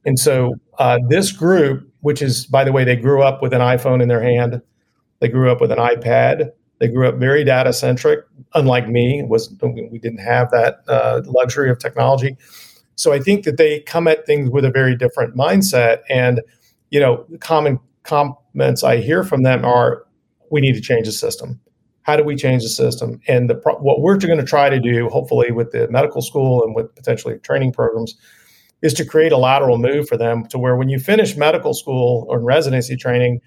And 0.05 0.19
so, 0.19 0.55
uh, 0.79 0.99
this 1.09 1.33
group, 1.33 1.88
which 2.01 2.21
is, 2.21 2.45
by 2.45 2.64
the 2.64 2.73
way, 2.73 2.85
they 2.85 2.97
grew 2.97 3.23
up 3.23 3.40
with 3.40 3.55
an 3.55 3.62
iPhone 3.62 4.03
in 4.03 4.09
their 4.09 4.23
hand, 4.23 4.61
they 5.21 5.29
grew 5.29 5.51
up 5.51 5.62
with 5.62 5.73
an 5.73 5.79
iPad, 5.79 6.51
they 6.79 6.88
grew 6.88 7.09
up 7.09 7.14
very 7.14 7.45
data 7.45 7.73
centric. 7.73 8.21
Unlike 8.53 8.88
me, 8.88 9.25
was 9.27 9.49
we 9.62 9.99
didn't 9.99 10.19
have 10.19 10.51
that 10.51 10.81
uh, 10.88 11.23
luxury 11.25 11.71
of 11.71 11.79
technology. 11.79 12.37
So 12.96 13.12
I 13.12 13.18
think 13.18 13.44
that 13.44 13.57
they 13.57 13.80
come 13.80 14.07
at 14.07 14.26
things 14.26 14.50
with 14.50 14.64
a 14.64 14.70
very 14.70 14.96
different 14.96 15.37
mindset. 15.37 16.00
And, 16.09 16.40
you 16.90 17.00
know, 17.00 17.24
the 17.28 17.38
common 17.38 17.80
comments 18.02 18.85
I 18.85 18.98
hear 18.98 19.24
from 19.24 19.42
them 19.42 19.64
are, 19.64 20.04
we 20.50 20.61
need 20.61 20.74
to 20.74 20.80
change 20.80 21.07
the 21.07 21.12
system. 21.12 21.61
How 22.02 22.16
do 22.16 22.22
we 22.22 22.37
change 22.37 22.62
the 22.62 22.68
system? 22.68 23.20
And 23.26 23.48
the 23.48 23.54
what 23.80 24.00
we're 24.00 24.18
going 24.18 24.38
to 24.38 24.44
try 24.44 24.68
to 24.68 24.78
do, 24.78 25.09
hopefully, 25.09 25.50
with 25.50 25.72
the 25.72 25.88
medical 25.88 26.20
school 26.20 26.62
and 26.62 26.74
with 26.74 26.94
potentially 26.94 27.38
training 27.38 27.72
programs, 27.72 28.14
is 28.83 28.92
to 28.94 29.04
create 29.04 29.33
a 29.33 29.38
lateral 29.38 29.78
move 29.78 30.07
for 30.07 30.18
them 30.18 30.44
to 30.48 30.59
where 30.59 30.76
when 30.76 30.90
you 30.90 30.98
finish 30.98 31.37
medical 31.37 31.72
school 31.72 32.26
or 32.28 32.38
residency 32.40 32.94
training, 32.96 33.40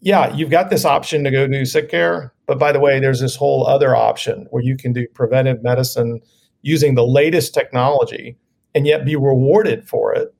yeah, 0.00 0.32
you've 0.34 0.50
got 0.50 0.70
this 0.70 0.84
option 0.84 1.24
to 1.24 1.30
go 1.30 1.48
do 1.48 1.64
sick 1.64 1.90
care. 1.90 2.32
But 2.46 2.58
by 2.58 2.70
the 2.70 2.78
way, 2.78 3.00
there's 3.00 3.20
this 3.20 3.34
whole 3.34 3.66
other 3.66 3.96
option 3.96 4.46
where 4.50 4.62
you 4.62 4.76
can 4.76 4.92
do 4.92 5.08
preventive 5.08 5.62
medicine 5.62 6.20
using 6.62 6.94
the 6.94 7.04
latest 7.04 7.52
technology 7.52 8.36
and 8.74 8.86
yet 8.86 9.04
be 9.04 9.16
rewarded 9.16 9.88
for 9.88 10.14
it 10.14 10.34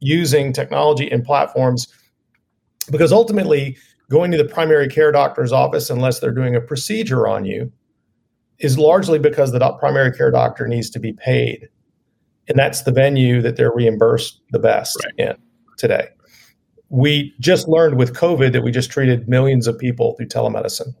using 0.00 0.52
technology 0.52 1.10
and 1.10 1.24
platforms. 1.24 1.88
Because 2.90 3.12
ultimately, 3.12 3.76
going 4.10 4.30
to 4.30 4.38
the 4.38 4.44
primary 4.44 4.88
care 4.88 5.12
doctor's 5.12 5.52
office, 5.52 5.90
unless 5.90 6.20
they're 6.20 6.32
doing 6.32 6.56
a 6.56 6.60
procedure 6.60 7.26
on 7.28 7.44
you, 7.44 7.72
is 8.58 8.78
largely 8.78 9.18
because 9.18 9.52
the 9.52 9.72
primary 9.78 10.12
care 10.12 10.30
doctor 10.30 10.66
needs 10.66 10.90
to 10.90 10.98
be 10.98 11.12
paid. 11.12 11.68
And 12.48 12.58
that's 12.58 12.82
the 12.82 12.92
venue 12.92 13.42
that 13.42 13.56
they're 13.56 13.72
reimbursed 13.72 14.40
the 14.50 14.58
best 14.58 14.96
right. 15.04 15.28
in 15.28 15.36
today. 15.76 16.08
We 16.88 17.34
just 17.38 17.68
learned 17.68 17.98
with 17.98 18.14
COVID 18.14 18.52
that 18.52 18.62
we 18.62 18.70
just 18.70 18.90
treated 18.90 19.28
millions 19.28 19.66
of 19.66 19.78
people 19.78 20.14
through 20.16 20.28
telemedicine. 20.28 20.94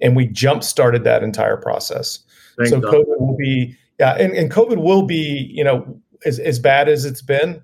And 0.00 0.16
we 0.16 0.26
jump 0.26 0.64
started 0.64 1.04
that 1.04 1.22
entire 1.22 1.58
process. 1.58 2.20
Thank 2.56 2.70
so 2.70 2.80
God. 2.80 2.94
COVID 2.94 3.20
will 3.20 3.36
be 3.36 3.76
yeah, 4.02 4.16
and, 4.18 4.32
and 4.32 4.50
COVID 4.50 4.82
will 4.82 5.04
be, 5.04 5.48
you 5.54 5.62
know, 5.62 5.96
as, 6.24 6.40
as 6.40 6.58
bad 6.58 6.88
as 6.88 7.04
it's 7.04 7.22
been, 7.22 7.62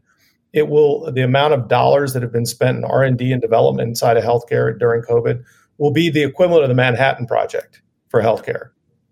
it 0.52 0.68
will 0.68 1.10
the 1.10 1.22
amount 1.22 1.52
of 1.52 1.66
dollars 1.66 2.12
that 2.12 2.22
have 2.22 2.30
been 2.30 2.46
spent 2.46 2.78
in 2.78 2.84
R 2.84 3.02
and 3.02 3.18
D 3.18 3.32
and 3.32 3.42
development 3.42 3.88
inside 3.88 4.16
of 4.16 4.22
healthcare 4.22 4.78
during 4.78 5.02
COVID 5.02 5.42
will 5.78 5.90
be 5.90 6.10
the 6.10 6.22
equivalent 6.22 6.62
of 6.62 6.68
the 6.68 6.76
Manhattan 6.76 7.26
Project 7.26 7.82
for 8.08 8.22
healthcare. 8.22 8.68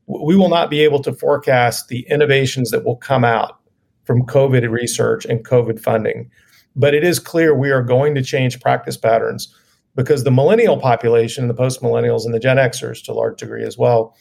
We 0.07 0.37
will 0.37 0.49
not 0.49 0.71
be 0.71 0.85
able 0.85 1.03
to 1.03 1.13
forecast 1.13 1.89
the 1.89 2.07
innovations 2.09 2.71
that 2.71 2.85
will 2.85 2.95
come 2.95 3.25
out 3.25 3.59
from 4.05 4.23
COVID 4.23 4.71
research 4.71 5.25
and 5.25 5.45
COVID 5.45 5.81
funding, 5.81 6.31
but 6.77 6.95
it 6.95 7.03
is 7.03 7.19
clear 7.19 7.57
we 7.57 7.73
are 7.73 7.83
going 7.83 8.15
to 8.15 8.23
change 8.23 8.61
practice 8.61 8.97
patterns 8.97 9.53
because 9.97 10.23
the 10.23 10.31
millennial 10.31 10.79
population, 10.79 11.49
the 11.49 11.55
post 11.55 11.83
millennials, 11.83 12.25
and 12.25 12.33
the 12.33 12.39
Gen 12.39 12.57
Xers 12.57 13.03
to 13.05 13.13
a 13.13 13.15
large 13.15 13.41
degree 13.41 13.65
as 13.65 13.77
well, 13.77 14.15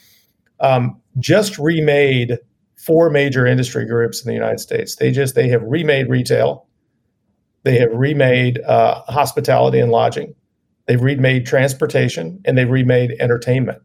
um, 0.60 1.00
just 1.20 1.60
remade 1.60 2.40
four 2.86 3.10
major 3.10 3.48
industry 3.48 3.86
groups 3.86 4.24
in 4.24 4.28
the 4.28 4.34
United 4.34 4.60
States. 4.60 4.96
They 4.96 5.12
just 5.12 5.34
they 5.34 5.50
have 5.50 5.64
remade 5.64 6.08
retail, 6.08 6.68
they 7.64 7.80
have 7.80 7.90
remade 7.92 8.62
uh, 8.62 9.02
hospitality 9.08 9.80
and 9.80 9.92
lodging, 9.92 10.36
they've 10.86 11.02
remade 11.02 11.48
transportation, 11.48 12.42
and 12.46 12.58
they've 12.58 12.70
remade 12.70 13.16
entertainment, 13.20 13.82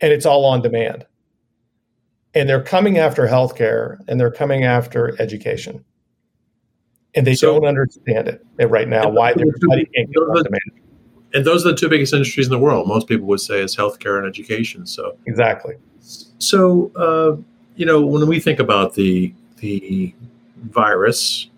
and 0.00 0.12
it's 0.12 0.26
all 0.26 0.44
on 0.44 0.62
demand. 0.62 1.06
And 2.34 2.48
they're 2.48 2.62
coming 2.62 2.98
after 2.98 3.26
healthcare, 3.26 3.98
and 4.06 4.20
they're 4.20 4.30
coming 4.30 4.64
after 4.64 5.20
education, 5.20 5.84
and 7.14 7.26
they 7.26 7.34
so, 7.34 7.54
don't 7.54 7.66
understand 7.66 8.28
it 8.28 8.42
right 8.68 8.88
now. 8.88 9.08
Why 9.08 9.32
they're 9.32 9.46
can't 9.46 9.94
get 9.94 10.16
on 10.16 10.42
demand. 10.42 10.62
And 11.32 11.44
those 11.44 11.64
are 11.64 11.70
the 11.70 11.76
two 11.76 11.88
biggest 11.88 12.12
industries 12.12 12.46
in 12.46 12.50
the 12.50 12.58
world. 12.58 12.88
Most 12.88 13.06
people 13.06 13.28
would 13.28 13.40
say 13.40 13.60
is 13.60 13.76
healthcare 13.76 14.18
and 14.18 14.26
education. 14.26 14.84
So 14.86 15.16
exactly. 15.26 15.76
So 16.38 16.90
uh, 16.96 17.40
you 17.80 17.86
know, 17.86 18.04
when 18.04 18.26
we 18.26 18.38
think 18.38 18.58
about 18.60 18.92
the 18.92 19.32
the 19.56 20.14
virus, 20.64 21.48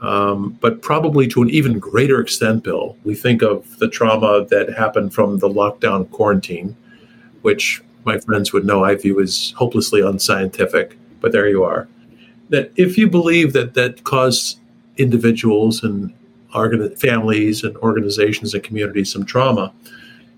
um, 0.00 0.58
but 0.60 0.82
probably 0.82 1.28
to 1.28 1.40
an 1.40 1.48
even 1.50 1.78
greater 1.78 2.20
extent, 2.20 2.64
Bill, 2.64 2.96
we 3.04 3.14
think 3.14 3.40
of 3.40 3.78
the 3.78 3.88
trauma 3.88 4.44
that 4.46 4.72
happened 4.76 5.14
from 5.14 5.38
the 5.38 5.48
lockdown 5.48 6.10
quarantine, 6.10 6.76
which 7.42 7.80
my 8.04 8.18
friends 8.18 8.52
would 8.52 8.64
know 8.64 8.82
I 8.82 8.96
view 8.96 9.20
as 9.20 9.52
hopelessly 9.56 10.00
unscientific, 10.00 10.98
but 11.20 11.30
there 11.30 11.48
you 11.48 11.62
are. 11.62 11.86
That 12.48 12.72
if 12.74 12.98
you 12.98 13.08
believe 13.08 13.52
that 13.52 13.74
that 13.74 14.02
caused 14.02 14.58
individuals 14.96 15.84
and 15.84 16.12
organ- 16.52 16.96
families 16.96 17.62
and 17.62 17.76
organizations 17.76 18.52
and 18.52 18.64
communities 18.64 19.12
some 19.12 19.24
trauma, 19.24 19.72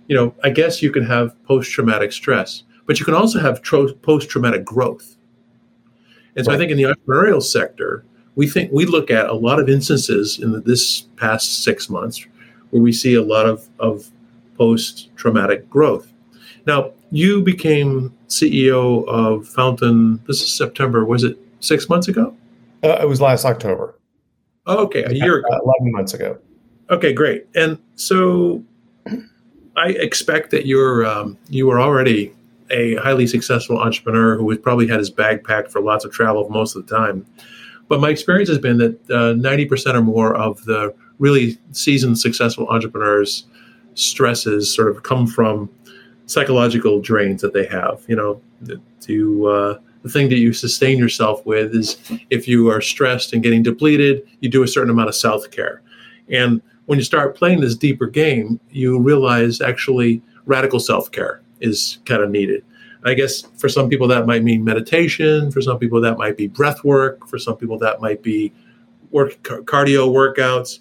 you 0.08 0.16
know, 0.16 0.34
I 0.44 0.50
guess 0.50 0.82
you 0.82 0.90
can 0.90 1.06
have 1.06 1.34
post-traumatic 1.46 2.12
stress, 2.12 2.64
but 2.86 2.98
you 2.98 3.04
can 3.04 3.14
also 3.14 3.38
have 3.38 3.62
tro- 3.62 3.92
post-traumatic 3.92 4.64
growth. 4.64 5.16
And 6.36 6.44
so 6.44 6.50
right. 6.50 6.56
I 6.56 6.58
think 6.58 6.70
in 6.70 6.76
the 6.76 6.84
entrepreneurial 6.84 7.42
sector, 7.42 8.04
we 8.34 8.46
think 8.46 8.72
we 8.72 8.86
look 8.86 9.10
at 9.10 9.28
a 9.28 9.34
lot 9.34 9.60
of 9.60 9.68
instances 9.68 10.38
in 10.38 10.52
the, 10.52 10.60
this 10.60 11.02
past 11.16 11.62
six 11.62 11.90
months 11.90 12.26
where 12.70 12.82
we 12.82 12.92
see 12.92 13.14
a 13.14 13.22
lot 13.22 13.46
of, 13.46 13.68
of 13.78 14.10
post-traumatic 14.56 15.68
growth. 15.68 16.10
Now, 16.66 16.92
you 17.10 17.42
became 17.42 18.16
CEO 18.28 19.06
of 19.06 19.46
Fountain. 19.46 20.22
This 20.26 20.40
is 20.40 20.52
September. 20.52 21.04
Was 21.04 21.24
it 21.24 21.38
six 21.60 21.88
months 21.88 22.08
ago? 22.08 22.34
Uh, 22.82 22.98
it 23.00 23.08
was 23.08 23.20
last 23.20 23.44
October. 23.44 23.94
Oh, 24.66 24.84
okay, 24.84 25.04
a 25.04 25.12
year 25.12 25.38
ago. 25.38 25.48
Uh, 25.52 25.58
Eleven 25.64 25.92
months 25.92 26.14
ago. 26.14 26.38
Okay, 26.88 27.12
great. 27.12 27.46
And 27.54 27.78
so, 27.96 28.62
I 29.76 29.88
expect 29.88 30.50
that 30.50 30.66
you're 30.66 31.04
um, 31.04 31.36
you 31.48 31.66
were 31.66 31.80
already 31.80 32.32
a 32.72 32.96
highly 32.96 33.26
successful 33.26 33.78
entrepreneur 33.78 34.36
who 34.36 34.48
has 34.50 34.58
probably 34.58 34.88
had 34.88 34.98
his 34.98 35.10
bag 35.10 35.44
packed 35.44 35.70
for 35.70 35.80
lots 35.80 36.04
of 36.04 36.12
travel 36.12 36.48
most 36.48 36.74
of 36.74 36.86
the 36.86 36.96
time. 36.96 37.26
But 37.88 38.00
my 38.00 38.08
experience 38.08 38.48
has 38.48 38.58
been 38.58 38.78
that 38.78 39.10
uh, 39.10 39.34
ninety 39.34 39.66
uh, 39.66 39.68
percent 39.68 39.96
or 39.96 40.02
more 40.02 40.34
of 40.34 40.64
the 40.64 40.94
really 41.18 41.58
seasoned, 41.72 42.18
successful 42.18 42.66
entrepreneurs' 42.68 43.44
stresses 43.94 44.74
sort 44.74 44.88
of 44.88 45.02
come 45.02 45.26
from 45.26 45.68
psychological 46.26 47.00
drains 47.00 47.42
that 47.42 47.52
they 47.52 47.66
have. 47.66 48.02
You 48.08 48.16
know, 48.16 48.40
to 49.02 49.46
uh, 49.46 49.78
the 50.02 50.08
thing 50.08 50.28
that 50.30 50.38
you 50.38 50.52
sustain 50.52 50.98
yourself 50.98 51.44
with 51.44 51.74
is 51.74 51.96
if 52.30 52.48
you 52.48 52.70
are 52.70 52.80
stressed 52.80 53.32
and 53.32 53.42
getting 53.42 53.62
depleted, 53.62 54.22
you 54.40 54.48
do 54.48 54.62
a 54.62 54.68
certain 54.68 54.90
amount 54.90 55.08
of 55.08 55.14
self 55.14 55.50
care. 55.50 55.82
And 56.28 56.62
when 56.86 56.98
you 56.98 57.04
start 57.04 57.36
playing 57.36 57.60
this 57.60 57.76
deeper 57.76 58.06
game, 58.06 58.58
you 58.70 58.98
realize 58.98 59.60
actually 59.60 60.22
radical 60.46 60.80
self 60.80 61.10
care 61.12 61.42
is 61.62 61.98
kind 62.04 62.22
of 62.22 62.30
needed. 62.30 62.64
I 63.04 63.14
guess 63.14 63.42
for 63.56 63.68
some 63.68 63.88
people 63.88 64.06
that 64.08 64.26
might 64.26 64.44
mean 64.44 64.64
meditation. 64.64 65.50
For 65.50 65.60
some 65.60 65.78
people 65.78 66.00
that 66.02 66.18
might 66.18 66.36
be 66.36 66.46
breath 66.46 66.84
work. 66.84 67.26
For 67.28 67.38
some 67.38 67.56
people 67.56 67.78
that 67.78 68.00
might 68.00 68.22
be 68.22 68.52
work 69.10 69.42
cardio 69.42 70.08
workouts. 70.10 70.80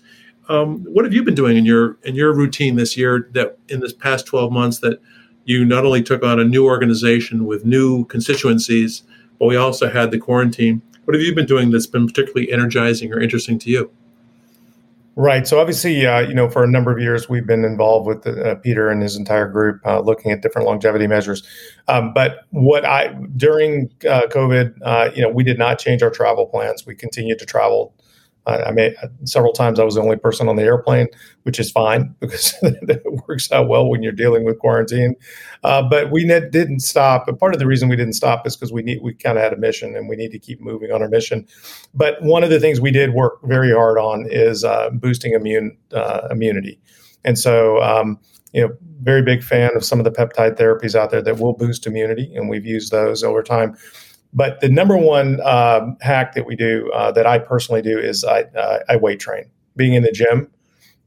Um, 0.49 0.84
what 0.84 1.05
have 1.05 1.13
you 1.13 1.23
been 1.23 1.36
doing 1.36 1.57
in 1.57 1.65
your 1.65 1.97
in 2.03 2.15
your 2.15 2.34
routine 2.34 2.75
this 2.75 2.97
year 2.97 3.29
that 3.32 3.57
in 3.69 3.79
this 3.79 3.93
past 3.93 4.25
12 4.25 4.51
months 4.51 4.79
that 4.79 4.99
you 5.45 5.65
not 5.65 5.86
only 5.86 6.03
took 6.03 6.23
on 6.23 6.39
a 6.39 6.43
new 6.43 6.65
organization 6.65 7.45
with 7.45 7.65
new 7.65 8.05
constituencies, 8.05 9.03
but 9.39 9.47
we 9.47 9.55
also 9.55 9.89
had 9.89 10.11
the 10.11 10.19
quarantine. 10.19 10.82
What 11.05 11.15
have 11.15 11.23
you 11.23 11.34
been 11.34 11.47
doing 11.47 11.71
that's 11.71 11.88
been 11.88 12.07
particularly 12.07 12.51
energizing 12.51 13.11
or 13.11 13.19
interesting 13.19 13.57
to 13.59 13.69
you? 13.69 13.91
Right. 15.18 15.45
So 15.45 15.59
obviously, 15.59 16.05
uh, 16.05 16.22
you 16.22 16.34
know, 16.34 16.49
for 16.49 16.64
a 16.64 16.68
number 16.68 16.89
of 16.89 16.99
years, 16.99 17.28
we've 17.28 17.45
been 17.45 17.66
involved 17.66 18.07
with 18.07 18.26
uh, 18.26 18.55
Peter 18.55 18.89
and 18.89 19.01
his 19.01 19.18
entire 19.18 19.47
group, 19.47 19.82
uh, 19.86 19.99
looking 19.99 20.32
at 20.32 20.41
different 20.41 20.66
longevity 20.66 21.05
measures. 21.05 21.43
Um, 21.89 22.14
but 22.14 22.45
what 22.51 22.86
I 22.86 23.14
during 23.36 23.89
uh, 24.09 24.28
COVID, 24.28 24.74
uh, 24.82 25.12
you 25.14 25.22
know, 25.22 25.30
we 25.30 25.43
did 25.43 25.59
not 25.59 25.80
change 25.80 26.01
our 26.01 26.09
travel 26.09 26.45
plans. 26.45 26.86
We 26.86 26.95
continued 26.95 27.39
to 27.39 27.45
travel 27.45 27.93
I, 28.47 28.71
I 28.71 28.93
several 29.25 29.53
times 29.53 29.79
I 29.79 29.83
was 29.83 29.95
the 29.95 30.01
only 30.01 30.15
person 30.15 30.47
on 30.49 30.55
the 30.55 30.63
airplane, 30.63 31.07
which 31.43 31.59
is 31.59 31.71
fine 31.71 32.15
because 32.19 32.55
it 32.61 33.03
works 33.27 33.51
out 33.51 33.67
well 33.67 33.87
when 33.87 34.01
you're 34.01 34.11
dealing 34.11 34.43
with 34.43 34.59
quarantine. 34.59 35.15
Uh, 35.63 35.81
but 35.87 36.11
we 36.11 36.23
ne- 36.23 36.49
didn't 36.49 36.79
stop. 36.79 37.27
And 37.27 37.37
part 37.37 37.53
of 37.53 37.59
the 37.59 37.67
reason 37.67 37.89
we 37.89 37.95
didn't 37.95 38.13
stop 38.13 38.47
is 38.47 38.55
because 38.55 38.73
we 38.73 38.81
need 38.81 39.01
we 39.01 39.13
kind 39.13 39.37
of 39.37 39.43
had 39.43 39.53
a 39.53 39.57
mission 39.57 39.95
and 39.95 40.09
we 40.09 40.15
need 40.15 40.31
to 40.31 40.39
keep 40.39 40.59
moving 40.59 40.91
on 40.91 41.01
our 41.01 41.09
mission. 41.09 41.47
But 41.93 42.21
one 42.21 42.43
of 42.43 42.49
the 42.49 42.59
things 42.59 42.81
we 42.81 42.91
did 42.91 43.13
work 43.13 43.39
very 43.43 43.71
hard 43.71 43.97
on 43.97 44.25
is 44.29 44.63
uh, 44.63 44.89
boosting 44.91 45.33
immune 45.33 45.77
uh, 45.93 46.27
immunity, 46.31 46.79
and 47.23 47.37
so. 47.37 47.81
Um, 47.81 48.19
you 48.53 48.67
know, 48.67 48.75
very 49.01 49.21
big 49.21 49.41
fan 49.41 49.71
of 49.75 49.85
some 49.85 49.97
of 49.99 50.03
the 50.03 50.11
peptide 50.11 50.57
therapies 50.57 50.93
out 50.93 51.09
there 51.09 51.21
that 51.21 51.39
will 51.39 51.53
boost 51.53 51.87
immunity, 51.87 52.33
and 52.35 52.49
we've 52.49 52.65
used 52.65 52.91
those 52.91 53.23
over 53.23 53.41
time. 53.41 53.77
But 54.34 54.61
the 54.61 54.69
number 54.69 54.95
one 54.97 55.41
um, 55.41 55.97
hack 56.01 56.34
that 56.36 56.45
we 56.45 56.55
do, 56.55 56.89
uh, 56.93 57.11
that 57.11 57.25
I 57.25 57.38
personally 57.39 57.82
do, 57.82 57.99
is 57.99 58.23
I, 58.23 58.43
uh, 58.43 58.79
I 58.88 58.95
weight 58.95 59.19
train. 59.19 59.45
Being 59.75 59.93
in 59.93 60.03
the 60.03 60.11
gym 60.11 60.49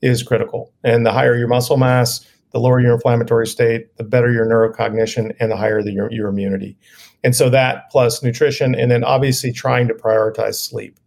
is 0.02 0.22
critical. 0.22 0.72
And 0.82 1.06
the 1.06 1.12
higher 1.12 1.36
your 1.36 1.48
muscle 1.48 1.78
mass, 1.78 2.26
the 2.52 2.60
lower 2.60 2.80
your 2.80 2.94
inflammatory 2.94 3.46
state, 3.46 3.96
the 3.96 4.04
better 4.04 4.30
your 4.30 4.46
neurocognition, 4.46 5.34
and 5.40 5.50
the 5.50 5.56
higher 5.56 5.82
the, 5.82 5.92
your, 5.92 6.12
your 6.12 6.28
immunity. 6.28 6.76
And 7.22 7.34
so 7.34 7.48
that 7.50 7.90
plus 7.90 8.22
nutrition, 8.22 8.74
and 8.74 8.90
then 8.90 9.02
obviously 9.02 9.52
trying 9.52 9.88
to 9.88 9.94
prioritize 9.94 10.56
sleep. 10.56 10.98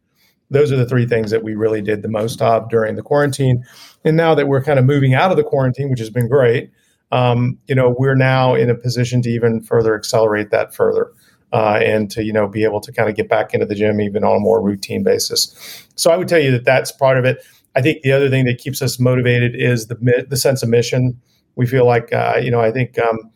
Those 0.49 0.71
are 0.71 0.77
the 0.77 0.85
three 0.85 1.05
things 1.05 1.29
that 1.31 1.43
we 1.43 1.55
really 1.55 1.81
did 1.81 2.01
the 2.01 2.07
most 2.07 2.41
of 2.41 2.69
during 2.69 2.95
the 2.95 3.03
quarantine. 3.03 3.63
And 4.03 4.17
now 4.17 4.33
that 4.33 4.47
we're 4.47 4.63
kind 4.63 4.79
of 4.79 4.85
moving 4.85 5.13
out 5.13 5.29
of 5.29 5.37
the 5.37 5.43
quarantine, 5.43 5.89
which 5.89 5.99
has 5.99 6.09
been 6.09 6.27
great, 6.27 6.71
um, 7.11 7.57
you 7.67 7.75
know, 7.75 7.95
we're 7.97 8.15
now 8.15 8.55
in 8.55 8.69
a 8.69 8.75
position 8.75 9.21
to 9.21 9.29
even 9.29 9.61
further 9.61 9.95
accelerate 9.95 10.49
that 10.51 10.73
further 10.73 11.11
uh, 11.53 11.79
and 11.81 12.11
to 12.11 12.23
you 12.23 12.33
know 12.33 12.47
be 12.47 12.63
able 12.63 12.81
to 12.81 12.91
kind 12.91 13.09
of 13.09 13.15
get 13.15 13.29
back 13.29 13.53
into 13.53 13.65
the 13.65 13.75
gym 13.75 14.01
even 14.01 14.23
on 14.23 14.37
a 14.37 14.39
more 14.39 14.61
routine 14.61 15.03
basis. 15.03 15.85
So 15.95 16.11
I 16.11 16.17
would 16.17 16.27
tell 16.27 16.39
you 16.39 16.51
that 16.51 16.65
that's 16.65 16.91
part 16.91 17.17
of 17.17 17.25
it. 17.25 17.43
I 17.75 17.81
think 17.81 18.01
the 18.01 18.11
other 18.11 18.29
thing 18.29 18.45
that 18.45 18.57
keeps 18.57 18.81
us 18.81 18.99
motivated 18.99 19.55
is 19.55 19.87
the 19.87 20.25
the 20.27 20.37
sense 20.37 20.63
of 20.63 20.69
mission. 20.69 21.19
We 21.55 21.65
feel 21.65 21.85
like 21.85 22.11
uh, 22.13 22.39
you 22.41 22.51
know 22.51 22.59
I 22.59 22.71
think 22.71 22.97
um, 22.99 23.31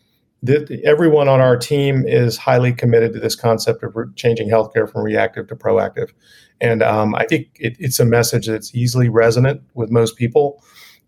everyone 0.83 1.27
on 1.27 1.39
our 1.39 1.55
team 1.55 2.05
is 2.05 2.37
highly 2.37 2.73
committed 2.73 3.13
to 3.13 3.19
this 3.19 3.35
concept 3.35 3.83
of 3.83 3.95
re- 3.95 4.07
changing 4.15 4.49
healthcare 4.49 4.91
from 4.91 5.03
reactive 5.03 5.47
to 5.47 5.55
proactive, 5.55 6.09
and 6.59 6.83
um, 6.83 7.15
I 7.15 7.25
think 7.25 7.47
it, 7.55 7.77
it's 7.79 7.99
a 7.99 8.05
message 8.05 8.47
that's 8.47 8.75
easily 8.75 9.09
resonant 9.09 9.61
with 9.73 9.89
most 9.89 10.17
people. 10.17 10.63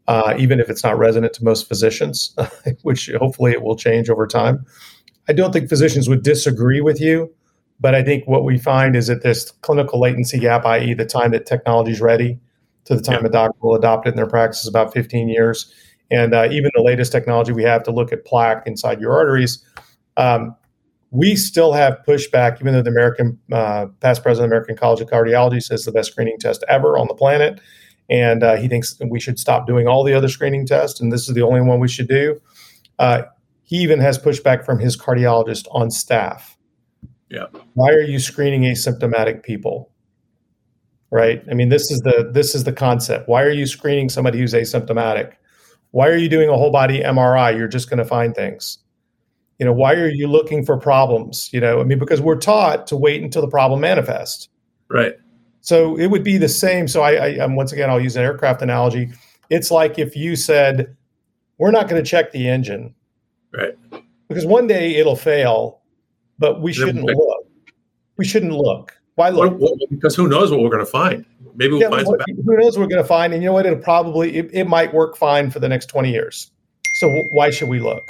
Uh, 0.06 0.36
even 0.38 0.60
if 0.60 0.70
it's 0.70 0.84
not 0.84 0.97
resonant 0.97 1.32
to 1.32 1.45
most 1.45 1.66
physicians, 1.66 2.36
which 2.82 3.10
hopefully 3.20 3.54
it 3.54 3.62
will 3.62 3.78
change 3.78 4.10
over 4.10 4.28
time. 4.28 4.66
I 5.28 5.34
don't 5.34 5.53
think 5.53 5.69
physicians 5.69 6.09
would 6.09 6.24
disagree 6.24 6.82
with 6.82 6.99
you, 6.99 7.34
but 7.80 7.95
I 7.95 8.03
think 8.03 8.28
what 8.28 8.43
we 8.43 8.57
find 8.57 8.95
is 8.95 9.07
that 9.07 9.24
this 9.24 9.51
clinical 9.61 9.99
latency 9.99 10.39
gap, 10.39 10.65
i.e., 10.65 10.93
the 10.93 11.05
time 11.05 11.32
that 11.32 11.45
technology 11.45 11.91
is 11.91 12.01
ready 12.01 12.39
to 12.86 12.95
the 12.95 13.01
time 13.01 13.21
yeah. 13.21 13.28
a 13.28 13.32
doctor 13.32 13.57
will 13.61 13.76
adopt 13.76 14.07
it 14.07 14.11
in 14.11 14.15
their 14.15 14.28
practice, 14.28 14.61
is 14.61 14.67
about 14.67 14.93
15 14.93 15.30
years. 15.30 15.74
And 16.11 16.34
uh, 16.34 16.47
even 16.51 16.69
the 16.76 16.84
latest 16.84 17.11
technology 17.11 17.53
we 17.53 17.63
have 17.63 17.84
to 17.84 17.91
look 17.91 18.11
at 18.11 18.26
plaque 18.26 18.67
inside 18.67 18.99
your 18.99 19.13
arteries, 19.13 19.63
um, 20.17 20.55
we 21.11 21.36
still 21.36 21.74
have 21.74 21.99
pushback, 22.07 22.59
even 22.59 22.74
though 22.74 22.82
the 22.82 22.89
American 22.89 23.39
uh, 23.51 23.86
past 23.99 24.24
president 24.24 24.45
of 24.45 24.49
the 24.49 24.55
American 24.55 24.76
College 24.76 24.99
of 24.99 25.09
Cardiology 25.09 25.61
says 25.61 25.86
the 25.86 25.91
best 25.91 26.11
screening 26.11 26.38
test 26.39 26.63
ever 26.67 26.97
on 26.97 27.07
the 27.07 27.13
planet. 27.13 27.61
And 28.09 28.43
uh, 28.43 28.55
he 28.57 28.67
thinks 28.67 28.99
we 29.07 29.19
should 29.19 29.39
stop 29.39 29.65
doing 29.65 29.88
all 29.88 30.03
the 30.03 30.13
other 30.13 30.28
screening 30.28 30.65
tests, 30.65 30.99
and 30.99 31.11
this 31.11 31.28
is 31.30 31.36
the 31.36 31.41
only 31.41 31.61
one 31.61 31.80
we 31.80 31.88
should 31.88 32.07
do. 32.07 32.41
Uh, 32.99 33.24
he 33.74 33.80
even 33.80 33.99
has 33.99 34.19
pushback 34.19 34.63
from 34.63 34.78
his 34.78 34.95
cardiologist 34.95 35.65
on 35.71 35.89
staff. 35.89 36.59
Yeah. 37.32 37.47
Why 37.74 37.89
are 37.89 38.01
you 38.01 38.19
screening 38.19 38.61
asymptomatic 38.61 39.41
people? 39.41 39.91
Right? 41.09 41.43
I 41.49 41.55
mean, 41.55 41.69
this 41.69 41.89
is 41.89 41.99
the 42.01 42.30
this 42.32 42.53
is 42.53 42.65
the 42.65 42.71
concept. 42.71 43.28
Why 43.28 43.41
are 43.41 43.49
you 43.49 43.65
screening 43.65 44.09
somebody 44.09 44.38
who's 44.38 44.53
asymptomatic? 44.53 45.34
Why 45.89 46.07
are 46.09 46.15
you 46.15 46.30
doing 46.30 46.49
a 46.49 46.53
whole 46.53 46.69
body 46.69 46.99
MRI? 46.99 47.57
You're 47.57 47.67
just 47.67 47.89
going 47.89 47.97
to 47.97 48.05
find 48.05 48.36
things. 48.36 48.78
You 49.57 49.65
know, 49.65 49.74
why 49.74 49.93
are 49.93 50.09
you 50.09 50.28
looking 50.28 50.63
for 50.63 50.78
problems? 50.78 51.49
You 51.51 51.59
know, 51.59 51.82
I 51.82 51.84
mean, 51.84 51.97
because 51.97 52.21
we're 52.21 52.38
taught 52.38 52.86
to 52.88 52.95
wait 52.95 53.24
until 53.24 53.41
the 53.41 53.49
problem 53.49 53.82
manifests. 53.82 54.49
Right. 54.88 55.13
So 55.61 55.97
it 55.97 56.11
would 56.11 56.24
be 56.24 56.38
the 56.38 56.47
same. 56.47 56.88
So 56.88 57.01
I, 57.01 57.13
I 57.13 57.38
um, 57.39 57.55
once 57.55 57.71
again, 57.71 57.89
I'll 57.89 57.99
use 57.99 58.15
an 58.15 58.24
aircraft 58.24 58.61
analogy. 58.61 59.09
It's 59.49 59.71
like 59.71 59.97
if 59.97 60.15
you 60.15 60.36
said, 60.36 60.95
"We're 61.57 61.71
not 61.71 61.89
going 61.89 62.03
to 62.03 62.07
check 62.07 62.34
the 62.34 62.47
engine," 62.47 62.93
Right. 63.54 63.78
Because 64.28 64.45
one 64.45 64.68
day 64.68 64.95
it'll 64.95 65.16
fail, 65.16 65.82
but 66.39 66.62
we 66.62 66.74
shouldn't 66.74 67.06
look. 67.06 67.47
We 68.18 68.26
shouldn't 68.26 68.54
look. 68.54 68.97
Why 69.16 69.30
look? 69.30 69.60
because 69.89 70.16
who 70.16 70.28
knows 70.28 70.49
what 70.49 70.62
we're 70.62 70.70
going 70.70 70.84
to 70.84 70.89
find? 70.89 71.26
Maybe 71.56 71.74
we'll 71.74 71.82
yeah, 71.82 71.89
find. 71.89 72.08
What, 72.08 72.22
who 72.28 72.58
knows 72.58 72.78
what 72.78 72.84
we're 72.84 72.89
going 72.89 73.04
to 73.04 73.08
find? 73.08 73.34
And 73.34 73.43
you 73.43 73.49
know 73.49 73.54
what? 73.54 73.66
It'll 73.66 73.78
probably 73.78 74.36
it, 74.38 74.49
it, 74.54 74.68
might 74.68 74.93
work 74.93 75.16
fine 75.16 75.51
for 75.51 75.60
the 75.60 75.70
next 75.70 75.86
twenty 75.88 76.12
years. 76.12 76.49
So 76.95 77.10
why 77.32 77.51
should 77.51 77.70
we 77.70 77.80
look? 77.80 78.04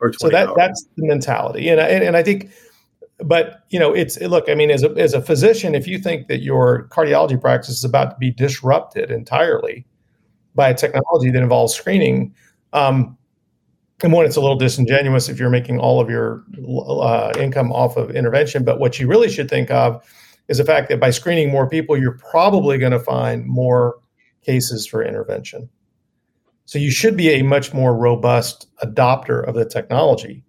Or 0.00 0.12
so 0.12 0.28
that 0.28 0.48
hours. 0.48 0.56
that's 0.56 0.86
the 0.96 1.06
mentality, 1.06 1.70
and, 1.70 1.80
and 1.80 2.04
and 2.04 2.16
I 2.16 2.22
think, 2.22 2.50
but 3.24 3.64
you 3.70 3.78
know, 3.78 3.94
it's 3.94 4.20
look. 4.20 4.50
I 4.50 4.54
mean, 4.54 4.70
as 4.70 4.82
a 4.82 4.90
as 4.90 5.14
a 5.14 5.22
physician, 5.22 5.74
if 5.74 5.86
you 5.86 5.98
think 5.98 6.28
that 6.28 6.42
your 6.42 6.88
cardiology 6.88 7.40
practice 7.40 7.78
is 7.78 7.84
about 7.84 8.10
to 8.10 8.16
be 8.18 8.30
disrupted 8.30 9.10
entirely 9.10 9.86
by 10.54 10.68
a 10.68 10.74
technology 10.74 11.30
that 11.30 11.42
involves 11.42 11.74
screening, 11.74 12.34
um, 12.74 13.15
and 14.02 14.12
one, 14.12 14.26
it's 14.26 14.36
a 14.36 14.40
little 14.40 14.58
disingenuous 14.58 15.28
if 15.28 15.38
you're 15.38 15.50
making 15.50 15.78
all 15.78 16.00
of 16.00 16.10
your 16.10 16.44
uh, 17.00 17.32
income 17.38 17.72
off 17.72 17.96
of 17.96 18.10
intervention. 18.10 18.64
But 18.64 18.78
what 18.78 18.98
you 18.98 19.08
really 19.08 19.30
should 19.30 19.48
think 19.48 19.70
of 19.70 20.04
is 20.48 20.58
the 20.58 20.64
fact 20.64 20.88
that 20.90 21.00
by 21.00 21.10
screening 21.10 21.50
more 21.50 21.68
people, 21.68 21.96
you're 21.96 22.18
probably 22.30 22.78
going 22.78 22.92
to 22.92 23.00
find 23.00 23.46
more 23.46 23.96
cases 24.44 24.86
for 24.86 25.02
intervention. 25.02 25.68
So 26.66 26.78
you 26.78 26.90
should 26.90 27.16
be 27.16 27.30
a 27.30 27.42
much 27.42 27.72
more 27.72 27.96
robust 27.96 28.68
adopter 28.84 29.46
of 29.46 29.54
the 29.54 29.64
technology. 29.64 30.44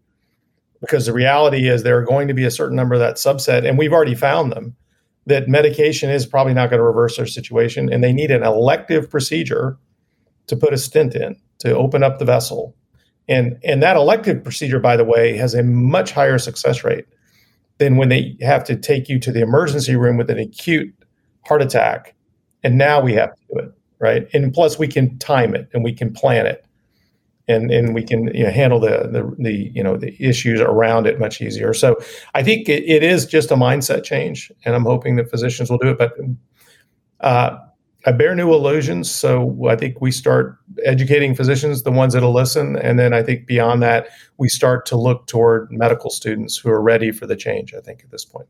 because 0.81 1.05
the 1.05 1.13
reality 1.13 1.67
is 1.67 1.83
there 1.83 1.97
are 1.97 2.05
going 2.05 2.27
to 2.27 2.33
be 2.33 2.43
a 2.43 2.51
certain 2.51 2.75
number 2.75 2.95
of 2.95 2.99
that 2.99 3.15
subset, 3.15 3.67
and 3.67 3.77
we've 3.77 3.93
already 3.93 4.15
found 4.15 4.51
them 4.51 4.75
that 5.25 5.47
medication 5.47 6.09
is 6.09 6.25
probably 6.25 6.53
not 6.53 6.69
going 6.69 6.79
to 6.79 6.83
reverse 6.85 7.17
their 7.17 7.25
situation, 7.25 7.91
and 7.91 8.03
they 8.03 8.13
need 8.13 8.31
an 8.31 8.43
elective 8.43 9.09
procedure 9.09 9.77
to 10.47 10.55
put 10.55 10.73
a 10.73 10.77
stent 10.77 11.15
in 11.15 11.35
to 11.59 11.75
open 11.75 12.03
up 12.03 12.19
the 12.19 12.25
vessel. 12.25 12.75
And, 13.27 13.59
and 13.63 13.83
that 13.83 13.97
elective 13.97 14.43
procedure, 14.43 14.79
by 14.79 14.95
the 14.95 15.03
way, 15.03 15.35
has 15.35 15.53
a 15.53 15.63
much 15.63 16.11
higher 16.11 16.37
success 16.37 16.83
rate 16.83 17.05
than 17.77 17.97
when 17.97 18.09
they 18.09 18.37
have 18.41 18.63
to 18.65 18.75
take 18.75 19.09
you 19.09 19.19
to 19.19 19.31
the 19.31 19.41
emergency 19.41 19.95
room 19.95 20.17
with 20.17 20.29
an 20.29 20.39
acute 20.39 20.93
heart 21.45 21.61
attack. 21.61 22.15
And 22.63 22.77
now 22.77 23.01
we 23.01 23.13
have 23.13 23.35
to 23.35 23.41
do 23.53 23.59
it, 23.59 23.71
right? 23.99 24.27
And 24.33 24.53
plus, 24.53 24.79
we 24.79 24.87
can 24.87 25.17
time 25.19 25.53
it 25.55 25.69
and 25.73 25.83
we 25.83 25.93
can 25.93 26.13
plan 26.13 26.45
it 26.45 26.65
and 27.47 27.71
and 27.71 27.93
we 27.93 28.03
can 28.03 28.27
you 28.35 28.43
know, 28.43 28.51
handle 28.51 28.79
the, 28.79 29.09
the 29.11 29.35
the 29.39 29.71
you 29.73 29.83
know 29.83 29.97
the 29.97 30.15
issues 30.19 30.59
around 30.59 31.07
it 31.07 31.19
much 31.19 31.41
easier. 31.41 31.73
So 31.73 31.97
I 32.33 32.43
think 32.43 32.67
it, 32.67 32.83
it 32.83 33.03
is 33.03 33.25
just 33.25 33.51
a 33.51 33.55
mindset 33.55 34.03
change, 34.03 34.51
and 34.65 34.75
I'm 34.75 34.83
hoping 34.83 35.15
that 35.15 35.29
physicians 35.29 35.69
will 35.69 35.77
do 35.77 35.89
it. 35.89 35.97
But 35.97 36.13
uh, 37.21 37.57
I 38.05 38.11
bear 38.11 38.35
new 38.35 38.53
illusions, 38.53 39.09
so 39.09 39.67
I 39.67 39.75
think 39.75 39.99
we 39.99 40.11
start 40.11 40.57
educating 40.85 41.35
physicians, 41.35 41.83
the 41.83 41.91
ones 41.91 42.13
that'll 42.13 42.33
listen, 42.33 42.77
and 42.77 42.97
then 42.97 43.13
I 43.13 43.23
think 43.23 43.47
beyond 43.47 43.81
that, 43.83 44.09
we 44.37 44.49
start 44.49 44.85
to 44.87 44.97
look 44.97 45.27
toward 45.27 45.71
medical 45.71 46.09
students 46.09 46.57
who 46.57 46.69
are 46.69 46.81
ready 46.81 47.11
for 47.11 47.25
the 47.25 47.35
change. 47.35 47.73
I 47.73 47.81
think 47.81 48.03
at 48.03 48.11
this 48.11 48.23
point. 48.23 48.47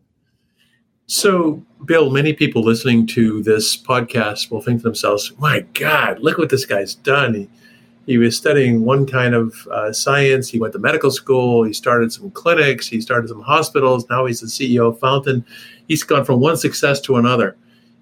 So, 1.10 1.64
Bill, 1.86 2.10
many 2.10 2.34
people 2.34 2.62
listening 2.62 3.08
to 3.08 3.42
this 3.42 3.78
podcast 3.78 4.52
will 4.52 4.62
think 4.62 4.82
to 4.82 4.84
themselves, 4.84 5.32
"My 5.40 5.62
God, 5.74 6.20
look 6.20 6.38
what 6.38 6.50
this 6.50 6.66
guy's 6.66 6.96
done." 6.96 7.34
He, 7.34 7.50
he 8.06 8.18
was 8.18 8.36
studying 8.36 8.84
one 8.84 9.06
kind 9.06 9.34
of 9.34 9.68
uh, 9.72 9.94
science. 9.94 10.50
He 10.50 10.60
went 10.60 10.74
to 10.74 10.80
medical 10.80 11.10
school. 11.10 11.64
He 11.64 11.72
started 11.72 12.12
some 12.12 12.32
clinics. 12.32 12.88
He 12.88 13.00
started 13.00 13.30
some 13.30 13.42
hospitals. 13.42 14.06
Now 14.10 14.26
he's 14.26 14.42
the 14.42 14.48
CEO 14.48 14.90
of 14.90 15.00
Fountain. 15.00 15.46
He's 15.88 16.04
gone 16.04 16.26
from 16.26 16.42
one 16.42 16.58
success 16.58 17.00
to 17.02 17.16
another. 17.16 17.56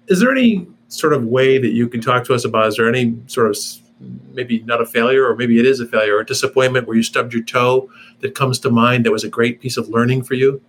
Is 0.08 0.20
there 0.20 0.32
any 0.32 0.66
sort 0.88 1.12
of 1.12 1.24
way 1.24 1.58
that 1.58 1.70
you 1.70 1.88
can 1.88 2.00
talk 2.00 2.24
to 2.24 2.34
us 2.34 2.44
about? 2.44 2.68
Is 2.68 2.76
there 2.76 2.88
any 2.88 3.16
sort 3.26 3.50
of 3.50 3.56
maybe 4.32 4.62
not 4.64 4.80
a 4.80 4.86
failure, 4.86 5.26
or 5.26 5.36
maybe 5.36 5.58
it 5.58 5.66
is 5.66 5.80
a 5.80 5.86
failure, 5.86 6.16
or 6.16 6.20
a 6.20 6.26
disappointment 6.26 6.86
where 6.86 6.96
you 6.96 7.02
stubbed 7.02 7.32
your 7.32 7.42
toe 7.42 7.90
that 8.20 8.34
comes 8.34 8.58
to 8.60 8.70
mind 8.70 9.04
that 9.04 9.12
was 9.12 9.24
a 9.24 9.28
great 9.28 9.60
piece 9.60 9.76
of 9.76 9.88
learning 9.88 10.22
for 10.22 10.34
you? 10.34 10.60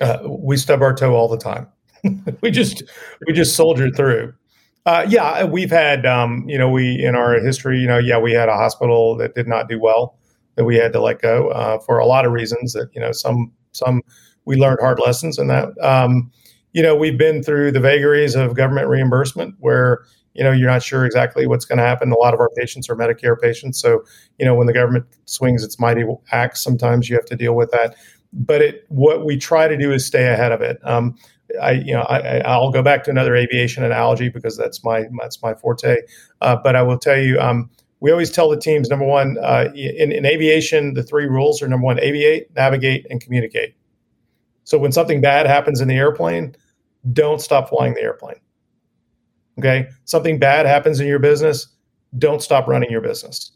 Uh, 0.00 0.18
we 0.24 0.56
stub 0.56 0.82
our 0.82 0.94
toe 0.94 1.14
all 1.14 1.28
the 1.28 1.38
time. 1.38 1.66
we 2.40 2.50
just 2.50 2.82
we 3.26 3.32
just 3.32 3.56
soldier 3.56 3.90
through. 3.90 4.32
Uh, 4.86 5.04
yeah, 5.06 5.44
we've 5.44 5.70
had, 5.70 6.06
um, 6.06 6.48
you 6.48 6.56
know, 6.56 6.70
we 6.70 7.04
in 7.04 7.14
our 7.14 7.38
history, 7.40 7.78
you 7.78 7.86
know, 7.86 7.98
yeah, 7.98 8.18
we 8.18 8.32
had 8.32 8.48
a 8.48 8.54
hospital 8.54 9.16
that 9.16 9.34
did 9.34 9.46
not 9.46 9.68
do 9.68 9.78
well 9.78 10.16
that 10.54 10.64
we 10.64 10.76
had 10.76 10.92
to 10.92 11.00
let 11.00 11.20
go 11.20 11.50
uh, 11.50 11.78
for 11.80 11.98
a 11.98 12.06
lot 12.06 12.24
of 12.24 12.32
reasons. 12.32 12.72
That 12.72 12.88
you 12.94 13.00
know, 13.00 13.12
some 13.12 13.52
some 13.72 14.02
we 14.44 14.56
learned 14.56 14.78
hard 14.80 14.98
lessons 14.98 15.38
in 15.38 15.48
that. 15.48 15.68
Um, 15.80 16.32
you 16.78 16.84
know, 16.84 16.94
we've 16.94 17.18
been 17.18 17.42
through 17.42 17.72
the 17.72 17.80
vagaries 17.80 18.36
of 18.36 18.54
government 18.54 18.86
reimbursement 18.86 19.56
where 19.58 20.04
you 20.34 20.44
know 20.44 20.52
you're 20.52 20.70
not 20.70 20.80
sure 20.80 21.04
exactly 21.04 21.44
what's 21.44 21.64
going 21.64 21.78
to 21.78 21.82
happen. 21.82 22.12
A 22.12 22.16
lot 22.16 22.34
of 22.34 22.38
our 22.38 22.50
patients 22.50 22.88
are 22.88 22.94
Medicare 22.94 23.36
patients, 23.36 23.80
so 23.80 24.04
you 24.38 24.46
know 24.46 24.54
when 24.54 24.68
the 24.68 24.72
government 24.72 25.04
swings 25.24 25.64
its 25.64 25.80
mighty 25.80 26.04
axe, 26.30 26.62
sometimes 26.62 27.10
you 27.10 27.16
have 27.16 27.24
to 27.24 27.34
deal 27.34 27.56
with 27.56 27.72
that. 27.72 27.96
But 28.32 28.62
it, 28.62 28.84
what 28.90 29.24
we 29.24 29.36
try 29.36 29.66
to 29.66 29.76
do 29.76 29.90
is 29.90 30.06
stay 30.06 30.32
ahead 30.32 30.52
of 30.52 30.60
it. 30.60 30.78
Um, 30.84 31.16
I, 31.60 31.72
you 31.72 31.94
know, 31.94 32.02
I, 32.02 32.42
I'll 32.42 32.70
go 32.70 32.80
back 32.80 33.02
to 33.04 33.10
another 33.10 33.34
aviation 33.34 33.82
analogy 33.82 34.28
because 34.28 34.56
that's 34.56 34.84
my 34.84 35.06
that's 35.20 35.42
my 35.42 35.54
forte. 35.54 35.96
Uh, 36.42 36.54
but 36.62 36.76
I 36.76 36.82
will 36.82 36.98
tell 36.98 37.18
you, 37.18 37.40
um, 37.40 37.68
we 37.98 38.12
always 38.12 38.30
tell 38.30 38.48
the 38.48 38.56
teams 38.56 38.88
number 38.88 39.04
one 39.04 39.36
uh, 39.42 39.72
in, 39.74 40.12
in 40.12 40.24
aviation, 40.24 40.94
the 40.94 41.02
three 41.02 41.26
rules 41.26 41.60
are 41.60 41.66
number 41.66 41.86
one: 41.86 41.96
aviate, 41.96 42.54
navigate, 42.54 43.04
and 43.10 43.20
communicate. 43.20 43.74
So 44.62 44.78
when 44.78 44.92
something 44.92 45.20
bad 45.20 45.46
happens 45.46 45.80
in 45.80 45.88
the 45.88 45.96
airplane, 45.96 46.54
don't 47.12 47.40
stop 47.40 47.68
flying 47.68 47.94
the 47.94 48.02
airplane. 48.02 48.40
Okay, 49.58 49.88
something 50.04 50.38
bad 50.38 50.66
happens 50.66 51.00
in 51.00 51.08
your 51.08 51.18
business, 51.18 51.66
don't 52.16 52.42
stop 52.42 52.68
running 52.68 52.90
your 52.90 53.00
business. 53.00 53.52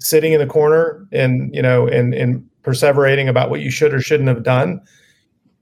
Sitting 0.00 0.32
in 0.32 0.40
the 0.40 0.46
corner 0.46 1.06
and 1.12 1.54
you 1.54 1.62
know 1.62 1.86
and 1.86 2.14
and 2.14 2.48
perseverating 2.62 3.28
about 3.28 3.50
what 3.50 3.60
you 3.60 3.70
should 3.70 3.92
or 3.92 4.00
shouldn't 4.00 4.28
have 4.28 4.42
done 4.42 4.80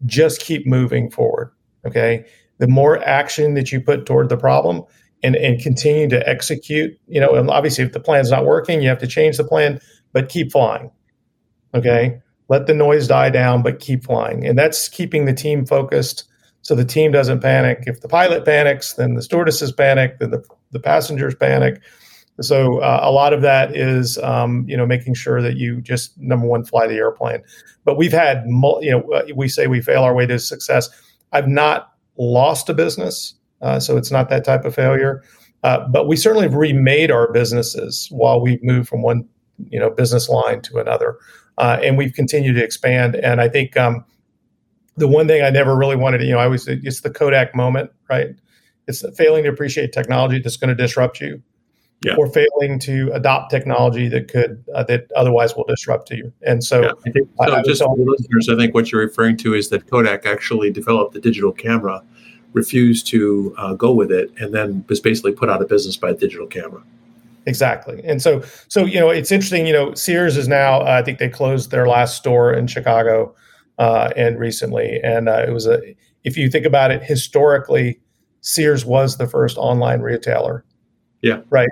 just 0.07 0.41
keep 0.41 0.67
moving 0.67 1.11
forward. 1.11 1.53
Okay. 1.87 2.25
The 2.59 2.69
more 2.69 3.03
action 3.07 3.55
that 3.55 3.73
you 3.73 3.81
put 3.81 4.07
toward 4.07 4.29
the 4.29 4.37
problem 4.37 4.83
and, 5.23 5.37
and 5.37 5.61
continue 5.61 6.09
to 6.09 6.29
execute, 6.29 6.99
you 7.07 7.21
know, 7.21 7.35
and 7.35 7.51
obviously 7.51 7.85
if 7.85 7.93
the 7.93 8.01
plan's 8.01 8.31
not 8.31 8.45
working, 8.45 8.83
you 8.83 8.89
have 8.89 8.99
to 8.99 9.07
change 9.07 9.37
the 9.37 9.45
plan, 9.45 9.81
but 10.13 10.29
keep 10.29 10.53
flying. 10.53 10.91
Okay. 11.75 12.21
Let 12.49 12.67
the 12.67 12.75
noise 12.75 13.07
die 13.07 13.31
down, 13.31 13.63
but 13.63 13.79
keep 13.79 14.05
flying. 14.05 14.47
And 14.47 14.59
that's 14.59 14.89
keeping 14.89 15.25
the 15.25 15.33
team 15.33 15.65
focused 15.65 16.25
so 16.63 16.75
the 16.75 16.85
team 16.85 17.13
doesn't 17.13 17.41
panic. 17.41 17.85
If 17.87 18.01
the 18.01 18.09
pilot 18.09 18.45
panics, 18.45 18.95
then 18.95 19.15
the 19.15 19.23
stewardesses 19.23 19.73
panic, 19.73 20.19
then 20.19 20.31
the, 20.31 20.45
the 20.73 20.81
passengers 20.81 21.35
panic. 21.35 21.81
So 22.41 22.79
uh, 22.79 23.01
a 23.03 23.11
lot 23.11 23.33
of 23.33 23.43
that 23.43 23.77
is, 23.77 24.17
um, 24.19 24.65
you 24.67 24.77
know, 24.77 24.87
making 24.87 25.15
sure 25.15 25.43
that 25.43 25.57
you 25.57 25.81
just 25.81 26.19
number 26.19 26.47
one 26.47 26.65
fly 26.65 26.87
the 26.87 26.97
airplane. 26.97 27.43
But 27.85 27.97
we've 27.97 28.13
had, 28.13 28.45
you 28.47 28.91
know, 28.91 29.13
uh, 29.13 29.25
we 29.35 29.49
say 29.49 29.67
we 29.67 29.81
fail 29.81 30.03
our 30.03 30.15
way 30.15 30.27
to 30.27 30.39
success. 30.39 30.89
I've 31.33 31.49
not 31.49 31.93
lost 32.17 32.69
a 32.69 32.75
business, 32.75 33.35
uh, 33.63 33.81
so 33.81 33.97
it's 33.97 34.11
not 34.11 34.29
that 34.31 34.45
type 34.45 34.65
of 34.65 34.75
failure. 34.75 35.23
Uh, 35.63 35.87
but 35.89 36.09
we 36.09 36.17
certainly 36.17 36.47
have 36.47 36.55
remade 36.55 37.11
our 37.11 37.31
businesses 37.33 38.09
while 38.11 38.41
we've 38.41 38.63
moved 38.63 38.89
from 38.89 39.03
one, 39.03 39.29
you 39.69 39.79
know, 39.79 39.91
business 39.91 40.29
line 40.29 40.63
to 40.63 40.79
another, 40.79 41.19
uh, 41.59 41.79
and 41.83 41.99
we've 41.99 42.15
continued 42.15 42.55
to 42.55 42.65
expand. 42.65 43.17
And 43.17 43.43
I 43.43 43.49
think 43.49 43.77
um, 43.77 44.05
the 45.01 45.09
one 45.09 45.27
thing 45.27 45.43
I 45.43 45.51
never 45.51 45.77
really 45.77 45.97
wanted 45.97 46.19
to, 46.19 46.25
you 46.25 46.33
know, 46.33 46.39
I 46.39 46.47
was 46.47 46.69
it's 46.69 47.01
the 47.01 47.11
Kodak 47.11 47.55
moment, 47.55 47.91
right? 48.09 48.37
It's 48.87 49.05
failing 49.17 49.45
to 49.45 49.51
appreciate 49.51 49.93
technology 49.93 50.41
that's 50.41 50.57
going 50.57 50.69
to 50.69 50.75
disrupt 50.75 51.21
you 51.21 51.43
yeah. 52.05 52.15
or 52.17 52.29
failing 52.29 52.79
to 52.81 53.11
adopt 53.13 53.51
technology 53.51 54.09
that 54.09 54.29
could 54.29 54.65
uh, 54.75 54.83
that 54.85 55.11
otherwise 55.17 55.55
will 55.55 55.65
disrupt 55.65 56.11
you. 56.11 56.33
And 56.43 56.65
so, 56.65 56.83
yeah, 56.83 56.93
I 57.07 57.11
think, 57.11 57.29
so 57.37 57.57
I, 57.57 57.63
just 57.63 57.83
for 57.83 57.97
the 57.97 58.05
listeners, 58.05 58.49
I 58.49 58.57
think 58.57 58.75
what 58.75 58.91
you're 58.91 59.03
referring 59.03 59.37
to 59.39 59.55
is 59.55 59.69
that 59.69 59.89
Kodak 59.91 60.27
actually 60.27 60.71
developed 60.71 61.15
the 61.15 61.21
digital 61.21 61.53
camera, 61.53 62.03
refused 62.53 63.07
to 63.09 63.55
uh, 63.59 63.75
go 63.75 63.93
with 63.93 64.11
it, 64.11 64.33
and 64.39 64.55
then 64.55 64.85
was 64.89 65.01
basically 65.01 65.33
put 65.33 65.51
out 65.51 65.61
of 65.61 65.69
business 65.69 65.97
by 65.97 66.11
a 66.11 66.15
digital 66.15 66.47
camera. 66.47 66.83
Exactly, 67.47 68.03
and 68.05 68.21
so 68.23 68.43
so 68.69 68.85
you 68.85 68.99
know 68.99 69.11
it's 69.11 69.33
interesting. 69.33 69.67
You 69.67 69.73
know, 69.73 69.95
Sears 69.95 70.37
is 70.37 70.49
now 70.49 70.81
uh, 70.81 70.99
I 71.01 71.03
think 71.03 71.19
they 71.19 71.29
closed 71.29 71.71
their 71.71 71.87
last 71.87 72.17
store 72.17 72.53
in 72.53 72.67
Chicago, 72.67 73.35
uh, 73.81 74.13
and 74.17 74.39
recently, 74.39 75.01
and 75.03 75.29
uh, 75.29 75.45
it 75.47 75.51
was 75.51 75.67
a 75.67 75.81
if 76.23 76.37
you 76.37 76.49
think 76.49 76.67
about 76.67 76.93
it 76.93 77.03
historically, 77.03 77.99
Sears 78.43 78.85
was 78.85 79.17
the 79.17 79.27
first 79.27 79.57
online 79.59 80.01
retailer. 80.01 80.65
Yeah. 81.23 81.41
Right 81.51 81.69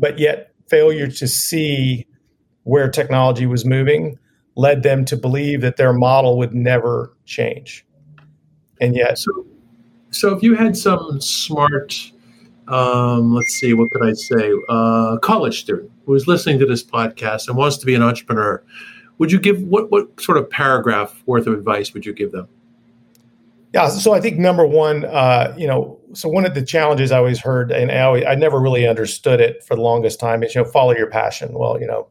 but 0.00 0.18
yet 0.18 0.52
failure 0.68 1.06
to 1.06 1.28
see 1.28 2.06
where 2.64 2.90
technology 2.90 3.46
was 3.46 3.64
moving 3.64 4.18
led 4.56 4.82
them 4.82 5.04
to 5.04 5.16
believe 5.16 5.60
that 5.60 5.76
their 5.76 5.92
model 5.92 6.36
would 6.38 6.54
never 6.54 7.14
change. 7.24 7.86
And 8.80 8.96
yet, 8.96 9.18
so, 9.18 9.46
so 10.10 10.34
if 10.34 10.42
you 10.42 10.54
had 10.54 10.76
some 10.76 11.20
smart, 11.20 12.10
um, 12.68 13.34
let's 13.34 13.52
see, 13.54 13.74
what 13.74 13.90
could 13.90 14.02
I 14.02 14.12
say, 14.12 14.52
uh, 14.68 15.18
college 15.18 15.60
student 15.60 15.90
who 16.06 16.14
is 16.14 16.26
listening 16.26 16.58
to 16.58 16.66
this 16.66 16.82
podcast 16.82 17.48
and 17.48 17.56
wants 17.56 17.76
to 17.78 17.86
be 17.86 17.94
an 17.94 18.02
entrepreneur, 18.02 18.62
would 19.20 19.30
you 19.30 19.38
give 19.38 19.62
what 19.62 19.92
what 19.92 20.18
sort 20.18 20.38
of 20.38 20.48
paragraph 20.50 21.22
worth 21.26 21.46
of 21.46 21.52
advice 21.52 21.92
would 21.92 22.04
you 22.06 22.12
give 22.12 22.32
them? 22.32 22.48
Yeah, 23.72 23.88
so 23.88 24.14
I 24.14 24.20
think 24.20 24.38
number 24.38 24.66
one, 24.66 25.04
uh, 25.04 25.54
you 25.56 25.66
know, 25.66 26.00
so 26.12 26.28
one 26.28 26.44
of 26.44 26.54
the 26.54 26.64
challenges 26.64 27.12
I 27.12 27.18
always 27.18 27.38
heard, 27.38 27.70
and 27.70 27.92
I, 27.92 28.00
always, 28.00 28.24
I 28.26 28.34
never 28.34 28.58
really 28.58 28.88
understood 28.88 29.40
it 29.40 29.62
for 29.62 29.76
the 29.76 29.82
longest 29.82 30.18
time, 30.18 30.42
is 30.42 30.56
you 30.56 30.62
know, 30.62 30.68
follow 30.68 30.96
your 30.96 31.06
passion. 31.06 31.56
Well, 31.56 31.78
you 31.80 31.86
know, 31.86 32.08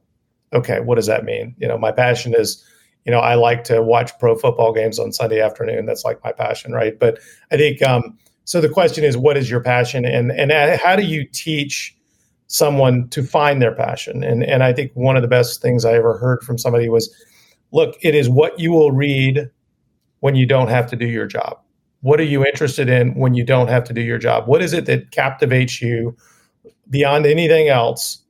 okay, 0.53 0.79
what 0.79 0.95
does 0.95 1.07
that 1.07 1.25
mean? 1.25 1.55
You 1.57 1.67
know, 1.67 1.77
my 1.77 1.91
passion 1.91 2.33
is, 2.33 2.63
you 3.03 3.11
know, 3.11 3.19
I 3.19 3.33
like 3.33 3.65
to 3.65 3.81
watch 3.81 4.17
pro 4.19 4.37
football 4.37 4.71
games 4.71 4.99
on 4.99 5.11
Sunday 5.11 5.41
afternoon. 5.41 5.85
That's 5.85 6.05
like 6.05 6.23
my 6.23 6.31
passion, 6.31 6.71
right? 6.71 6.97
But 6.97 7.19
I 7.51 7.57
think 7.57 7.81
um, 7.81 8.17
so. 8.45 8.61
The 8.61 8.69
question 8.69 9.03
is, 9.03 9.17
what 9.17 9.35
is 9.35 9.49
your 9.49 9.61
passion, 9.61 10.05
and 10.05 10.31
and 10.31 10.51
how 10.79 10.95
do 10.95 11.03
you 11.03 11.25
teach 11.25 11.93
someone 12.49 13.07
to 13.09 13.23
find 13.23 13.61
their 13.61 13.73
passion? 13.73 14.23
And 14.23 14.43
and 14.43 14.63
I 14.63 14.73
think 14.73 14.91
one 14.93 15.15
of 15.15 15.21
the 15.21 15.27
best 15.27 15.61
things 15.61 15.85
I 15.85 15.93
ever 15.93 16.17
heard 16.17 16.43
from 16.43 16.57
somebody 16.57 16.89
was, 16.89 17.09
look, 17.71 17.95
it 18.01 18.13
is 18.13 18.29
what 18.29 18.59
you 18.59 18.71
will 18.71 18.91
read 18.91 19.49
when 20.19 20.35
you 20.35 20.45
don't 20.45 20.69
have 20.69 20.87
to 20.87 20.95
do 20.95 21.07
your 21.07 21.25
job? 21.25 21.59
What 22.01 22.19
are 22.19 22.25
you 22.25 22.45
interested 22.45 22.89
in 22.89 23.13
when 23.15 23.33
you 23.33 23.43
don't 23.43 23.67
have 23.67 23.83
to 23.85 23.93
do 23.93 24.01
your 24.01 24.17
job? 24.17 24.47
What 24.47 24.61
is 24.61 24.73
it 24.73 24.85
that 24.85 25.11
captivates 25.11 25.81
you 25.81 26.15
beyond 26.89 27.25
anything 27.25 27.69
else? 27.69 28.21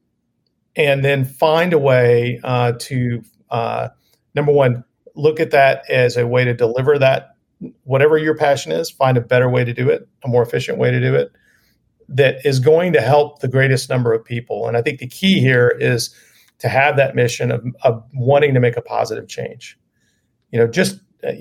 And 0.76 1.04
then 1.04 1.26
find 1.26 1.74
a 1.74 1.80
way 1.80 2.40
uh, 2.44 2.74
to, 2.80 3.22
uh, 3.50 3.90
number 4.34 4.52
one, 4.52 4.84
look 5.16 5.40
at 5.40 5.52
that 5.52 5.84
as 5.90 6.16
a 6.16 6.26
way 6.26 6.46
to 6.46 6.54
deliver 6.54 6.98
that, 7.00 7.36
whatever 7.84 8.18
your 8.18 8.36
passion 8.36 8.72
is, 8.72 8.90
find 8.90 9.18
a 9.18 9.22
better 9.22 9.50
way 9.50 9.66
to 9.66 9.74
do 9.74 9.90
it, 9.90 10.08
a 10.24 10.28
more 10.28 10.42
efficient 10.42 10.78
way 10.78 10.92
to 10.92 11.00
do 11.00 11.14
it 11.14 11.32
that 12.10 12.44
is 12.46 12.60
going 12.60 12.92
to 12.94 13.02
help 13.02 13.40
the 13.40 13.48
greatest 13.48 13.90
number 13.90 14.14
of 14.14 14.26
people. 14.26 14.68
And 14.68 14.76
I 14.76 14.82
think 14.82 15.00
the 15.00 15.08
key 15.08 15.40
here 15.40 15.76
is 15.80 16.14
to 16.58 16.68
have 16.68 16.98
that 16.98 17.16
mission 17.16 17.52
of, 17.52 17.64
of 17.84 18.04
wanting 18.14 18.54
to 18.56 18.60
make 18.60 18.76
a 18.76 18.82
positive 18.82 19.28
change. 19.28 19.78
You 20.52 20.60
know, 20.60 20.68
just 20.68 21.00
uh, 21.24 21.32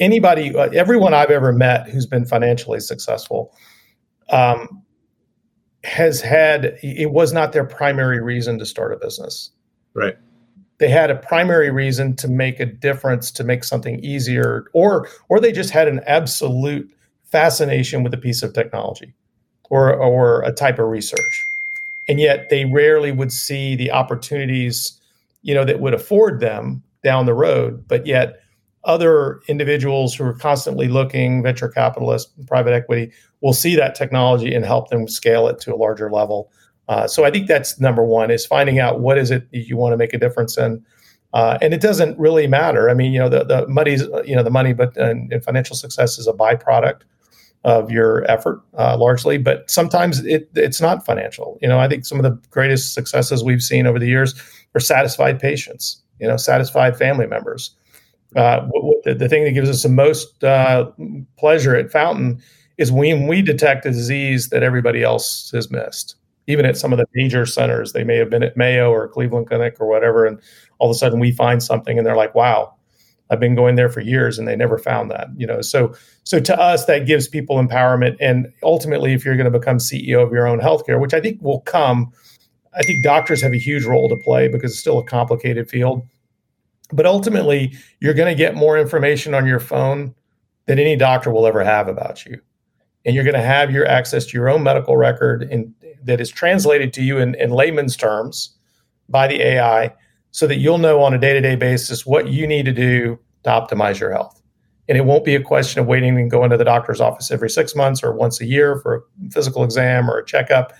anybody, 0.00 0.56
uh, 0.56 0.70
everyone 0.70 1.12
I've 1.12 1.30
ever 1.30 1.52
met 1.52 1.88
who's 1.88 2.06
been 2.06 2.24
financially 2.24 2.80
successful 2.80 3.54
um, 4.30 4.82
has 5.84 6.20
had, 6.20 6.78
it 6.82 7.12
was 7.12 7.32
not 7.32 7.52
their 7.52 7.64
primary 7.64 8.20
reason 8.20 8.58
to 8.58 8.66
start 8.66 8.92
a 8.92 8.96
business. 8.96 9.50
Right. 9.94 10.16
They 10.78 10.88
had 10.88 11.10
a 11.10 11.16
primary 11.16 11.70
reason 11.70 12.16
to 12.16 12.28
make 12.28 12.58
a 12.58 12.66
difference, 12.66 13.30
to 13.32 13.44
make 13.44 13.64
something 13.64 13.98
easier, 14.00 14.66
or 14.74 15.08
or 15.30 15.40
they 15.40 15.50
just 15.50 15.70
had 15.70 15.88
an 15.88 16.00
absolute 16.06 16.90
fascination 17.24 18.02
with 18.02 18.12
a 18.12 18.18
piece 18.18 18.42
of 18.42 18.52
technology 18.52 19.14
or 19.70 19.94
or 19.94 20.42
a 20.42 20.52
type 20.52 20.78
of 20.78 20.88
research. 20.88 21.46
And 22.08 22.20
yet 22.20 22.50
they 22.50 22.64
rarely 22.64 23.12
would 23.12 23.32
see 23.32 23.74
the 23.74 23.90
opportunities 23.90 24.98
you 25.42 25.54
know 25.54 25.64
that 25.64 25.80
would 25.80 25.94
afford 25.94 26.40
them 26.40 26.82
down 27.04 27.26
the 27.26 27.34
road. 27.34 27.86
But 27.86 28.06
yet 28.06 28.40
other 28.84 29.40
individuals 29.48 30.14
who 30.14 30.24
are 30.24 30.34
constantly 30.34 30.88
looking 30.88 31.42
venture 31.42 31.68
capitalists 31.68 32.32
private 32.46 32.72
equity 32.72 33.12
will 33.40 33.52
see 33.52 33.76
that 33.76 33.94
technology 33.94 34.54
and 34.54 34.64
help 34.64 34.90
them 34.90 35.08
scale 35.08 35.48
it 35.48 35.60
to 35.60 35.74
a 35.74 35.76
larger 35.76 36.10
level. 36.10 36.50
Uh, 36.88 37.06
so 37.06 37.24
i 37.24 37.30
think 37.30 37.48
that's 37.48 37.80
number 37.80 38.04
one 38.04 38.30
is 38.30 38.46
finding 38.46 38.78
out 38.78 39.00
what 39.00 39.18
is 39.18 39.30
it 39.30 39.46
you 39.50 39.76
want 39.76 39.92
to 39.92 39.96
make 39.96 40.14
a 40.14 40.18
difference 40.18 40.56
in. 40.56 40.84
Uh, 41.32 41.58
and 41.60 41.74
it 41.74 41.80
doesn't 41.80 42.18
really 42.18 42.46
matter. 42.46 42.88
I 42.88 42.94
mean 42.94 43.12
you 43.12 43.18
know 43.18 43.28
the, 43.28 43.44
the 43.44 43.66
money's 43.68 44.02
you 44.24 44.34
know 44.34 44.42
the 44.42 44.50
money 44.50 44.72
but 44.72 44.96
and, 44.96 45.32
financial 45.44 45.76
success 45.76 46.18
is 46.18 46.26
a 46.26 46.32
byproduct 46.32 47.02
of 47.66 47.90
your 47.90 48.24
effort 48.30 48.62
uh, 48.78 48.96
largely, 48.96 49.38
but 49.38 49.68
sometimes 49.68 50.24
it, 50.24 50.48
it's 50.54 50.80
not 50.80 51.04
financial. 51.04 51.58
You 51.60 51.68
know, 51.68 51.80
I 51.80 51.88
think 51.88 52.06
some 52.06 52.16
of 52.16 52.22
the 52.22 52.40
greatest 52.50 52.94
successes 52.94 53.42
we've 53.42 53.60
seen 53.60 53.88
over 53.88 53.98
the 53.98 54.06
years 54.06 54.40
are 54.76 54.80
satisfied 54.80 55.40
patients, 55.40 56.00
you 56.20 56.28
know, 56.28 56.36
satisfied 56.36 56.96
family 56.96 57.26
members. 57.26 57.74
Uh, 58.36 58.68
the, 59.04 59.16
the, 59.18 59.28
thing 59.28 59.42
that 59.44 59.50
gives 59.50 59.68
us 59.68 59.82
the 59.82 59.88
most 59.88 60.44
uh, 60.44 60.88
pleasure 61.38 61.74
at 61.74 61.90
Fountain 61.90 62.40
is 62.78 62.92
when 62.92 63.26
we 63.26 63.42
detect 63.42 63.84
a 63.84 63.90
disease 63.90 64.48
that 64.50 64.62
everybody 64.62 65.02
else 65.02 65.50
has 65.52 65.68
missed. 65.68 66.14
Even 66.46 66.64
at 66.64 66.76
some 66.76 66.92
of 66.92 67.00
the 67.00 67.06
major 67.14 67.44
centers, 67.46 67.92
they 67.92 68.04
may 68.04 68.16
have 68.16 68.30
been 68.30 68.44
at 68.44 68.56
Mayo 68.56 68.92
or 68.92 69.08
Cleveland 69.08 69.48
Clinic 69.48 69.76
or 69.80 69.88
whatever, 69.88 70.24
and 70.24 70.38
all 70.78 70.88
of 70.88 70.94
a 70.94 70.98
sudden 70.98 71.18
we 71.18 71.32
find 71.32 71.60
something 71.60 71.98
and 71.98 72.06
they're 72.06 72.14
like, 72.14 72.36
wow, 72.36 72.75
I've 73.30 73.40
been 73.40 73.54
going 73.54 73.74
there 73.74 73.88
for 73.88 74.00
years 74.00 74.38
and 74.38 74.46
they 74.46 74.56
never 74.56 74.78
found 74.78 75.10
that, 75.10 75.28
you 75.36 75.46
know. 75.46 75.60
So 75.60 75.94
so 76.24 76.40
to 76.40 76.60
us 76.60 76.84
that 76.86 77.06
gives 77.06 77.28
people 77.28 77.56
empowerment 77.56 78.16
and 78.20 78.52
ultimately 78.62 79.12
if 79.12 79.24
you're 79.24 79.36
going 79.36 79.50
to 79.50 79.58
become 79.58 79.78
CEO 79.78 80.22
of 80.22 80.32
your 80.32 80.46
own 80.46 80.60
healthcare, 80.60 81.00
which 81.00 81.14
I 81.14 81.20
think 81.20 81.40
will 81.42 81.60
come, 81.60 82.12
I 82.74 82.82
think 82.82 83.02
doctors 83.02 83.40
have 83.42 83.52
a 83.52 83.58
huge 83.58 83.84
role 83.84 84.08
to 84.08 84.16
play 84.16 84.48
because 84.48 84.72
it's 84.72 84.80
still 84.80 84.98
a 84.98 85.04
complicated 85.04 85.68
field. 85.68 86.06
But 86.92 87.06
ultimately, 87.06 87.72
you're 88.00 88.14
going 88.14 88.32
to 88.32 88.38
get 88.38 88.54
more 88.54 88.78
information 88.78 89.34
on 89.34 89.46
your 89.46 89.58
phone 89.58 90.14
than 90.66 90.78
any 90.78 90.96
doctor 90.96 91.30
will 91.32 91.46
ever 91.46 91.64
have 91.64 91.88
about 91.88 92.24
you. 92.24 92.40
And 93.04 93.14
you're 93.14 93.24
going 93.24 93.34
to 93.34 93.42
have 93.42 93.70
your 93.70 93.86
access 93.86 94.26
to 94.26 94.36
your 94.36 94.48
own 94.48 94.62
medical 94.62 94.96
record 94.96 95.44
in, 95.44 95.74
that 96.04 96.20
is 96.20 96.30
translated 96.30 96.92
to 96.94 97.02
you 97.02 97.18
in, 97.18 97.34
in 97.36 97.50
layman's 97.50 97.96
terms 97.96 98.56
by 99.08 99.26
the 99.26 99.40
AI 99.42 99.92
so 100.36 100.46
that 100.46 100.58
you'll 100.58 100.76
know 100.76 101.02
on 101.02 101.14
a 101.14 101.18
day 101.18 101.32
to 101.32 101.40
day 101.40 101.56
basis 101.56 102.04
what 102.04 102.28
you 102.28 102.46
need 102.46 102.66
to 102.66 102.72
do 102.72 103.18
to 103.42 103.48
optimize 103.48 103.98
your 103.98 104.12
health. 104.12 104.42
And 104.86 104.98
it 104.98 105.06
won't 105.06 105.24
be 105.24 105.34
a 105.34 105.42
question 105.42 105.80
of 105.80 105.86
waiting 105.86 106.18
and 106.18 106.30
going 106.30 106.50
to 106.50 106.58
the 106.58 106.64
doctor's 106.64 107.00
office 107.00 107.30
every 107.30 107.48
six 107.48 107.74
months 107.74 108.02
or 108.02 108.12
once 108.12 108.38
a 108.42 108.44
year 108.44 108.78
for 108.80 108.96
a 108.96 109.30
physical 109.30 109.64
exam 109.64 110.10
or 110.10 110.18
a 110.18 110.24
checkup. 110.26 110.74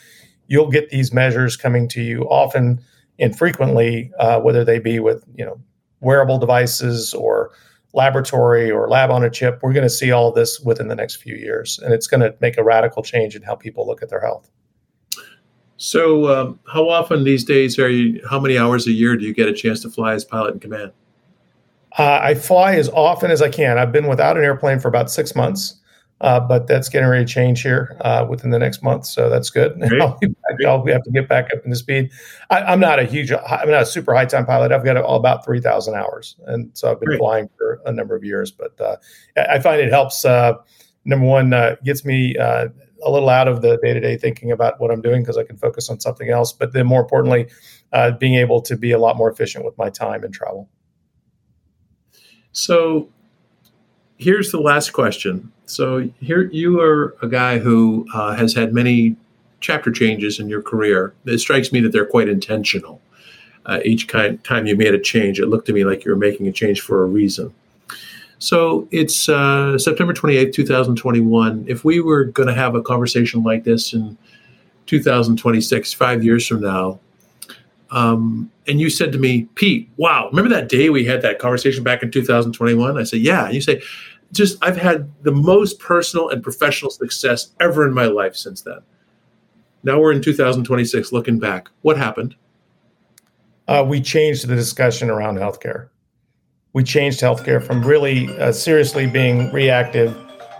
You'll 0.46 0.68
get 0.68 0.90
these 0.90 1.10
measures 1.10 1.56
coming 1.56 1.88
to 1.88 2.02
you 2.02 2.24
often 2.24 2.82
and 3.18 3.36
frequently, 3.36 4.12
uh, 4.18 4.40
whether 4.40 4.62
they 4.62 4.78
be 4.78 5.00
with 5.00 5.24
you 5.34 5.46
know 5.46 5.58
wearable 6.00 6.36
devices 6.36 7.14
or 7.14 7.50
laboratory 7.94 8.70
or 8.70 8.90
lab 8.90 9.10
on 9.10 9.24
a 9.24 9.30
chip. 9.30 9.60
We're 9.62 9.72
going 9.72 9.84
to 9.84 9.90
see 9.90 10.10
all 10.10 10.32
this 10.32 10.60
within 10.60 10.88
the 10.88 10.96
next 10.96 11.16
few 11.16 11.34
years, 11.34 11.80
and 11.82 11.94
it's 11.94 12.06
going 12.06 12.20
to 12.20 12.36
make 12.42 12.58
a 12.58 12.62
radical 12.62 13.02
change 13.02 13.34
in 13.34 13.40
how 13.40 13.54
people 13.54 13.86
look 13.86 14.02
at 14.02 14.10
their 14.10 14.20
health. 14.20 14.50
So, 15.78 16.28
um, 16.34 16.60
how 16.72 16.88
often 16.88 17.24
these 17.24 17.44
days 17.44 17.78
are 17.78 17.88
you? 17.88 18.22
How 18.28 18.40
many 18.40 18.56
hours 18.56 18.86
a 18.86 18.92
year 18.92 19.16
do 19.16 19.24
you 19.24 19.34
get 19.34 19.48
a 19.48 19.52
chance 19.52 19.82
to 19.82 19.90
fly 19.90 20.14
as 20.14 20.24
pilot 20.24 20.54
in 20.54 20.60
command? 20.60 20.92
Uh, 21.98 22.20
I 22.22 22.34
fly 22.34 22.74
as 22.76 22.88
often 22.90 23.30
as 23.30 23.42
I 23.42 23.48
can. 23.48 23.78
I've 23.78 23.92
been 23.92 24.06
without 24.06 24.36
an 24.36 24.44
airplane 24.44 24.80
for 24.80 24.88
about 24.88 25.10
six 25.10 25.34
months, 25.34 25.74
uh, 26.22 26.40
but 26.40 26.66
that's 26.66 26.88
getting 26.88 27.08
ready 27.08 27.24
to 27.24 27.30
change 27.30 27.62
here 27.62 27.96
uh, 28.00 28.26
within 28.28 28.50
the 28.50 28.58
next 28.58 28.82
month, 28.82 29.06
so 29.06 29.28
that's 29.28 29.50
good. 29.50 29.82
I'll, 30.00 30.18
I'll, 30.66 30.86
have 30.86 31.02
to 31.02 31.10
get 31.10 31.28
back 31.28 31.50
up 31.52 31.64
into 31.64 31.76
speed. 31.76 32.10
I, 32.48 32.72
am 32.72 32.80
not 32.80 32.98
a 32.98 33.04
huge, 33.04 33.30
I'm 33.32 33.70
not 33.70 33.82
a 33.82 33.86
super 33.86 34.14
high 34.14 34.26
time 34.26 34.46
pilot. 34.46 34.72
I've 34.72 34.84
got 34.84 34.96
all 34.96 35.16
about 35.16 35.44
three 35.44 35.60
thousand 35.60 35.94
hours, 35.94 36.36
and 36.46 36.70
so 36.72 36.90
I've 36.90 37.00
been 37.00 37.08
Great. 37.08 37.18
flying 37.18 37.50
for 37.58 37.80
a 37.84 37.92
number 37.92 38.16
of 38.16 38.24
years. 38.24 38.50
But 38.50 38.80
uh, 38.80 38.96
I 39.36 39.58
find 39.58 39.80
it 39.80 39.90
helps. 39.90 40.24
Uh, 40.24 40.54
number 41.04 41.26
one, 41.26 41.52
uh, 41.52 41.76
gets 41.84 42.04
me 42.04 42.34
a 43.06 43.10
little 43.10 43.28
out 43.28 43.48
of 43.48 43.62
the 43.62 43.78
day 43.78 43.94
to 43.94 44.00
day 44.00 44.16
thinking 44.18 44.50
about 44.50 44.80
what 44.80 44.90
I'm 44.90 45.00
doing 45.00 45.22
because 45.22 45.38
I 45.38 45.44
can 45.44 45.56
focus 45.56 45.88
on 45.88 46.00
something 46.00 46.28
else. 46.28 46.52
But 46.52 46.72
then, 46.72 46.86
more 46.86 47.00
importantly, 47.00 47.48
uh, 47.92 48.10
being 48.12 48.34
able 48.34 48.60
to 48.62 48.76
be 48.76 48.92
a 48.92 48.98
lot 48.98 49.16
more 49.16 49.30
efficient 49.30 49.64
with 49.64 49.78
my 49.78 49.88
time 49.90 50.24
and 50.24 50.34
travel. 50.34 50.68
So, 52.52 53.08
here's 54.18 54.50
the 54.50 54.60
last 54.60 54.92
question. 54.92 55.52
So, 55.66 56.10
here 56.20 56.42
you 56.42 56.80
are 56.80 57.16
a 57.22 57.28
guy 57.28 57.58
who 57.58 58.06
uh, 58.12 58.34
has 58.34 58.54
had 58.54 58.74
many 58.74 59.16
chapter 59.60 59.90
changes 59.90 60.40
in 60.40 60.48
your 60.48 60.62
career. 60.62 61.14
It 61.24 61.38
strikes 61.38 61.72
me 61.72 61.80
that 61.80 61.92
they're 61.92 62.06
quite 62.06 62.28
intentional. 62.28 63.00
Uh, 63.64 63.80
each 63.84 64.06
kind, 64.06 64.42
time 64.44 64.66
you 64.66 64.76
made 64.76 64.94
a 64.94 65.00
change, 65.00 65.40
it 65.40 65.46
looked 65.46 65.66
to 65.66 65.72
me 65.72 65.84
like 65.84 66.04
you 66.04 66.10
were 66.10 66.16
making 66.16 66.46
a 66.46 66.52
change 66.52 66.80
for 66.80 67.02
a 67.02 67.06
reason. 67.06 67.52
So 68.38 68.86
it's 68.90 69.28
uh, 69.28 69.78
September 69.78 70.12
28th, 70.12 70.52
2021. 70.52 71.64
If 71.68 71.84
we 71.84 72.00
were 72.00 72.24
going 72.24 72.48
to 72.48 72.54
have 72.54 72.74
a 72.74 72.82
conversation 72.82 73.42
like 73.42 73.64
this 73.64 73.94
in 73.94 74.18
2026, 74.86 75.92
five 75.94 76.22
years 76.22 76.46
from 76.46 76.60
now, 76.60 77.00
um, 77.90 78.50
and 78.66 78.80
you 78.80 78.90
said 78.90 79.12
to 79.12 79.18
me, 79.18 79.44
Pete, 79.54 79.88
wow, 79.96 80.28
remember 80.28 80.50
that 80.50 80.68
day 80.68 80.90
we 80.90 81.04
had 81.04 81.22
that 81.22 81.38
conversation 81.38 81.82
back 81.82 82.02
in 82.02 82.10
2021? 82.10 82.98
I 82.98 83.02
said, 83.04 83.20
yeah. 83.20 83.46
And 83.46 83.54
you 83.54 83.60
say, 83.60 83.80
just, 84.32 84.58
I've 84.62 84.76
had 84.76 85.10
the 85.22 85.32
most 85.32 85.78
personal 85.78 86.28
and 86.28 86.42
professional 86.42 86.90
success 86.90 87.52
ever 87.60 87.86
in 87.86 87.94
my 87.94 88.06
life 88.06 88.36
since 88.36 88.62
then. 88.62 88.80
Now 89.82 90.00
we're 90.00 90.12
in 90.12 90.20
2026 90.20 91.12
looking 91.12 91.38
back. 91.38 91.68
What 91.82 91.96
happened? 91.96 92.34
Uh, 93.68 93.84
we 93.86 94.00
changed 94.00 94.46
the 94.46 94.56
discussion 94.56 95.10
around 95.10 95.38
healthcare 95.38 95.88
we 96.76 96.84
changed 96.84 97.22
healthcare 97.22 97.66
from 97.66 97.82
really 97.82 98.28
uh, 98.38 98.52
seriously 98.52 99.06
being 99.06 99.50
reactive 99.50 100.14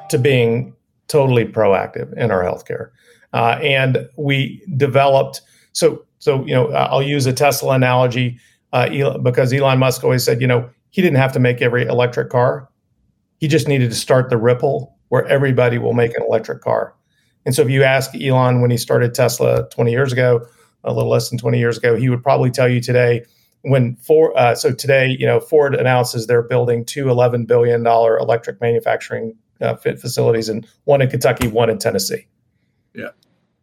to 0.09 0.17
being 0.17 0.75
totally 1.09 1.45
proactive 1.45 2.11
in 2.17 2.31
our 2.31 2.43
healthcare. 2.43 2.89
Uh, 3.35 3.59
and 3.63 4.09
we 4.17 4.65
developed 4.79 5.43
so 5.73 6.03
so 6.19 6.43
you 6.47 6.55
know 6.55 6.73
I'll 6.73 7.03
use 7.03 7.27
a 7.27 7.35
Tesla 7.35 7.75
analogy 7.75 8.41
uh, 8.73 9.19
because 9.19 9.53
Elon 9.53 9.79
Musk 9.79 10.05
always 10.05 10.25
said 10.25 10.41
you 10.41 10.47
know 10.47 10.67
he 10.89 11.03
didn't 11.03 11.19
have 11.19 11.33
to 11.33 11.39
make 11.39 11.61
every 11.61 11.85
electric 11.85 12.31
car, 12.31 12.67
he 13.37 13.47
just 13.47 13.69
needed 13.69 13.91
to 13.91 13.97
start 13.97 14.31
the 14.31 14.39
ripple 14.39 14.97
where 15.09 15.27
everybody 15.27 15.77
will 15.77 15.93
make 15.93 16.17
an 16.17 16.23
electric 16.23 16.63
car. 16.63 16.95
And 17.45 17.55
so 17.55 17.61
if 17.61 17.69
you 17.69 17.83
ask 17.83 18.15
Elon 18.15 18.63
when 18.63 18.71
he 18.71 18.79
started 18.79 19.13
Tesla 19.13 19.69
20 19.69 19.91
years 19.91 20.15
ago, 20.15 20.47
a 20.83 20.95
little 20.95 21.11
less 21.11 21.29
than 21.29 21.37
20 21.39 21.59
years 21.59 21.77
ago, 21.77 21.95
he 21.95 22.09
would 22.09 22.23
probably 22.23 22.51
tell 22.51 22.69
you 22.69 22.81
today 22.81 23.27
when 23.63 23.97
Ford, 23.97 24.33
uh, 24.37 24.55
so 24.55 24.73
today, 24.73 25.17
you 25.19 25.27
know, 25.27 25.41
Ford 25.41 25.75
announces 25.75 26.27
they're 26.27 26.43
building 26.43 26.85
two 26.85 27.07
$11 27.07 27.47
billion 27.47 27.87
electric 27.87 28.61
manufacturing 28.61 29.35
uh, 29.61 29.75
facilities, 29.75 30.49
and 30.49 30.67
one 30.85 31.01
in 31.01 31.09
Kentucky, 31.09 31.49
one 31.49 31.71
in 31.71 31.79
Tennessee. 31.79 32.27
Yeah, 32.95 33.11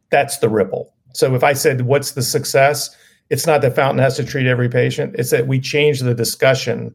that's 0.09 0.39
the 0.39 0.49
ripple. 0.49 0.93
So 1.13 1.35
if 1.35 1.43
I 1.43 1.53
said, 1.53 1.81
"What's 1.81 2.11
the 2.11 2.21
success?" 2.21 2.95
It's 3.29 3.47
not 3.47 3.61
that 3.61 3.75
Fountain 3.75 3.99
has 3.99 4.15
to 4.17 4.23
treat 4.23 4.47
every 4.47 4.69
patient. 4.69 5.15
It's 5.17 5.31
that 5.31 5.47
we 5.47 5.59
change 5.59 6.01
the 6.01 6.13
discussion 6.13 6.93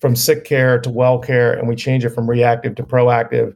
from 0.00 0.16
sick 0.16 0.44
care 0.44 0.78
to 0.80 0.90
well 0.90 1.18
care, 1.18 1.52
and 1.52 1.68
we 1.68 1.76
change 1.76 2.04
it 2.04 2.10
from 2.10 2.28
reactive 2.28 2.74
to 2.76 2.82
proactive, 2.82 3.54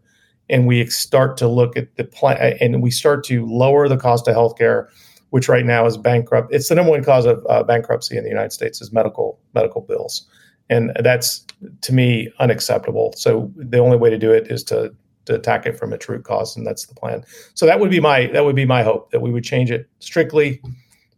and 0.50 0.66
we 0.66 0.86
start 0.86 1.36
to 1.38 1.48
look 1.48 1.76
at 1.76 1.94
the 1.96 2.04
plan, 2.04 2.56
and 2.60 2.82
we 2.82 2.90
start 2.90 3.24
to 3.24 3.46
lower 3.46 3.88
the 3.88 3.96
cost 3.96 4.26
of 4.28 4.34
healthcare 4.34 4.88
which 5.30 5.48
right 5.48 5.64
now 5.64 5.86
is 5.86 5.96
bankrupt. 5.96 6.52
It's 6.52 6.68
the 6.68 6.74
number 6.74 6.90
one 6.90 7.04
cause 7.04 7.26
of 7.26 7.44
uh, 7.48 7.62
bankruptcy 7.62 8.16
in 8.16 8.24
the 8.24 8.30
United 8.30 8.52
States 8.52 8.80
is 8.80 8.92
medical 8.92 9.38
medical 9.54 9.80
bills, 9.80 10.26
and 10.70 10.92
that's 11.00 11.44
to 11.82 11.92
me 11.92 12.32
unacceptable. 12.38 13.12
So 13.16 13.52
the 13.56 13.78
only 13.78 13.96
way 13.96 14.10
to 14.10 14.18
do 14.18 14.32
it 14.32 14.50
is 14.50 14.62
to 14.64 14.94
to 15.26 15.34
attack 15.34 15.66
it 15.66 15.78
from 15.78 15.92
its 15.92 16.08
root 16.08 16.24
cause, 16.24 16.56
and 16.56 16.66
that's 16.66 16.86
the 16.86 16.94
plan. 16.94 17.22
So 17.54 17.66
that 17.66 17.80
would 17.80 17.90
be 17.90 18.00
my 18.00 18.26
that 18.28 18.44
would 18.44 18.56
be 18.56 18.64
my 18.64 18.82
hope 18.82 19.10
that 19.10 19.20
we 19.20 19.30
would 19.30 19.44
change 19.44 19.70
it 19.70 19.88
strictly 19.98 20.62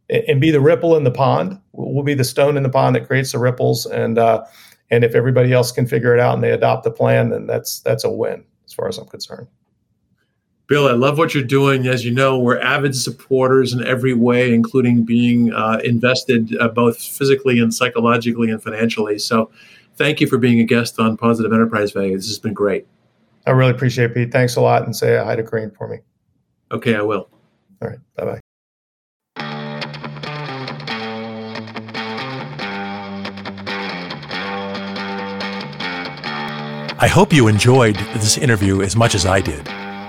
and 0.08 0.40
be 0.40 0.50
the 0.50 0.60
ripple 0.60 0.96
in 0.96 1.04
the 1.04 1.10
pond. 1.10 1.58
We'll 1.72 2.04
be 2.04 2.14
the 2.14 2.24
stone 2.24 2.56
in 2.56 2.62
the 2.62 2.68
pond 2.68 2.96
that 2.96 3.06
creates 3.06 3.32
the 3.32 3.38
ripples, 3.38 3.86
and 3.86 4.18
uh, 4.18 4.44
and 4.90 5.04
if 5.04 5.14
everybody 5.14 5.52
else 5.52 5.72
can 5.72 5.86
figure 5.86 6.14
it 6.14 6.20
out 6.20 6.34
and 6.34 6.42
they 6.42 6.50
adopt 6.50 6.84
the 6.84 6.90
plan, 6.90 7.30
then 7.30 7.46
that's 7.46 7.80
that's 7.80 8.04
a 8.04 8.10
win 8.10 8.44
as 8.66 8.72
far 8.72 8.88
as 8.88 8.98
I'm 8.98 9.06
concerned. 9.06 9.46
Bill, 10.70 10.86
I 10.86 10.92
love 10.92 11.18
what 11.18 11.34
you're 11.34 11.42
doing. 11.42 11.88
As 11.88 12.04
you 12.04 12.12
know, 12.12 12.38
we're 12.38 12.60
avid 12.60 12.94
supporters 12.94 13.72
in 13.72 13.84
every 13.84 14.14
way, 14.14 14.54
including 14.54 15.02
being 15.02 15.52
uh, 15.52 15.80
invested 15.84 16.56
uh, 16.60 16.68
both 16.68 17.02
physically 17.02 17.58
and 17.58 17.74
psychologically 17.74 18.52
and 18.52 18.62
financially. 18.62 19.18
So, 19.18 19.50
thank 19.96 20.20
you 20.20 20.28
for 20.28 20.38
being 20.38 20.60
a 20.60 20.64
guest 20.64 21.00
on 21.00 21.16
Positive 21.16 21.52
Enterprise 21.52 21.90
Value. 21.90 22.14
This 22.14 22.28
has 22.28 22.38
been 22.38 22.54
great. 22.54 22.86
I 23.48 23.50
really 23.50 23.72
appreciate 23.72 24.12
it, 24.12 24.14
Pete. 24.14 24.30
Thanks 24.30 24.54
a 24.54 24.60
lot, 24.60 24.84
and 24.84 24.94
say 24.94 25.16
hi 25.16 25.34
to 25.34 25.42
Green 25.42 25.72
for 25.72 25.88
me. 25.88 25.98
Okay, 26.70 26.94
I 26.94 27.02
will. 27.02 27.28
All 27.82 27.88
right. 27.88 27.98
Bye 28.14 28.24
bye. 28.24 28.40
I 37.00 37.08
hope 37.08 37.32
you 37.32 37.48
enjoyed 37.48 37.96
this 37.96 38.38
interview 38.38 38.82
as 38.82 38.94
much 38.94 39.16
as 39.16 39.26
I 39.26 39.40
did. 39.40 39.68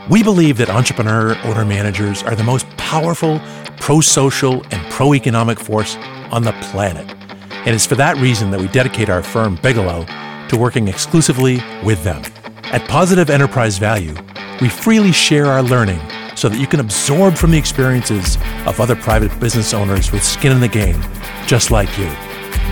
We 0.10 0.24
believe 0.24 0.58
that 0.58 0.70
entrepreneur 0.70 1.38
owner 1.44 1.64
managers 1.64 2.24
are 2.24 2.36
the 2.36 2.44
most 2.44 2.68
powerful 2.78 3.40
pro 3.80 4.02
social 4.02 4.64
and 4.72 4.92
pro 4.92 5.14
economic 5.14 5.60
force 5.60 5.96
on 6.32 6.42
the 6.42 6.54
planet. 6.54 7.08
And 7.52 7.76
it's 7.76 7.86
for 7.86 7.94
that 7.96 8.18
reason 8.18 8.50
that 8.52 8.60
we 8.60 8.68
dedicate 8.70 9.10
our 9.10 9.22
firm, 9.22 9.60
Bigelow, 9.62 10.06
to 10.50 10.58
working 10.58 10.88
exclusively 10.88 11.62
with 11.84 12.04
them. 12.04 12.24
At 12.64 12.88
Positive 12.88 13.30
Enterprise 13.30 13.78
Value, 13.78 14.16
we 14.60 14.70
freely 14.70 15.12
share 15.12 15.46
our 15.46 15.62
learning 15.62 16.02
so 16.36 16.50
that 16.50 16.60
you 16.60 16.66
can 16.66 16.80
absorb 16.80 17.36
from 17.36 17.52
the 17.52 17.58
experiences 17.58 18.38
of 18.66 18.80
other 18.80 18.96
private 18.96 19.40
business 19.40 19.72
owners 19.72 20.12
with 20.12 20.24
skin 20.24 20.52
in 20.52 20.62
the 20.62 20.68
game, 20.68 21.00
just 21.46 21.70
like 21.70 21.96
you. 22.00 22.12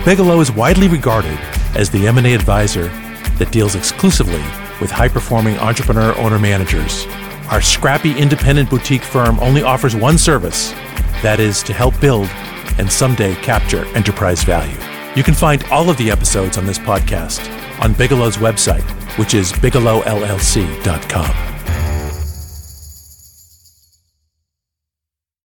Bigelow 0.04 0.40
is 0.40 0.50
widely 0.50 0.88
regarded 0.88 1.38
as 1.76 1.90
the 1.90 2.08
M&A 2.08 2.34
advisor 2.34 2.88
that 3.38 3.52
deals 3.52 3.76
exclusively 3.76 4.42
with 4.80 4.90
high-performing 4.90 5.56
entrepreneur 5.58 6.16
owner 6.18 6.38
managers 6.38 7.06
our 7.50 7.60
scrappy 7.60 8.16
independent 8.16 8.70
boutique 8.70 9.02
firm 9.02 9.38
only 9.40 9.62
offers 9.62 9.96
one 9.96 10.16
service 10.16 10.70
that 11.22 11.40
is, 11.40 11.62
to 11.64 11.72
help 11.72 12.00
build 12.00 12.28
and 12.78 12.90
someday 12.90 13.34
capture 13.36 13.84
enterprise 13.96 14.42
value. 14.42 14.76
You 15.16 15.22
can 15.22 15.34
find 15.34 15.62
all 15.64 15.90
of 15.90 15.96
the 15.98 16.10
episodes 16.10 16.56
on 16.56 16.64
this 16.64 16.78
podcast 16.78 17.40
on 17.82 17.92
Bigelow's 17.92 18.36
website, 18.36 18.88
which 19.18 19.34
is 19.34 19.52
bigelowllc.com. 19.52 21.49